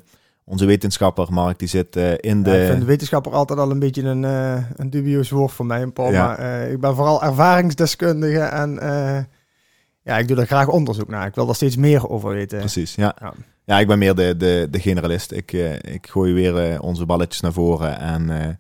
onze 0.50 0.66
wetenschapper, 0.66 1.28
Mark, 1.30 1.60
die 1.60 1.68
zit 1.68 1.96
uh, 1.96 2.12
in 2.18 2.44
de... 2.44 2.62
ik 2.62 2.68
vind 2.68 2.80
de 2.80 2.86
wetenschapper 2.86 3.32
altijd 3.32 3.60
al 3.60 3.72
een 3.72 3.80
beetje 3.80 4.04
een, 4.04 4.24
uh, 4.24 4.64
een 4.76 4.90
dubieus 4.90 5.30
woord 5.30 5.52
voor 5.52 5.66
mij, 5.66 5.88
Paul. 5.88 6.12
Ja. 6.12 6.28
Maar 6.28 6.40
uh, 6.40 6.72
ik 6.72 6.80
ben 6.80 6.96
vooral 6.96 7.24
ervaringsdeskundige 7.24 8.40
en 8.40 8.80
ja, 10.04 10.18
ik 10.18 10.28
doe 10.28 10.38
er 10.38 10.46
graag 10.46 10.68
onderzoek 10.68 11.08
naar. 11.08 11.28
Ik 11.28 11.36
wil 11.36 11.50
er 11.50 11.56
steeds 11.56 11.76
meer 11.76 12.10
over 12.10 12.30
weten. 12.30 12.60
Precies, 12.60 12.96
ja. 12.96 13.16
Ja, 13.20 13.34
ja 13.66 13.80
ik 13.80 13.88
ben 13.88 14.00
meer 14.00 14.16
de, 14.16 14.38
de, 14.38 14.68
de 14.72 14.80
generalist. 14.80 15.32
Ik, 15.32 15.52
ik 15.82 16.08
gooi 16.10 16.34
weer 16.34 16.82
onze 16.82 17.06
balletjes 17.06 17.42
naar 17.42 17.54
voren 17.54 18.00
en 18.00 18.60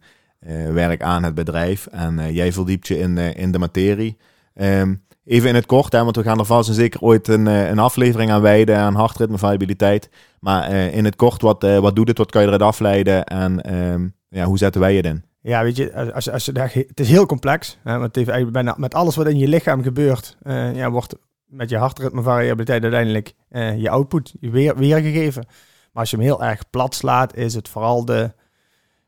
werk 0.73 1.03
aan 1.03 1.23
het 1.23 1.35
bedrijf. 1.35 1.87
En 1.87 2.33
jij 2.33 2.53
verdiept 2.53 2.87
je 2.87 2.99
in, 2.99 3.17
in 3.17 3.51
de 3.51 3.59
materie. 3.59 4.17
Um, 4.53 5.07
Even 5.25 5.49
in 5.49 5.55
het 5.55 5.65
kort, 5.65 5.91
hè, 5.91 6.03
want 6.03 6.15
we 6.15 6.23
gaan 6.23 6.39
er 6.39 6.45
vast 6.45 6.69
en 6.69 6.75
zeker 6.75 7.01
ooit 7.01 7.27
een, 7.27 7.47
eh, 7.47 7.69
een 7.69 7.79
aflevering 7.79 8.31
aan 8.31 8.41
wijden 8.41 8.77
aan 8.77 8.95
hartritme 8.95 9.37
variabiliteit. 9.37 10.09
Maar 10.39 10.71
uh, 10.71 10.95
in 10.95 11.05
het 11.05 11.15
kort, 11.15 11.41
wat, 11.41 11.63
uh, 11.63 11.79
wat 11.79 11.95
doet 11.95 12.07
het, 12.07 12.17
wat 12.17 12.31
kan 12.31 12.41
je 12.41 12.47
eruit 12.47 12.61
afleiden 12.61 13.25
en 13.25 13.73
um, 13.73 14.13
ja, 14.29 14.45
hoe 14.45 14.57
zetten 14.57 14.81
wij 14.81 14.95
het 14.95 15.05
in? 15.05 15.23
Ja, 15.41 15.63
weet 15.63 15.75
je, 15.75 16.13
als, 16.13 16.29
als 16.29 16.45
je 16.45 16.51
daar, 16.51 16.71
het 16.73 16.99
is 16.99 17.09
heel 17.09 17.25
complex. 17.25 17.77
Hè, 17.83 17.91
want 17.97 18.15
het 18.15 18.27
heeft 18.27 18.51
bijna 18.51 18.75
met 18.77 18.93
alles 18.93 19.15
wat 19.15 19.27
in 19.27 19.37
je 19.37 19.47
lichaam 19.47 19.83
gebeurt, 19.83 20.37
ja, 20.73 20.89
wordt 20.89 21.15
met 21.45 21.69
je 21.69 21.77
hartritme 21.77 22.21
variabiliteit 22.21 22.83
uiteindelijk 22.83 23.33
je 23.77 23.89
output 23.89 24.33
weer, 24.39 24.75
weergegeven. 24.75 25.45
Maar 25.91 26.01
als 26.01 26.09
je 26.09 26.15
hem 26.15 26.25
heel 26.25 26.43
erg 26.43 26.69
plat 26.69 26.95
slaat, 26.95 27.35
is 27.35 27.53
het 27.53 27.69
vooral 27.69 28.05
de, 28.05 28.31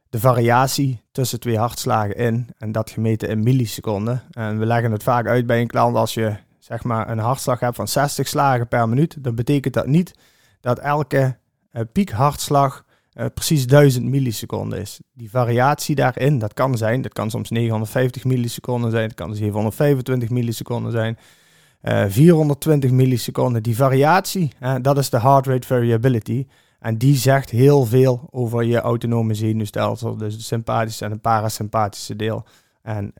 de 0.09 0.19
variatie 0.19 1.01
tussen 1.11 1.39
twee 1.39 1.57
hartslagen 1.57 2.15
in 2.15 2.49
en 2.57 2.71
dat 2.71 2.89
gemeten 2.89 3.29
in 3.29 3.43
milliseconden. 3.43 4.23
En 4.31 4.59
we 4.59 4.65
leggen 4.65 4.91
het 4.91 5.03
vaak 5.03 5.27
uit 5.27 5.45
bij 5.45 5.61
een 5.61 5.67
klant 5.67 5.95
als 5.95 6.13
je 6.13 6.35
zeg 6.59 6.83
maar 6.83 7.09
een 7.09 7.19
hartslag 7.19 7.59
hebt 7.59 7.75
van 7.75 7.87
60 7.87 8.27
slagen 8.27 8.67
per 8.67 8.89
minuut, 8.89 9.23
dan 9.23 9.35
betekent 9.35 9.73
dat 9.73 9.87
niet 9.87 10.13
dat 10.62 10.80
elke 10.80 11.38
uh, 11.71 11.82
piekhartslag 11.91 12.86
uh, 13.13 13.26
precies 13.34 13.67
1000 13.67 14.06
milliseconden 14.06 14.80
is. 14.80 15.00
Die 15.13 15.30
variatie 15.30 15.95
daarin, 15.95 16.39
dat 16.39 16.54
kan 16.54 16.78
zijn, 16.78 17.02
dat 17.02 17.13
kan 17.13 17.30
soms 17.30 17.50
950 17.50 18.24
milliseconden 18.24 18.91
zijn, 18.91 19.08
dat 19.08 19.17
kan 19.17 19.36
725 19.36 20.30
milliseconden 20.30 20.91
zijn. 20.91 21.17
Uh, 21.84 22.06
420 22.08 22.91
milliseconden, 22.91 23.63
die 23.63 23.76
variatie, 23.76 24.52
dat 24.82 24.97
is 24.97 25.10
de 25.10 25.19
heart 25.19 25.47
rate 25.47 25.67
variability. 25.67 26.47
En 26.80 26.97
die 26.97 27.15
zegt 27.15 27.50
heel 27.50 27.86
veel 27.86 28.28
over 28.32 28.63
je 28.63 28.80
autonome 28.80 29.34
zenuwstelsel, 29.34 30.17
dus 30.17 30.34
het 30.34 30.43
sympathische 30.43 31.06
en 31.06 31.12
het 31.12 31.21
parasympathische 31.21 32.15
deel. 32.15 32.45
En 32.82 33.13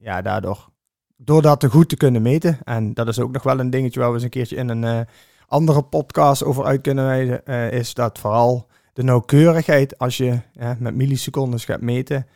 ja, 0.00 0.22
daardoor, 0.22 0.68
door 1.16 1.42
dat 1.42 1.60
te 1.60 1.68
goed 1.68 1.88
te 1.88 1.96
kunnen 1.96 2.22
meten, 2.22 2.58
en 2.64 2.94
dat 2.94 3.08
is 3.08 3.18
ook 3.18 3.32
nog 3.32 3.42
wel 3.42 3.60
een 3.60 3.70
dingetje 3.70 4.00
waar 4.00 4.08
we 4.08 4.14
eens 4.14 4.24
een 4.24 4.30
keertje 4.30 4.56
in 4.56 4.68
een 4.68 5.06
andere 5.50 5.82
podcast 5.82 6.44
over 6.44 6.64
uit 6.64 6.80
kunnen 6.80 7.04
wijzen, 7.04 7.40
uh, 7.44 7.72
is 7.72 7.94
dat 7.94 8.18
vooral 8.18 8.66
de 8.92 9.02
nauwkeurigheid 9.02 9.98
als 9.98 10.16
je 10.16 10.40
met 10.78 10.94
milliseconden 10.94 11.60
gaat 11.60 11.80
meten, 11.80 12.26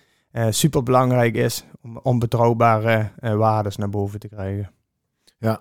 super 0.50 0.82
belangrijk 0.82 1.34
is 1.34 1.64
om, 1.82 1.98
om 2.02 2.18
betrouwbare 2.18 3.10
waarden 3.20 3.72
naar 3.76 3.90
boven 3.90 4.20
te 4.20 4.28
krijgen. 4.28 4.70
Ja, 5.38 5.60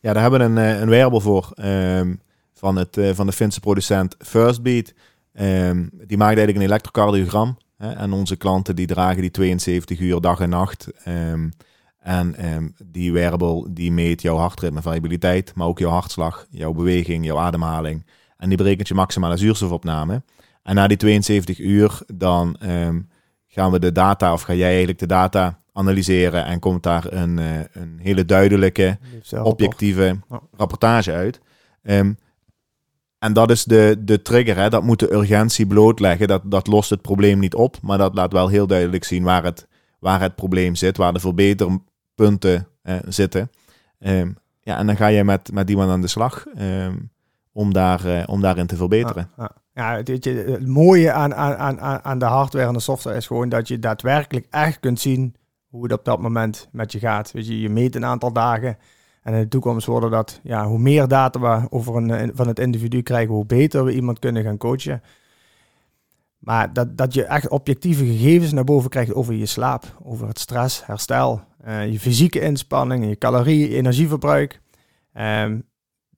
ja 0.00 0.12
daar 0.12 0.22
hebben 0.22 0.40
we 0.40 0.60
een, 0.60 0.82
een 0.82 0.88
wearable 0.88 1.20
voor. 1.20 1.52
Um 1.64 2.20
van, 2.60 2.76
het, 2.76 2.98
van 3.12 3.26
de 3.26 3.32
Finse 3.32 3.60
producent 3.60 4.16
Firstbeat. 4.18 4.92
Um, 5.32 5.90
die 5.92 6.16
maakt 6.16 6.36
eigenlijk 6.36 6.56
een 6.56 6.70
elektrocardiogram. 6.70 7.58
Hè, 7.76 7.92
en 7.92 8.12
onze 8.12 8.36
klanten 8.36 8.76
die 8.76 8.86
dragen 8.86 9.20
die 9.20 9.30
72 9.30 10.00
uur 10.00 10.20
dag 10.20 10.40
en 10.40 10.48
nacht. 10.48 10.88
Um, 11.06 11.52
en 12.00 12.54
um, 12.54 12.74
die 12.84 13.12
wearable 13.12 13.66
die 13.70 13.92
meet 13.92 14.22
jouw 14.22 14.36
hartritme, 14.36 14.82
variabiliteit, 14.82 15.52
maar 15.54 15.66
ook 15.66 15.78
jouw 15.78 15.90
hartslag, 15.90 16.46
jouw 16.50 16.72
beweging, 16.72 17.24
jouw 17.24 17.38
ademhaling. 17.38 18.06
En 18.36 18.48
die 18.48 18.58
berekent 18.58 18.88
je 18.88 18.94
maximale 18.94 19.36
zuurstofopname. 19.36 20.22
En 20.62 20.74
na 20.74 20.86
die 20.86 20.96
72 20.96 21.58
uur 21.58 22.00
dan 22.14 22.56
gaan 23.46 23.70
we 23.70 23.78
de 23.78 23.92
data, 23.92 24.32
of 24.32 24.42
ga 24.42 24.54
jij 24.54 24.68
eigenlijk 24.68 24.98
de 24.98 25.06
data 25.06 25.60
analyseren 25.72 26.44
en 26.44 26.58
komt 26.58 26.82
daar 26.82 27.12
een, 27.12 27.38
uh, 27.38 27.58
een 27.72 27.98
hele 28.02 28.24
duidelijke, 28.24 28.98
objectieve 29.42 30.18
rapportage 30.56 31.12
uit. 31.12 31.40
Um, 31.82 32.18
en 33.18 33.32
dat 33.32 33.50
is 33.50 33.64
de, 33.64 33.96
de 33.98 34.22
trigger, 34.22 34.56
hè? 34.56 34.68
dat 34.68 34.82
moet 34.82 34.98
de 34.98 35.12
urgentie 35.12 35.66
blootleggen. 35.66 36.28
Dat, 36.28 36.42
dat 36.44 36.66
lost 36.66 36.90
het 36.90 37.02
probleem 37.02 37.38
niet 37.38 37.54
op, 37.54 37.76
maar 37.82 37.98
dat 37.98 38.14
laat 38.14 38.32
wel 38.32 38.48
heel 38.48 38.66
duidelijk 38.66 39.04
zien 39.04 39.22
waar 39.22 39.44
het, 39.44 39.66
waar 39.98 40.20
het 40.20 40.34
probleem 40.34 40.74
zit, 40.74 40.96
waar 40.96 41.12
de 41.12 41.20
verbeterpunten 42.14 42.68
eh, 42.82 42.96
zitten. 43.08 43.50
Um, 43.98 44.36
ja, 44.60 44.78
en 44.78 44.86
dan 44.86 44.96
ga 44.96 45.06
je 45.06 45.24
met, 45.24 45.52
met 45.52 45.70
iemand 45.70 45.90
aan 45.90 46.00
de 46.00 46.06
slag 46.06 46.46
um, 46.58 47.10
om, 47.52 47.72
daar, 47.72 48.06
uh, 48.06 48.22
om 48.26 48.40
daarin 48.40 48.66
te 48.66 48.76
verbeteren. 48.76 49.30
Ja, 49.36 49.50
ja. 49.74 49.96
het, 49.96 50.24
het, 50.24 50.66
mooie 50.66 51.12
aan, 51.12 51.34
aan, 51.34 51.80
aan, 51.80 52.04
aan 52.04 52.18
de 52.18 52.24
hardware 52.24 52.66
en 52.66 52.72
de 52.72 52.80
software 52.80 53.16
is 53.16 53.26
gewoon 53.26 53.48
dat 53.48 53.68
je 53.68 53.78
daadwerkelijk 53.78 54.46
echt 54.50 54.80
kunt 54.80 55.00
zien 55.00 55.34
hoe 55.68 55.82
het 55.82 55.92
op 55.92 56.04
dat 56.04 56.20
moment 56.20 56.68
met 56.72 56.92
je 56.92 56.98
gaat. 56.98 57.32
Weet 57.32 57.46
je, 57.46 57.68
meet 57.68 57.94
een 57.94 58.04
aantal 58.04 58.32
dagen. 58.32 58.78
En 59.22 59.34
in 59.34 59.40
de 59.40 59.48
toekomst 59.48 59.86
worden 59.86 60.10
dat, 60.10 60.40
ja, 60.42 60.66
hoe 60.66 60.78
meer 60.78 61.08
data 61.08 61.40
we 61.40 61.70
over 61.70 61.96
een, 61.96 62.30
van 62.34 62.48
het 62.48 62.58
individu 62.58 63.02
krijgen, 63.02 63.34
hoe 63.34 63.46
beter 63.46 63.84
we 63.84 63.94
iemand 63.94 64.18
kunnen 64.18 64.42
gaan 64.42 64.56
coachen. 64.56 65.02
Maar 66.38 66.72
dat, 66.72 66.96
dat 66.96 67.14
je 67.14 67.24
echt 67.24 67.48
objectieve 67.48 68.04
gegevens 68.04 68.52
naar 68.52 68.64
boven 68.64 68.90
krijgt 68.90 69.14
over 69.14 69.34
je 69.34 69.46
slaap, 69.46 69.84
over 70.02 70.28
het 70.28 70.38
stress, 70.38 70.86
herstel, 70.86 71.42
je 71.64 72.00
fysieke 72.00 72.40
inspanning, 72.40 73.08
je 73.08 73.18
calorieën, 73.18 73.70
energieverbruik. 73.70 74.60
Um, 75.14 75.68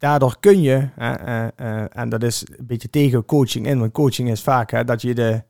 daardoor 0.02 0.36
kun 0.40 0.60
je, 0.60 0.88
uh, 0.98 1.46
uh, 1.60 1.96
en 1.96 2.08
dat 2.08 2.22
is 2.22 2.44
een 2.58 2.66
beetje 2.66 2.90
tegen 2.90 3.24
coaching 3.24 3.66
in, 3.66 3.78
want 3.78 3.92
coaching 3.92 4.30
is 4.30 4.42
vaak 4.42 4.86
dat 4.86 5.02
je 5.02 5.14
de, 5.14 5.42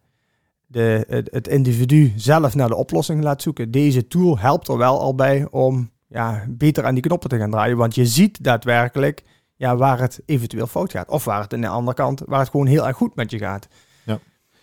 de, 0.66 1.24
het, 1.30 1.48
individu 1.48 2.12
zelf 2.16 2.54
naar 2.54 2.68
de 2.68 2.76
oplossing 2.76 3.22
laat 3.22 3.42
zoeken. 3.42 3.70
Deze 3.70 4.08
tool 4.08 4.38
helpt 4.38 4.68
er 4.68 4.76
wel 4.76 5.00
al 5.00 5.14
bij 5.14 5.46
om 5.50 5.90
ja, 6.08 6.44
beter 6.48 6.84
aan 6.84 6.94
die 6.94 7.02
knoppen 7.02 7.28
te 7.28 7.38
gaan 7.38 7.50
draaien. 7.50 7.76
Want 7.76 7.94
je 7.94 8.06
ziet 8.06 8.44
daadwerkelijk 8.44 9.22
ja, 9.56 9.76
waar 9.76 10.00
het 10.00 10.22
eventueel 10.26 10.66
fout 10.66 10.90
gaat. 10.90 11.08
Of 11.08 11.24
waar 11.24 11.40
het 11.40 11.54
aan 11.54 11.60
de 11.60 11.68
andere 11.68 11.96
kant, 11.96 12.22
waar 12.26 12.40
het 12.40 12.50
gewoon 12.50 12.66
heel 12.66 12.86
erg 12.86 12.96
goed 12.96 13.14
met 13.14 13.30
je 13.30 13.38
gaat. 13.38 13.68
Ja. 14.04 14.18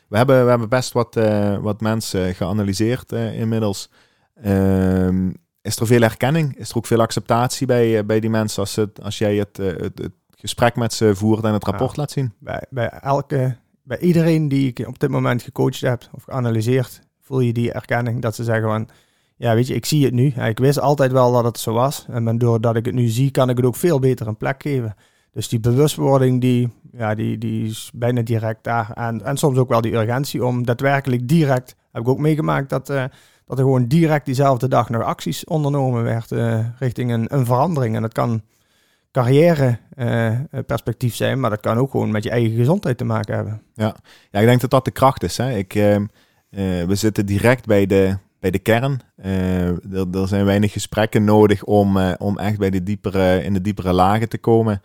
We, 0.08 0.18
hebben, 0.18 0.44
we 0.44 0.50
hebben 0.50 0.70
best 0.70 0.94
wat, 0.94 1.20
wat 1.62 1.82
mensen 1.82 2.36
geanalyseerd 2.36 3.12
inmiddels. 3.12 3.90
Uh, 4.46 5.32
is 5.62 5.80
er 5.80 5.88
veel 5.88 6.02
erkenning? 6.02 6.58
Is 6.58 6.70
er 6.70 6.78
ook 6.78 6.86
veel 6.86 7.02
acceptatie 7.02 7.68
bij, 7.68 7.98
uh, 7.98 8.06
bij 8.06 8.20
die 8.20 8.30
mensen 8.30 8.60
als, 8.60 8.76
het, 8.76 9.04
als 9.04 9.18
jij 9.18 9.36
het, 9.36 9.58
het, 9.58 9.80
het, 9.80 10.12
gesprek 10.30 10.76
met 10.76 10.94
ze 10.94 11.16
voert 11.16 11.44
en 11.44 11.54
het 11.54 11.64
rapport 11.64 11.98
laat 11.98 12.12
zien? 12.12 12.34
Bij, 12.40 12.66
bij, 12.70 12.90
elke, 12.90 13.58
bij 13.84 14.00
iedereen 14.00 14.48
die 14.48 14.68
ik 14.68 14.88
op 14.88 15.00
dit 15.00 15.10
moment 15.10 15.42
gecoacht 15.42 15.82
heb 15.82 16.10
of 16.12 16.24
geanalyseerd, 16.24 17.02
voel 17.22 17.40
je 17.40 17.54
die 17.54 17.72
erkenning 17.72 18.22
dat 18.22 18.36
ze 18.36 18.44
zeggen 18.44 18.70
van 18.70 18.90
ja, 19.40 19.54
weet 19.54 19.68
je, 19.68 19.74
ik 19.74 19.86
zie 19.86 20.06
het 20.06 20.14
nu. 20.14 20.26
ik 20.28 20.60
wist 20.60 20.80
altijd 20.80 21.12
wel 21.12 21.32
dat 21.32 21.44
het 21.44 21.60
zo 21.60 21.74
was. 21.74 22.06
En 22.10 22.38
doordat 22.38 22.76
ik 22.76 22.86
het 22.86 22.94
nu 22.94 23.08
zie, 23.08 23.32
kan 23.32 23.50
ik 23.50 23.58
het 23.58 23.66
ook 23.66 23.76
veel 23.76 24.00
beter 24.00 24.28
een 24.28 24.38
plek 24.38 24.62
geven. 24.62 24.96
Dus 25.32 25.48
die 25.48 25.60
bewustwording, 25.60 26.42
die, 26.42 26.70
ja, 26.92 27.16
die, 27.16 27.38
die 27.38 27.70
is 27.70 27.92
bijna 27.94 28.22
direct 28.22 28.64
daar. 28.64 28.92
En, 28.94 29.26
en 29.26 29.38
soms 29.38 29.58
ook 29.58 29.70
wel 29.70 29.82
die 29.82 29.94
urgentie 29.94 30.46
om 30.46 30.66
daadwerkelijk 30.66 31.28
direct, 31.28 31.76
heb 31.92 32.02
ik 32.02 32.08
ook 32.08 32.20
meegemaakt, 32.20 32.70
dat, 32.70 32.90
uh, 32.90 33.04
dat 33.50 33.58
er 33.58 33.64
gewoon 33.64 33.88
direct 33.88 34.26
diezelfde 34.26 34.68
dag 34.68 34.90
nog 34.90 35.04
acties 35.04 35.46
ondernomen 35.46 36.04
werd 36.04 36.32
uh, 36.32 36.66
richting 36.80 37.12
een, 37.12 37.36
een 37.36 37.46
verandering. 37.46 37.96
En 37.96 38.02
dat 38.02 38.14
kan 38.14 38.42
carrière 39.12 39.78
uh, 39.96 40.40
perspectief 40.66 41.16
zijn, 41.16 41.40
maar 41.40 41.50
dat 41.50 41.60
kan 41.60 41.78
ook 41.78 41.92
gewoon 41.92 42.12
met 42.12 42.24
je 42.24 42.30
eigen 42.30 42.56
gezondheid 42.56 42.98
te 42.98 43.04
maken 43.04 43.36
hebben. 43.36 43.62
Ja, 43.74 43.96
ja 44.32 44.40
ik 44.40 44.46
denk 44.46 44.62
dat 44.62 44.70
dat 44.70 44.86
de 44.86 44.92
kracht 44.92 45.24
is. 45.24 45.38
Hè. 45.38 45.56
Ik, 45.58 45.74
we 46.88 46.96
zitten 46.96 47.26
direct 47.26 47.66
bij 47.66 47.86
de, 47.86 48.18
bij 48.40 48.52
de 48.52 48.60
kern. 48.60 49.02
Er, 49.16 50.28
zijn 50.28 50.46
weinig 50.46 50.72
gesprekken 50.72 51.24
nodig 51.24 51.64
om, 51.64 51.98
om 52.18 52.38
echt 52.38 52.58
bij 52.58 52.70
de 52.70 52.84
diepere, 52.84 53.44
in 53.44 53.54
de 53.54 53.62
diepere 53.62 53.94
lagen 53.94 54.30
te 54.30 54.38
komen. 54.38 54.82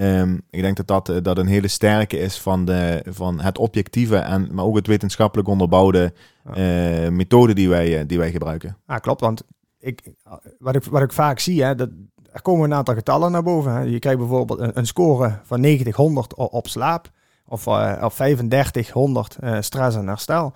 Um, 0.00 0.42
ik 0.50 0.62
denk 0.62 0.76
dat 0.76 0.86
dat, 0.86 1.08
eh, 1.08 1.22
dat 1.22 1.38
een 1.38 1.46
hele 1.46 1.68
sterke 1.68 2.18
is 2.18 2.38
van, 2.38 2.64
de, 2.64 3.04
van 3.08 3.40
het 3.40 3.58
objectieve, 3.58 4.16
en, 4.16 4.48
maar 4.54 4.64
ook 4.64 4.76
het 4.76 4.86
wetenschappelijk 4.86 5.48
onderbouwde 5.48 6.12
uh, 6.46 7.08
methode 7.08 7.54
die 7.54 7.68
wij, 7.68 8.06
die 8.06 8.18
wij 8.18 8.30
gebruiken. 8.30 8.76
Ja, 8.86 8.98
klopt. 8.98 9.20
Want 9.20 9.42
ik, 9.78 10.12
wat, 10.58 10.74
ik, 10.74 10.84
wat 10.84 11.02
ik 11.02 11.12
vaak 11.12 11.38
zie, 11.38 11.62
hè, 11.62 11.74
dat, 11.74 11.88
er 12.32 12.42
komen 12.42 12.64
een 12.70 12.76
aantal 12.76 12.94
getallen 12.94 13.32
naar 13.32 13.42
boven. 13.42 13.72
Hè. 13.72 13.80
Je 13.80 13.98
krijgt 13.98 14.18
bijvoorbeeld 14.18 14.60
een, 14.60 14.78
een 14.78 14.86
score 14.86 15.38
van 15.42 15.60
90, 15.60 15.96
100 15.96 16.34
op, 16.34 16.68
slaap. 16.68 17.10
Of, 17.48 17.66
uh, 17.66 18.02
of 18.02 18.14
35, 18.14 18.90
100 18.90 19.36
stress 19.60 19.96
en 19.96 20.06
herstel. 20.06 20.52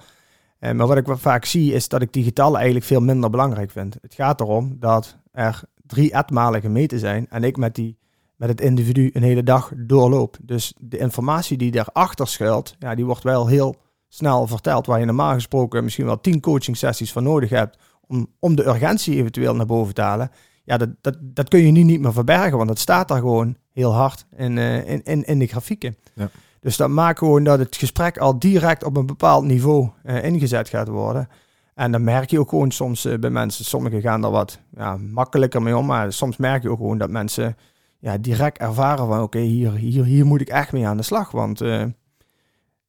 Maar 0.59 0.87
wat 0.87 0.97
ik 0.97 1.07
vaak 1.09 1.45
zie 1.45 1.73
is 1.73 1.89
dat 1.89 2.03
ik 2.03 2.13
die 2.13 2.25
getallen 2.25 2.57
eigenlijk 2.57 2.87
veel 2.87 3.01
minder 3.01 3.31
belangrijk 3.31 3.71
vind. 3.71 3.97
Het 4.03 4.15
gaat 4.15 4.41
erom 4.41 4.77
dat 4.81 5.17
er 5.33 5.63
drie 5.87 6.13
etmalen 6.13 6.61
gemeten 6.61 6.99
zijn 6.99 7.27
en 7.29 7.45
ik 7.45 7.57
met, 7.57 7.75
die, 7.75 8.00
met 8.41 8.49
het 8.49 8.61
individu 8.61 9.11
een 9.13 9.23
hele 9.23 9.43
dag 9.43 9.73
doorloop. 9.77 10.37
Dus 10.43 10.75
de 10.79 10.99
informatie 10.99 11.57
die 11.57 11.71
daarachter 11.71 12.29
schuilt, 12.29 12.75
ja, 12.79 12.95
die 12.95 13.05
wordt 13.05 13.23
wel 13.23 13.47
heel 13.47 13.77
snel 14.09 14.47
verteld. 14.47 14.87
Waar 14.87 14.99
je 14.99 15.05
normaal 15.05 15.33
gesproken 15.33 15.85
misschien 15.85 16.05
wel 16.05 16.21
tien 16.21 16.41
coaching 16.41 16.77
sessies 16.77 17.13
voor 17.13 17.23
nodig 17.23 17.51
hebt 17.51 17.79
om, 18.07 18.27
om 18.39 18.55
de 18.57 18.67
urgentie 18.67 19.17
eventueel 19.17 19.55
naar 19.55 19.67
boven 19.67 19.95
te 19.95 20.01
halen. 20.01 20.31
Ja, 20.65 20.77
dat, 20.77 20.89
dat, 21.01 21.17
dat 21.21 21.49
kun 21.49 21.61
je 21.61 21.73
nu 21.73 21.83
niet 21.83 22.01
meer 22.01 22.13
verbergen, 22.13 22.57
want 22.57 22.69
dat 22.69 22.79
staat 22.79 23.09
daar 23.09 23.19
gewoon 23.19 23.57
heel 23.73 23.93
hard 23.93 24.27
in, 24.37 24.57
uh, 24.57 24.89
in, 24.89 25.03
in, 25.03 25.25
in 25.25 25.39
de 25.39 25.47
grafieken. 25.47 25.97
Ja. 26.15 26.31
Dus 26.61 26.77
dat 26.77 26.89
maakt 26.89 27.19
gewoon 27.19 27.45
dat 27.45 27.59
het 27.59 27.77
gesprek 27.77 28.19
al 28.19 28.39
direct 28.39 28.85
op 28.85 28.97
een 28.97 29.07
bepaald 29.07 29.45
niveau 29.45 29.89
uh, 30.05 30.25
ingezet 30.25 30.69
gaat 30.69 30.89
worden. 30.89 31.29
En 31.75 31.93
dan 31.93 32.05
merk 32.05 32.31
je 32.31 32.41
ook 32.41 32.49
gewoon 32.49 32.71
soms 32.71 33.07
uh, 33.07 33.19
bij 33.19 33.31
mensen, 33.31 33.65
sommigen 33.65 34.01
gaan 34.01 34.25
er 34.25 34.31
wat 34.31 34.59
ja, 34.77 34.97
makkelijker 34.97 35.63
mee 35.63 35.77
om, 35.77 35.87
maar 35.87 36.13
soms 36.13 36.37
merk 36.37 36.63
je 36.63 36.71
ook 36.71 36.79
gewoon 36.79 36.99
dat 36.99 37.11
mensen 37.11 37.57
ja, 38.01 38.19
direct 38.19 38.59
ervaren 38.59 39.07
van 39.07 39.23
oké, 39.23 39.39
hier, 39.39 39.73
hier, 39.73 40.05
hier 40.05 40.27
moet 40.27 40.41
ik 40.41 40.49
echt 40.49 40.73
mee 40.73 40.87
aan 40.87 40.97
de 40.97 41.03
slag, 41.03 41.31
want 41.31 41.63
uh, 41.63 41.85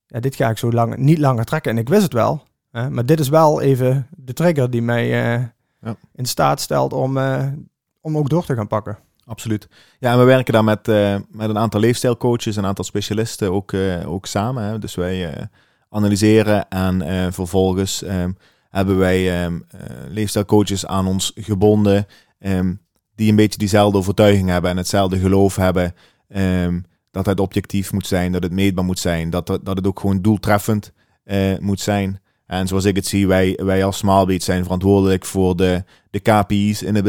ja, 0.06 0.20
dit 0.20 0.36
ga 0.36 0.50
ik 0.50 0.58
zo 0.58 0.72
lang, 0.72 0.98
niet 0.98 1.18
langer 1.18 1.46
trekken. 1.46 1.72
En 1.72 1.78
ik 1.78 1.90
wist 1.90 2.04
het 2.04 2.14
wel, 2.14 2.44
maar 2.72 3.06
dit 3.06 3.20
is 3.20 3.30
wel 3.30 3.62
even 3.62 4.08
de 4.18 4.34
trigger 4.34 4.70
die 4.70 4.82
mij 4.82 5.08
ja. 5.08 5.96
in 6.14 6.26
staat 6.26 6.62
stelt 6.62 6.94
om, 6.94 7.18
om 8.02 8.18
ook 8.18 8.30
door 8.30 8.46
te 8.46 8.56
gaan 8.56 8.68
pakken. 8.68 8.98
Absoluut. 9.26 9.68
Ja, 10.00 10.12
en 10.12 10.20
we 10.20 10.24
werken 10.24 10.54
daar 10.54 10.64
met, 10.64 10.88
met 11.30 11.50
een 11.50 11.58
aantal 11.58 11.80
leefstijlcoaches, 11.80 12.56
een 12.56 12.66
aantal 12.66 12.86
specialisten 12.86 13.52
ook, 13.52 13.74
ook 14.06 14.26
samen. 14.26 14.64
Hè. 14.64 14.80
Dus 14.80 14.96
wij 14.96 15.50
analyseren 15.90 16.70
en 16.70 17.34
vervolgens 17.34 18.04
um, 18.04 18.38
hebben 18.70 18.98
wij 18.98 19.46
um, 19.46 19.66
leefstijlcoaches 20.10 20.86
aan 20.86 21.08
ons 21.08 21.32
gebonden 21.36 22.06
um, 22.40 22.82
die 23.16 23.30
een 23.30 23.36
beetje 23.36 23.60
diezelfde 23.60 23.98
overtuiging 23.98 24.50
hebben 24.50 24.72
en 24.72 24.78
hetzelfde 24.78 25.20
geloof 25.20 25.56
hebben. 25.56 25.96
dat 27.12 27.26
het 27.26 27.40
objectief 27.40 27.92
moet 27.92 28.08
zijn, 28.08 28.32
dat 28.32 28.44
het 28.44 28.52
meetbaar 28.52 28.86
moet 28.86 29.00
zijn, 29.00 29.30
dat, 29.30 29.48
dat 29.48 29.78
het 29.78 29.88
ook 29.88 30.00
gewoon 30.00 30.22
doeltreffend 30.22 30.94
moet 31.60 31.80
zijn. 31.80 32.22
En 32.52 32.68
zoals 32.68 32.86
ik 32.86 32.96
het 32.96 33.08
zie, 33.08 33.28
wij, 33.28 33.60
wij 33.64 33.84
als 33.84 33.98
Smallbeat 33.98 34.42
zijn 34.42 34.64
verantwoordelijk 34.64 35.26
voor 35.26 35.56
de, 35.56 35.84
de 36.10 36.20
KPI's 36.20 36.82
in 36.82 36.96
het, 36.96 37.06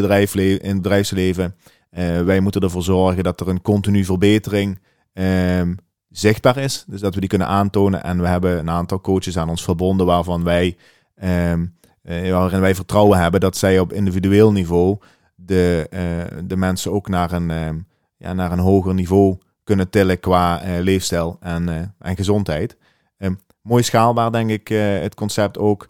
in 0.63 0.77
bedrijfsleven. 0.77 1.55
Uh, 1.91 2.23
wij 2.23 2.41
moeten 2.41 2.61
ervoor 2.61 2.83
zorgen 2.83 3.25
dat 3.25 3.41
er 3.41 3.49
een 3.49 3.63
continu 3.63 4.05
verbetering 4.05 4.81
um, 5.13 5.77
zichtbaar 6.09 6.57
is. 6.57 6.85
Dus 6.87 7.01
dat 7.01 7.15
we 7.15 7.21
die 7.21 7.29
kunnen 7.29 7.47
aantonen. 7.47 8.03
En 8.03 8.21
we 8.21 8.27
hebben 8.29 8.59
een 8.59 8.71
aantal 8.71 9.01
coaches 9.01 9.39
aan 9.39 9.49
ons 9.49 9.63
verbonden 9.63 10.07
waarvan 10.07 10.45
wij, 10.45 10.77
um, 11.23 11.77
uh, 12.05 12.31
waarin 12.31 12.61
wij 12.61 12.75
vertrouwen 12.75 13.19
hebben 13.19 13.41
dat 13.41 13.57
zij 13.57 13.79
op 13.79 13.93
individueel 13.93 14.53
niveau 14.53 14.99
de, 15.47 15.87
eh, 15.91 16.39
de 16.45 16.57
mensen 16.57 16.93
ook 16.93 17.09
naar 17.09 17.33
een, 17.33 17.51
ehm, 17.51 17.79
ja, 18.17 18.33
naar 18.33 18.53
een 18.53 18.59
hoger 18.59 18.95
niveau 18.95 19.39
kunnen 19.65 19.91
tillen 19.91 20.21
qua 20.21 20.63
eh, 20.63 20.83
leefstijl 20.83 21.37
en, 21.41 21.69
eh, 21.69 22.09
en 22.09 22.17
gezondheid. 22.17 22.77
Um, 23.19 23.41
mooi 23.63 23.83
schaalbaar, 23.83 24.33
denk 24.33 24.51
ik, 24.51 24.69
het 25.03 25.15
concept 25.15 25.59
ook. 25.59 25.89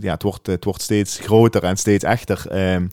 ja, 0.00 0.12
het, 0.12 0.22
wordt, 0.22 0.46
het 0.46 0.64
wordt 0.64 0.82
steeds 0.82 1.18
groter 1.18 1.64
en 1.64 1.76
steeds 1.76 2.04
echter. 2.04 2.72
Um, 2.74 2.90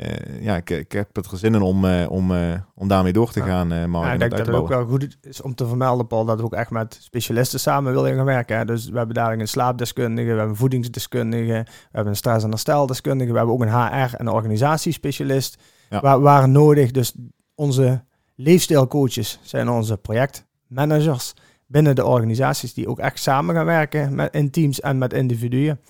uh, 0.00 0.42
ja, 0.42 0.56
ik, 0.56 0.70
ik, 0.70 0.92
heb 0.92 1.16
het 1.16 1.28
zin 1.34 1.54
in 1.54 1.62
om, 1.62 1.84
uh, 1.84 2.10
om, 2.10 2.30
uh, 2.30 2.54
om 2.74 2.88
daarmee 2.88 3.12
door 3.12 3.32
te 3.32 3.42
gaan, 3.42 3.72
uh, 3.72 3.86
Ja, 3.92 4.12
ik 4.12 4.18
denk 4.18 4.30
dat 4.30 4.46
het 4.46 4.56
ook 4.56 4.68
wel 4.68 4.84
goed 4.84 5.18
is 5.20 5.42
om 5.42 5.54
te 5.54 5.66
vermelden, 5.66 6.06
Paul, 6.06 6.24
dat 6.24 6.38
we 6.38 6.44
ook 6.44 6.54
echt 6.54 6.70
met 6.70 6.98
specialisten 7.00 7.60
samen 7.60 7.92
willen 7.92 8.14
gaan 8.14 8.24
werken. 8.24 8.56
Hè. 8.56 8.64
Dus 8.64 8.88
we 8.88 8.96
hebben 8.96 9.14
dadelijk 9.14 9.40
een 9.40 9.48
slaapdeskundige, 9.48 10.22
we 10.22 10.32
hebben 10.32 10.48
een 10.48 10.56
voedingsdeskundige, 10.56 11.64
we 11.66 11.88
hebben 11.90 12.12
een 12.12 12.18
stress- 12.18 12.44
en 12.44 12.50
hersteldeskundige, 12.50 13.30
we 13.30 13.36
hebben 13.36 13.54
ook 13.54 13.62
een 13.62 13.72
HR- 13.72 14.14
en 14.14 14.28
organisatiespecialist, 14.28 15.62
ja. 15.90 16.00
waar, 16.00 16.20
waar 16.20 16.48
nodig. 16.48 16.90
Dus 16.90 17.14
onze 17.54 18.04
leefstijlcoaches 18.34 19.38
zijn 19.42 19.68
onze 19.68 19.96
projectmanagers 19.96 21.34
binnen 21.66 21.94
de 21.94 22.06
organisaties 22.06 22.74
die 22.74 22.88
ook 22.88 22.98
echt 22.98 23.18
samen 23.18 23.54
gaan 23.54 23.66
werken 23.66 24.14
met, 24.14 24.34
in 24.34 24.50
teams 24.50 24.80
en 24.80 24.98
met 24.98 25.12
individuen. 25.12 25.80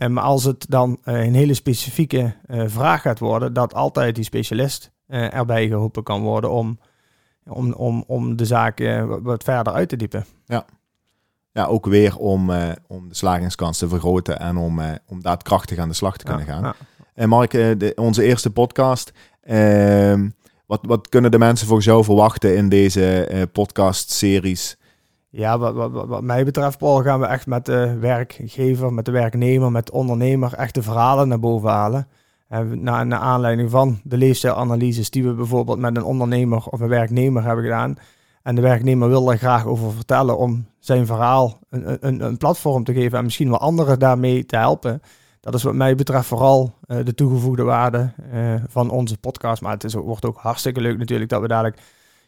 En 0.00 0.12
maar 0.12 0.24
als 0.24 0.44
het 0.44 0.66
dan 0.68 0.98
uh, 1.04 1.24
een 1.24 1.34
hele 1.34 1.54
specifieke 1.54 2.34
uh, 2.46 2.62
vraag 2.66 3.02
gaat 3.02 3.18
worden, 3.18 3.52
dat 3.52 3.74
altijd 3.74 4.14
die 4.14 4.24
specialist 4.24 4.90
uh, 5.08 5.34
erbij 5.34 5.68
geroepen 5.68 6.02
kan 6.02 6.22
worden 6.22 6.50
om, 6.50 6.78
om, 7.46 7.72
om, 7.72 8.04
om 8.06 8.36
de 8.36 8.44
zaak 8.44 8.78
wat 9.22 9.44
verder 9.44 9.72
uit 9.72 9.88
te 9.88 9.96
diepen. 9.96 10.24
Ja, 10.46 10.64
ja 11.52 11.64
ook 11.64 11.86
weer 11.86 12.16
om, 12.16 12.50
om 12.86 13.08
de 13.08 13.14
slagingskans 13.14 13.78
te 13.78 13.88
vergroten 13.88 14.38
en 14.38 14.56
om, 14.56 14.80
om 15.06 15.22
daadkrachtig 15.22 15.78
aan 15.78 15.88
de 15.88 15.94
slag 15.94 16.16
te 16.16 16.24
kunnen 16.24 16.46
ja, 16.46 16.52
gaan. 16.52 16.62
Ja. 16.62 16.74
En 17.14 17.28
Mark, 17.28 17.50
de, 17.50 17.92
onze 17.94 18.22
eerste 18.22 18.50
podcast. 18.50 19.12
Ehm, 19.42 20.28
wat, 20.66 20.80
wat 20.82 21.08
kunnen 21.08 21.30
de 21.30 21.38
mensen 21.38 21.66
voor 21.66 21.80
jou 21.80 22.04
verwachten 22.04 22.56
in 22.56 22.68
deze 22.68 23.48
podcast-series? 23.52 24.76
Ja, 25.32 25.58
wat, 25.58 25.90
wat, 26.06 26.22
mij 26.22 26.44
betreft, 26.44 26.78
Paul, 26.78 27.02
gaan 27.02 27.20
we 27.20 27.26
echt 27.26 27.46
met 27.46 27.66
de 27.66 27.98
werkgever, 27.98 28.92
met 28.92 29.04
de 29.04 29.10
werknemer, 29.10 29.72
met 29.72 29.86
de 29.86 29.92
ondernemer 29.92 30.54
echt 30.54 30.74
de 30.74 30.82
verhalen 30.82 31.28
naar 31.28 31.40
boven 31.40 31.70
halen. 31.70 32.08
En 32.48 32.82
naar, 32.82 33.06
naar 33.06 33.18
aanleiding 33.18 33.70
van 33.70 34.00
de 34.02 34.16
leefstijlanalyses 34.16 35.10
die 35.10 35.24
we 35.24 35.32
bijvoorbeeld 35.32 35.78
met 35.78 35.96
een 35.96 36.04
ondernemer 36.04 36.66
of 36.66 36.80
een 36.80 36.88
werknemer 36.88 37.44
hebben 37.44 37.64
gedaan. 37.64 37.96
En 38.42 38.54
de 38.54 38.60
werknemer 38.60 39.08
wil 39.08 39.24
daar 39.24 39.38
graag 39.38 39.66
over 39.66 39.92
vertellen 39.92 40.38
om 40.38 40.66
zijn 40.78 41.06
verhaal 41.06 41.58
een, 41.68 42.06
een, 42.06 42.20
een 42.20 42.36
platform 42.36 42.84
te 42.84 42.92
geven 42.92 43.18
en 43.18 43.24
misschien 43.24 43.48
wel 43.48 43.58
anderen 43.58 43.98
daarmee 43.98 44.46
te 44.46 44.56
helpen. 44.56 45.02
Dat 45.40 45.54
is 45.54 45.62
wat 45.62 45.74
mij 45.74 45.94
betreft 45.94 46.26
vooral 46.26 46.74
uh, 46.86 47.04
de 47.04 47.14
toegevoegde 47.14 47.62
waarde 47.62 48.12
uh, 48.34 48.54
van 48.68 48.90
onze 48.90 49.18
podcast. 49.18 49.62
Maar 49.62 49.72
het 49.72 49.84
is, 49.84 49.94
wordt 49.94 50.24
ook 50.24 50.38
hartstikke 50.38 50.80
leuk 50.80 50.98
natuurlijk 50.98 51.30
dat 51.30 51.40
we 51.40 51.48
dadelijk 51.48 51.80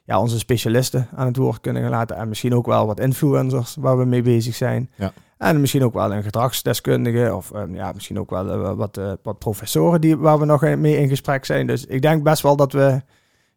ja, 0.05 0.21
onze 0.21 0.39
specialisten 0.39 1.09
aan 1.15 1.27
het 1.27 1.37
woord 1.37 1.61
kunnen 1.61 1.91
laten. 1.91 2.17
En 2.17 2.29
misschien 2.29 2.55
ook 2.55 2.67
wel 2.67 2.87
wat 2.87 3.01
influencers 3.01 3.77
waar 3.81 3.99
we 3.99 4.05
mee 4.05 4.23
bezig 4.23 4.55
zijn. 4.55 4.91
Ja. 4.97 5.13
En 5.39 5.61
misschien 5.61 5.85
ook 5.85 5.95
wel 5.95 6.13
een 6.13 6.23
gedragsdeskundige 6.23 7.35
of 7.35 7.55
um, 7.55 7.75
ja, 7.75 7.93
misschien 7.93 8.19
ook 8.19 8.31
wel 8.31 8.47
uh, 8.47 8.73
wat, 8.73 8.99
uh, 8.99 9.13
wat 9.23 9.39
professoren 9.39 10.01
die, 10.01 10.17
waar 10.17 10.39
we 10.39 10.45
nog 10.45 10.61
mee 10.61 10.97
in 10.97 11.09
gesprek 11.09 11.45
zijn. 11.45 11.67
Dus 11.67 11.87
ik 11.87 12.03
denk 12.03 12.23
best 12.23 12.43
wel 12.43 12.57
dat 12.57 12.73
we, 12.73 13.03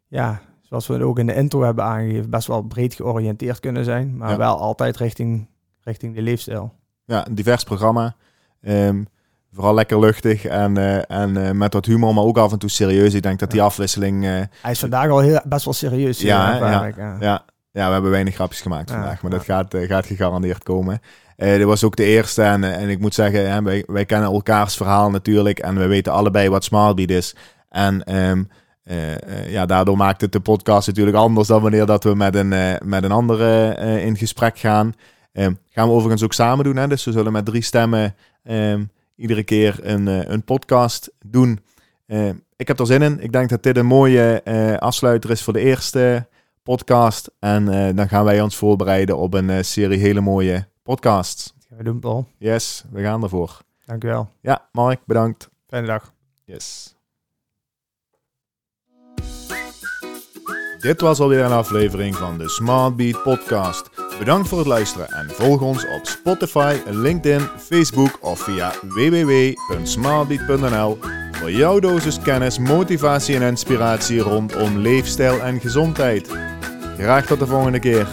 ja, 0.06 0.40
zoals 0.62 0.86
we 0.86 1.04
ook 1.04 1.18
in 1.18 1.26
de 1.26 1.34
intro 1.34 1.62
hebben 1.62 1.84
aangegeven, 1.84 2.30
best 2.30 2.46
wel 2.46 2.62
breed 2.62 2.94
georiënteerd 2.94 3.60
kunnen 3.60 3.84
zijn. 3.84 4.16
Maar 4.16 4.30
ja. 4.30 4.36
wel 4.36 4.58
altijd 4.58 4.96
richting, 4.96 5.48
richting 5.80 6.14
de 6.14 6.22
leefstijl. 6.22 6.72
Ja, 7.04 7.26
een 7.26 7.34
divers 7.34 7.64
programma. 7.64 8.16
Um, 8.60 9.06
Vooral 9.56 9.74
lekker 9.74 9.98
luchtig 9.98 10.44
en, 10.44 10.78
uh, 10.78 11.10
en 11.10 11.36
uh, 11.36 11.50
met 11.50 11.72
wat 11.72 11.86
humor, 11.86 12.14
maar 12.14 12.24
ook 12.24 12.38
af 12.38 12.52
en 12.52 12.58
toe 12.58 12.70
serieus. 12.70 13.14
Ik 13.14 13.22
denk 13.22 13.38
dat 13.38 13.50
die 13.50 13.62
afwisseling... 13.62 14.24
Uh, 14.24 14.30
Hij 14.62 14.70
is 14.70 14.78
vandaag 14.78 15.10
al 15.10 15.18
heel, 15.18 15.40
best 15.44 15.64
wel 15.64 15.74
serieus. 15.74 16.20
Ja, 16.20 16.56
ja, 16.56 16.84
ja, 16.96 17.16
ja. 17.20 17.44
ja, 17.70 17.86
we 17.86 17.92
hebben 17.92 18.10
weinig 18.10 18.34
grapjes 18.34 18.60
gemaakt 18.60 18.90
vandaag, 18.90 19.22
maar 19.22 19.30
dat 19.30 19.44
gaat, 19.44 19.74
gaat 19.78 20.06
gegarandeerd 20.06 20.62
komen. 20.62 21.00
dit 21.36 21.62
was 21.62 21.84
ook 21.84 21.96
de 21.96 22.04
eerste 22.04 22.42
en, 22.42 22.64
en 22.64 22.88
ik 22.88 22.98
moet 22.98 23.14
zeggen, 23.14 23.50
hè, 23.50 23.62
wij, 23.62 23.84
wij 23.86 24.04
kennen 24.04 24.30
elkaars 24.30 24.76
verhaal 24.76 25.10
natuurlijk 25.10 25.58
en 25.58 25.78
we 25.78 25.86
weten 25.86 26.12
allebei 26.12 26.48
wat 26.48 26.64
Smartbeat 26.64 27.10
is. 27.10 27.36
En 27.68 28.16
um, 28.16 28.48
ja, 29.46 29.66
daardoor 29.66 29.96
maakt 29.96 30.20
het 30.20 30.32
de 30.32 30.40
podcast 30.40 30.86
natuurlijk 30.86 31.16
anders 31.16 31.48
dan 31.48 31.62
wanneer 31.62 31.86
dat 31.86 32.04
we 32.04 32.14
met 32.14 32.34
een, 32.34 32.78
met 32.84 33.04
een 33.04 33.12
andere 33.12 33.74
in 34.00 34.16
gesprek 34.16 34.58
gaan. 34.58 34.94
Um, 35.32 35.58
gaan 35.70 35.88
we 35.88 35.94
overigens 35.94 36.22
ook 36.24 36.32
samen 36.32 36.64
doen, 36.64 36.76
hè? 36.76 36.88
dus 36.88 37.04
we 37.04 37.12
zullen 37.12 37.32
met 37.32 37.44
drie 37.44 37.62
stemmen... 37.62 38.14
Um, 38.44 38.94
iedere 39.16 39.42
keer 39.42 39.78
een, 39.82 40.06
uh, 40.06 40.24
een 40.24 40.44
podcast 40.44 41.12
doen. 41.26 41.60
Uh, 42.06 42.28
ik 42.56 42.68
heb 42.68 42.78
er 42.78 42.86
zin 42.86 43.02
in. 43.02 43.20
Ik 43.20 43.32
denk 43.32 43.48
dat 43.48 43.62
dit 43.62 43.76
een 43.76 43.86
mooie 43.86 44.40
uh, 44.44 44.76
afsluiter 44.76 45.30
is 45.30 45.42
voor 45.42 45.52
de 45.52 45.60
eerste 45.60 46.28
podcast. 46.62 47.30
En 47.38 47.94
dan 47.96 48.08
gaan 48.08 48.24
wij 48.24 48.40
ons 48.40 48.56
voorbereiden 48.56 49.16
op 49.16 49.34
een 49.34 49.64
serie 49.64 49.98
hele 49.98 50.20
mooie 50.20 50.68
podcasts. 50.82 51.52
Dat 51.54 51.66
gaan 51.68 51.78
we 51.78 51.84
doen, 51.84 52.00
Paul. 52.00 52.26
Yes, 52.38 52.84
we 52.90 53.02
gaan 53.02 53.22
ervoor. 53.22 53.60
Dankjewel. 53.84 54.28
Ja, 54.40 54.68
Mark, 54.72 55.00
bedankt. 55.04 55.50
Fijne 55.66 55.86
dag. 55.86 56.12
Yes. 56.44 56.96
Dit 60.78 61.00
was 61.00 61.20
alweer 61.20 61.44
een 61.44 61.52
aflevering 61.52 62.16
van 62.16 62.38
de 62.38 62.48
Smart 62.48 62.96
Beat 62.96 63.22
podcast. 63.22 63.90
Bedankt 64.18 64.48
voor 64.48 64.58
het 64.58 64.66
luisteren 64.66 65.08
en 65.08 65.30
volg 65.30 65.60
ons 65.60 65.88
op 65.88 66.06
Spotify, 66.06 66.76
LinkedIn, 66.86 67.48
Facebook 67.58 68.18
of 68.20 68.40
via 68.40 68.72
www.smartbeat.nl 68.82 70.98
voor 71.32 71.50
jouw 71.50 71.78
dosis 71.78 72.20
kennis, 72.20 72.58
motivatie 72.58 73.36
en 73.36 73.42
inspiratie 73.42 74.20
rondom 74.20 74.78
leefstijl 74.78 75.40
en 75.40 75.60
gezondheid. 75.60 76.30
Graag 76.98 77.26
tot 77.26 77.38
de 77.38 77.46
volgende 77.46 77.78
keer. 77.78 78.06